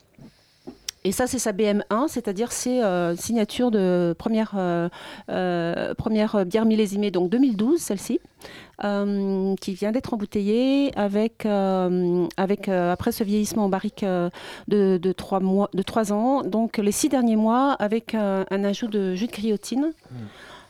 Et 1.05 1.11
ça, 1.11 1.27
c'est 1.27 1.39
sa 1.39 1.51
BM1, 1.51 2.07
c'est-à-dire 2.07 2.51
c'est 2.51 2.81
euh, 2.83 3.15
signature 3.15 3.71
de 3.71 4.15
première, 4.17 4.53
euh, 4.57 4.87
euh, 5.29 5.93
première 5.95 6.45
bière 6.45 6.65
millésimée, 6.65 7.11
donc 7.11 7.29
2012, 7.29 7.79
celle-ci. 7.79 8.19
euh, 8.83 9.55
qui 9.61 9.73
vient 9.73 9.91
d'être 9.91 10.13
embouteillé 10.13 10.91
avec, 10.97 11.45
avec 11.45 12.67
après 12.67 13.11
ce 13.11 13.23
vieillissement 13.23 13.65
en 13.65 13.69
barrique 13.69 14.03
de, 14.67 14.97
de, 14.97 15.11
3 15.11 15.39
mois, 15.39 15.69
de 15.73 15.81
3 15.83 16.11
ans, 16.11 16.41
donc 16.41 16.77
les 16.77 16.91
6 16.91 17.09
derniers 17.09 17.35
mois 17.35 17.73
avec 17.73 18.15
un 18.15 18.63
ajout 18.63 18.87
de 18.87 19.15
jus 19.15 19.27
de 19.27 19.31
cryotine. 19.31 19.91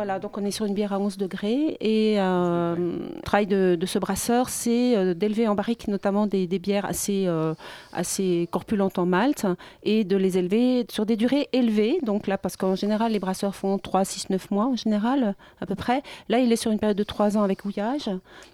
Voilà, 0.03 0.19
donc 0.19 0.37
on 0.37 0.43
est 0.43 0.51
sur 0.51 0.65
une 0.65 0.73
bière 0.73 0.91
à 0.91 0.99
11 0.99 1.15
degrés 1.17 1.77
et 1.79 2.15
euh, 2.19 2.75
le 2.75 3.21
travail 3.21 3.47
de, 3.47 3.77
de 3.79 3.85
ce 3.85 3.99
brasseur, 3.99 4.49
c'est 4.49 4.97
euh, 4.97 5.13
d'élever 5.13 5.47
en 5.47 5.55
barrique 5.55 5.87
notamment 5.87 6.27
des, 6.27 6.45
des 6.45 6.59
bières 6.59 6.83
assez, 6.83 7.23
euh, 7.25 7.53
assez 7.93 8.49
corpulentes 8.51 8.99
en 8.99 9.05
malt 9.05 9.47
et 9.83 10.03
de 10.03 10.17
les 10.17 10.37
élever 10.37 10.85
sur 10.89 11.05
des 11.05 11.15
durées 11.15 11.47
élevées. 11.53 11.99
Donc 12.03 12.27
là, 12.27 12.37
parce 12.37 12.57
qu'en 12.57 12.75
général, 12.75 13.13
les 13.13 13.19
brasseurs 13.19 13.55
font 13.55 13.77
3, 13.77 14.03
6, 14.03 14.29
9 14.29 14.51
mois 14.51 14.65
en 14.65 14.75
général, 14.75 15.35
à 15.61 15.65
peu 15.65 15.75
près. 15.75 16.03
Là, 16.27 16.39
il 16.39 16.51
est 16.51 16.57
sur 16.57 16.71
une 16.73 16.79
période 16.79 16.97
de 16.97 17.03
3 17.05 17.37
ans 17.37 17.43
avec 17.43 17.63
houillage 17.63 18.09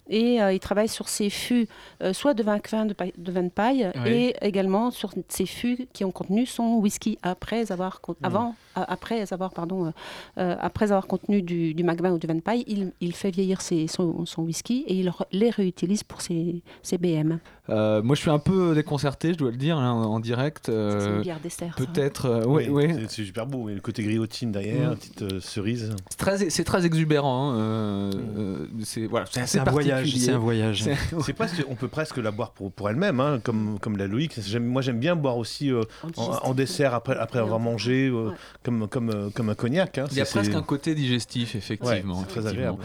et 0.08 0.40
euh, 0.44 0.54
il 0.54 0.60
travaille 0.60 0.88
sur 0.88 1.10
ses 1.10 1.32
fûts, 1.32 1.68
soit 2.14 2.36
de 2.36 2.44
vin 2.44 2.58
de, 2.58 2.94
paille- 2.94 3.14
de 3.18 3.32
vin 3.32 3.42
de 3.42 3.50
paille 3.50 3.92
Oui. 4.06 4.12
et 4.12 4.36
également 4.44 4.92
sur 4.92 5.14
ces 5.30 5.48
fûts 5.48 5.88
qui 5.94 6.06
ont 6.06 6.12
contenu 6.12 6.46
son 6.46 6.76
whisky 6.76 7.18
après 7.24 7.72
avoir, 7.72 8.02
con- 8.02 8.16
avant, 8.22 8.54
après 8.76 9.26
avoir, 9.34 9.50
pardon, 9.52 9.92
après 10.38 10.92
avoir 10.92 11.08
contenu 11.08 11.39
du, 11.42 11.74
du 11.74 11.84
ou 11.84 12.18
du 12.18 12.28
paille, 12.42 12.64
il, 12.68 12.92
il 13.00 13.14
fait 13.14 13.32
vieillir 13.32 13.62
son, 13.62 14.26
whisky 14.38 14.84
et 14.88 14.96
il 14.96 15.12
les 15.32 15.50
réutilise 15.50 16.04
pour 16.04 16.22
ses, 16.22 16.62
ses 16.82 16.98
BM. 16.98 17.40
Euh, 17.70 18.02
moi, 18.02 18.16
je 18.16 18.22
suis 18.22 18.30
un 18.30 18.40
peu 18.40 18.74
déconcerté, 18.76 19.34
je 19.34 19.38
dois 19.38 19.52
le 19.52 19.58
dire, 19.58 19.78
hein, 19.78 19.92
en, 19.92 20.04
en 20.06 20.20
direct. 20.20 20.70
euh, 20.70 21.00
c'est 21.00 21.16
une 21.16 21.22
bière 21.22 21.40
dessert, 21.42 21.76
ça. 21.78 21.86
Peut-être. 21.86 22.26
euh, 22.26 22.46
ouais, 22.46 22.68
Oui, 22.70 22.88
ouais. 22.88 22.96
c'est- 23.08 23.24
super 23.24 23.46
beau. 23.46 23.70
Et 23.70 23.74
le 23.76 23.82
côté 23.82 24.04
griotine 24.04 24.52
derrière, 24.52 24.90
Mm. 24.90 24.94
une 24.94 24.98
petite 24.98 25.22
euh, 25.22 25.40
cerise. 25.40 25.96
C'est 26.10 26.18
très, 26.18 26.50
c'est 26.50 26.64
très 26.64 26.86
exubérant. 26.86 27.52
hein, 27.54 27.56
euh, 27.60 28.12
euh, 28.38 28.66
c'est 28.84 29.06
voilà, 29.06 29.26
c'est 29.30 29.42
assez 29.42 29.60
un 29.60 29.64
voyage, 29.66 30.14
c'est 30.16 30.32
un 30.32 30.38
voyage. 30.40 30.84
C'est- 30.84 30.98
C'est 31.26 31.34
presque, 31.34 31.64
on 31.70 31.76
peut 31.76 31.88
presque 31.88 32.18
la 32.18 32.32
boire 32.32 32.52
pour, 32.52 32.72
pour 32.72 32.90
elle-même, 32.90 33.20
hein, 33.20 33.40
comme, 33.44 33.78
comme 33.80 33.98
la 33.98 34.08
Loïc. 34.08 34.40
J'aime- 34.42 34.66
Moi, 34.66 34.82
j'aime 34.82 35.00
bien 35.00 35.16
boire 35.16 35.38
aussi 35.38 35.72
euh, 35.72 35.84
en, 36.18 36.24
en 36.44 36.54
dessert 36.54 36.94
après, 36.94 37.18
après 37.18 37.40
avoir 37.40 37.60
mangé, 37.60 38.08
euh, 38.08 38.32
comme, 38.64 38.88
comme, 38.88 39.10
euh, 39.10 39.30
comme 39.34 39.50
un 39.50 39.56
cognac. 39.56 39.98
hein. 39.98 40.06
Il 40.12 40.18
y 40.18 40.22
a 40.22 40.26
C'est- 40.26 40.32
presque 40.32 40.52
c'est- 40.52 40.58
un 40.58 40.62
côté 40.64 40.96
digestif, 40.96 41.56
effectivement. 41.56 42.16
Ouais, 42.20 42.26
c'est 42.28 42.40
très 42.42 42.48
agréable. 42.50 42.78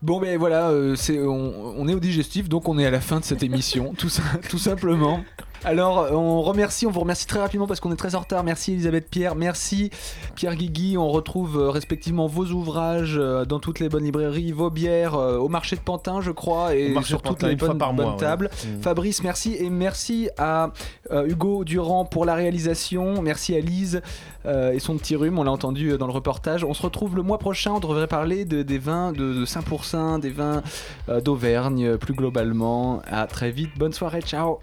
Bon, 0.00 0.20
ben 0.20 0.38
voilà, 0.38 0.68
euh, 0.68 0.94
c'est, 0.96 1.18
on, 1.18 1.88
est 1.88 1.94
au 1.94 2.00
digestif, 2.00 2.48
donc 2.48 2.68
on 2.68 2.78
est 2.78 2.86
à 2.86 2.90
la 2.90 3.00
fin 3.00 3.18
de 3.18 3.24
cette 3.24 3.42
émission, 3.42 3.94
tout 4.48 4.58
simplement. 4.58 5.20
Alors, 5.64 5.98
euh, 5.98 6.12
on 6.12 6.42
remercie, 6.42 6.86
on 6.86 6.90
vous 6.90 7.00
remercie 7.00 7.26
très 7.26 7.40
rapidement 7.40 7.66
parce 7.66 7.80
qu'on 7.80 7.92
est 7.92 7.96
très 7.96 8.14
en 8.14 8.20
retard. 8.20 8.44
Merci 8.44 8.72
Elisabeth 8.72 9.08
Pierre, 9.10 9.34
merci 9.34 9.90
Pierre 10.34 10.54
Guigui. 10.54 10.96
On 10.96 11.08
retrouve 11.08 11.58
euh, 11.58 11.70
respectivement 11.70 12.26
vos 12.26 12.46
ouvrages 12.46 13.16
euh, 13.18 13.44
dans 13.44 13.58
toutes 13.58 13.80
les 13.80 13.88
bonnes 13.88 14.04
librairies, 14.04 14.52
vos 14.52 14.70
bières 14.70 15.14
euh, 15.14 15.36
au 15.36 15.48
marché 15.48 15.76
de 15.76 15.80
Pantin, 15.80 16.20
je 16.20 16.30
crois, 16.30 16.74
et 16.74 16.94
sur 17.02 17.22
toutes 17.22 17.38
Pantin, 17.38 17.48
les 17.48 17.56
bonnes, 17.56 17.78
par 17.78 18.16
tables. 18.16 18.50
Mm. 18.64 18.82
Fabrice, 18.82 19.22
merci 19.22 19.56
et 19.58 19.70
merci 19.70 20.30
à 20.38 20.70
Hugo 21.10 21.64
Durand 21.64 22.04
pour 22.04 22.24
la 22.24 22.34
réalisation. 22.34 23.20
Merci 23.22 23.54
à 23.56 23.60
Lise 23.60 24.02
et 24.46 24.78
son 24.78 24.96
petit 24.96 25.16
rhume, 25.16 25.38
on 25.38 25.44
l'a 25.44 25.50
entendu 25.50 25.96
dans 25.98 26.06
le 26.06 26.12
reportage. 26.12 26.64
On 26.64 26.74
se 26.74 26.82
retrouve 26.82 27.16
le 27.16 27.22
mois 27.22 27.38
prochain, 27.38 27.72
on 27.72 27.80
devrait 27.80 28.06
parler 28.06 28.44
de, 28.44 28.62
des 28.62 28.78
vins 28.78 29.12
de, 29.12 29.34
de 29.34 29.44
Saint-Pourçain, 29.44 30.18
des 30.18 30.30
vins 30.30 30.62
d'Auvergne 31.22 31.96
plus 31.96 32.14
globalement. 32.14 33.02
À 33.10 33.26
très 33.26 33.50
vite, 33.50 33.70
bonne 33.76 33.92
soirée, 33.92 34.22
ciao 34.22 34.60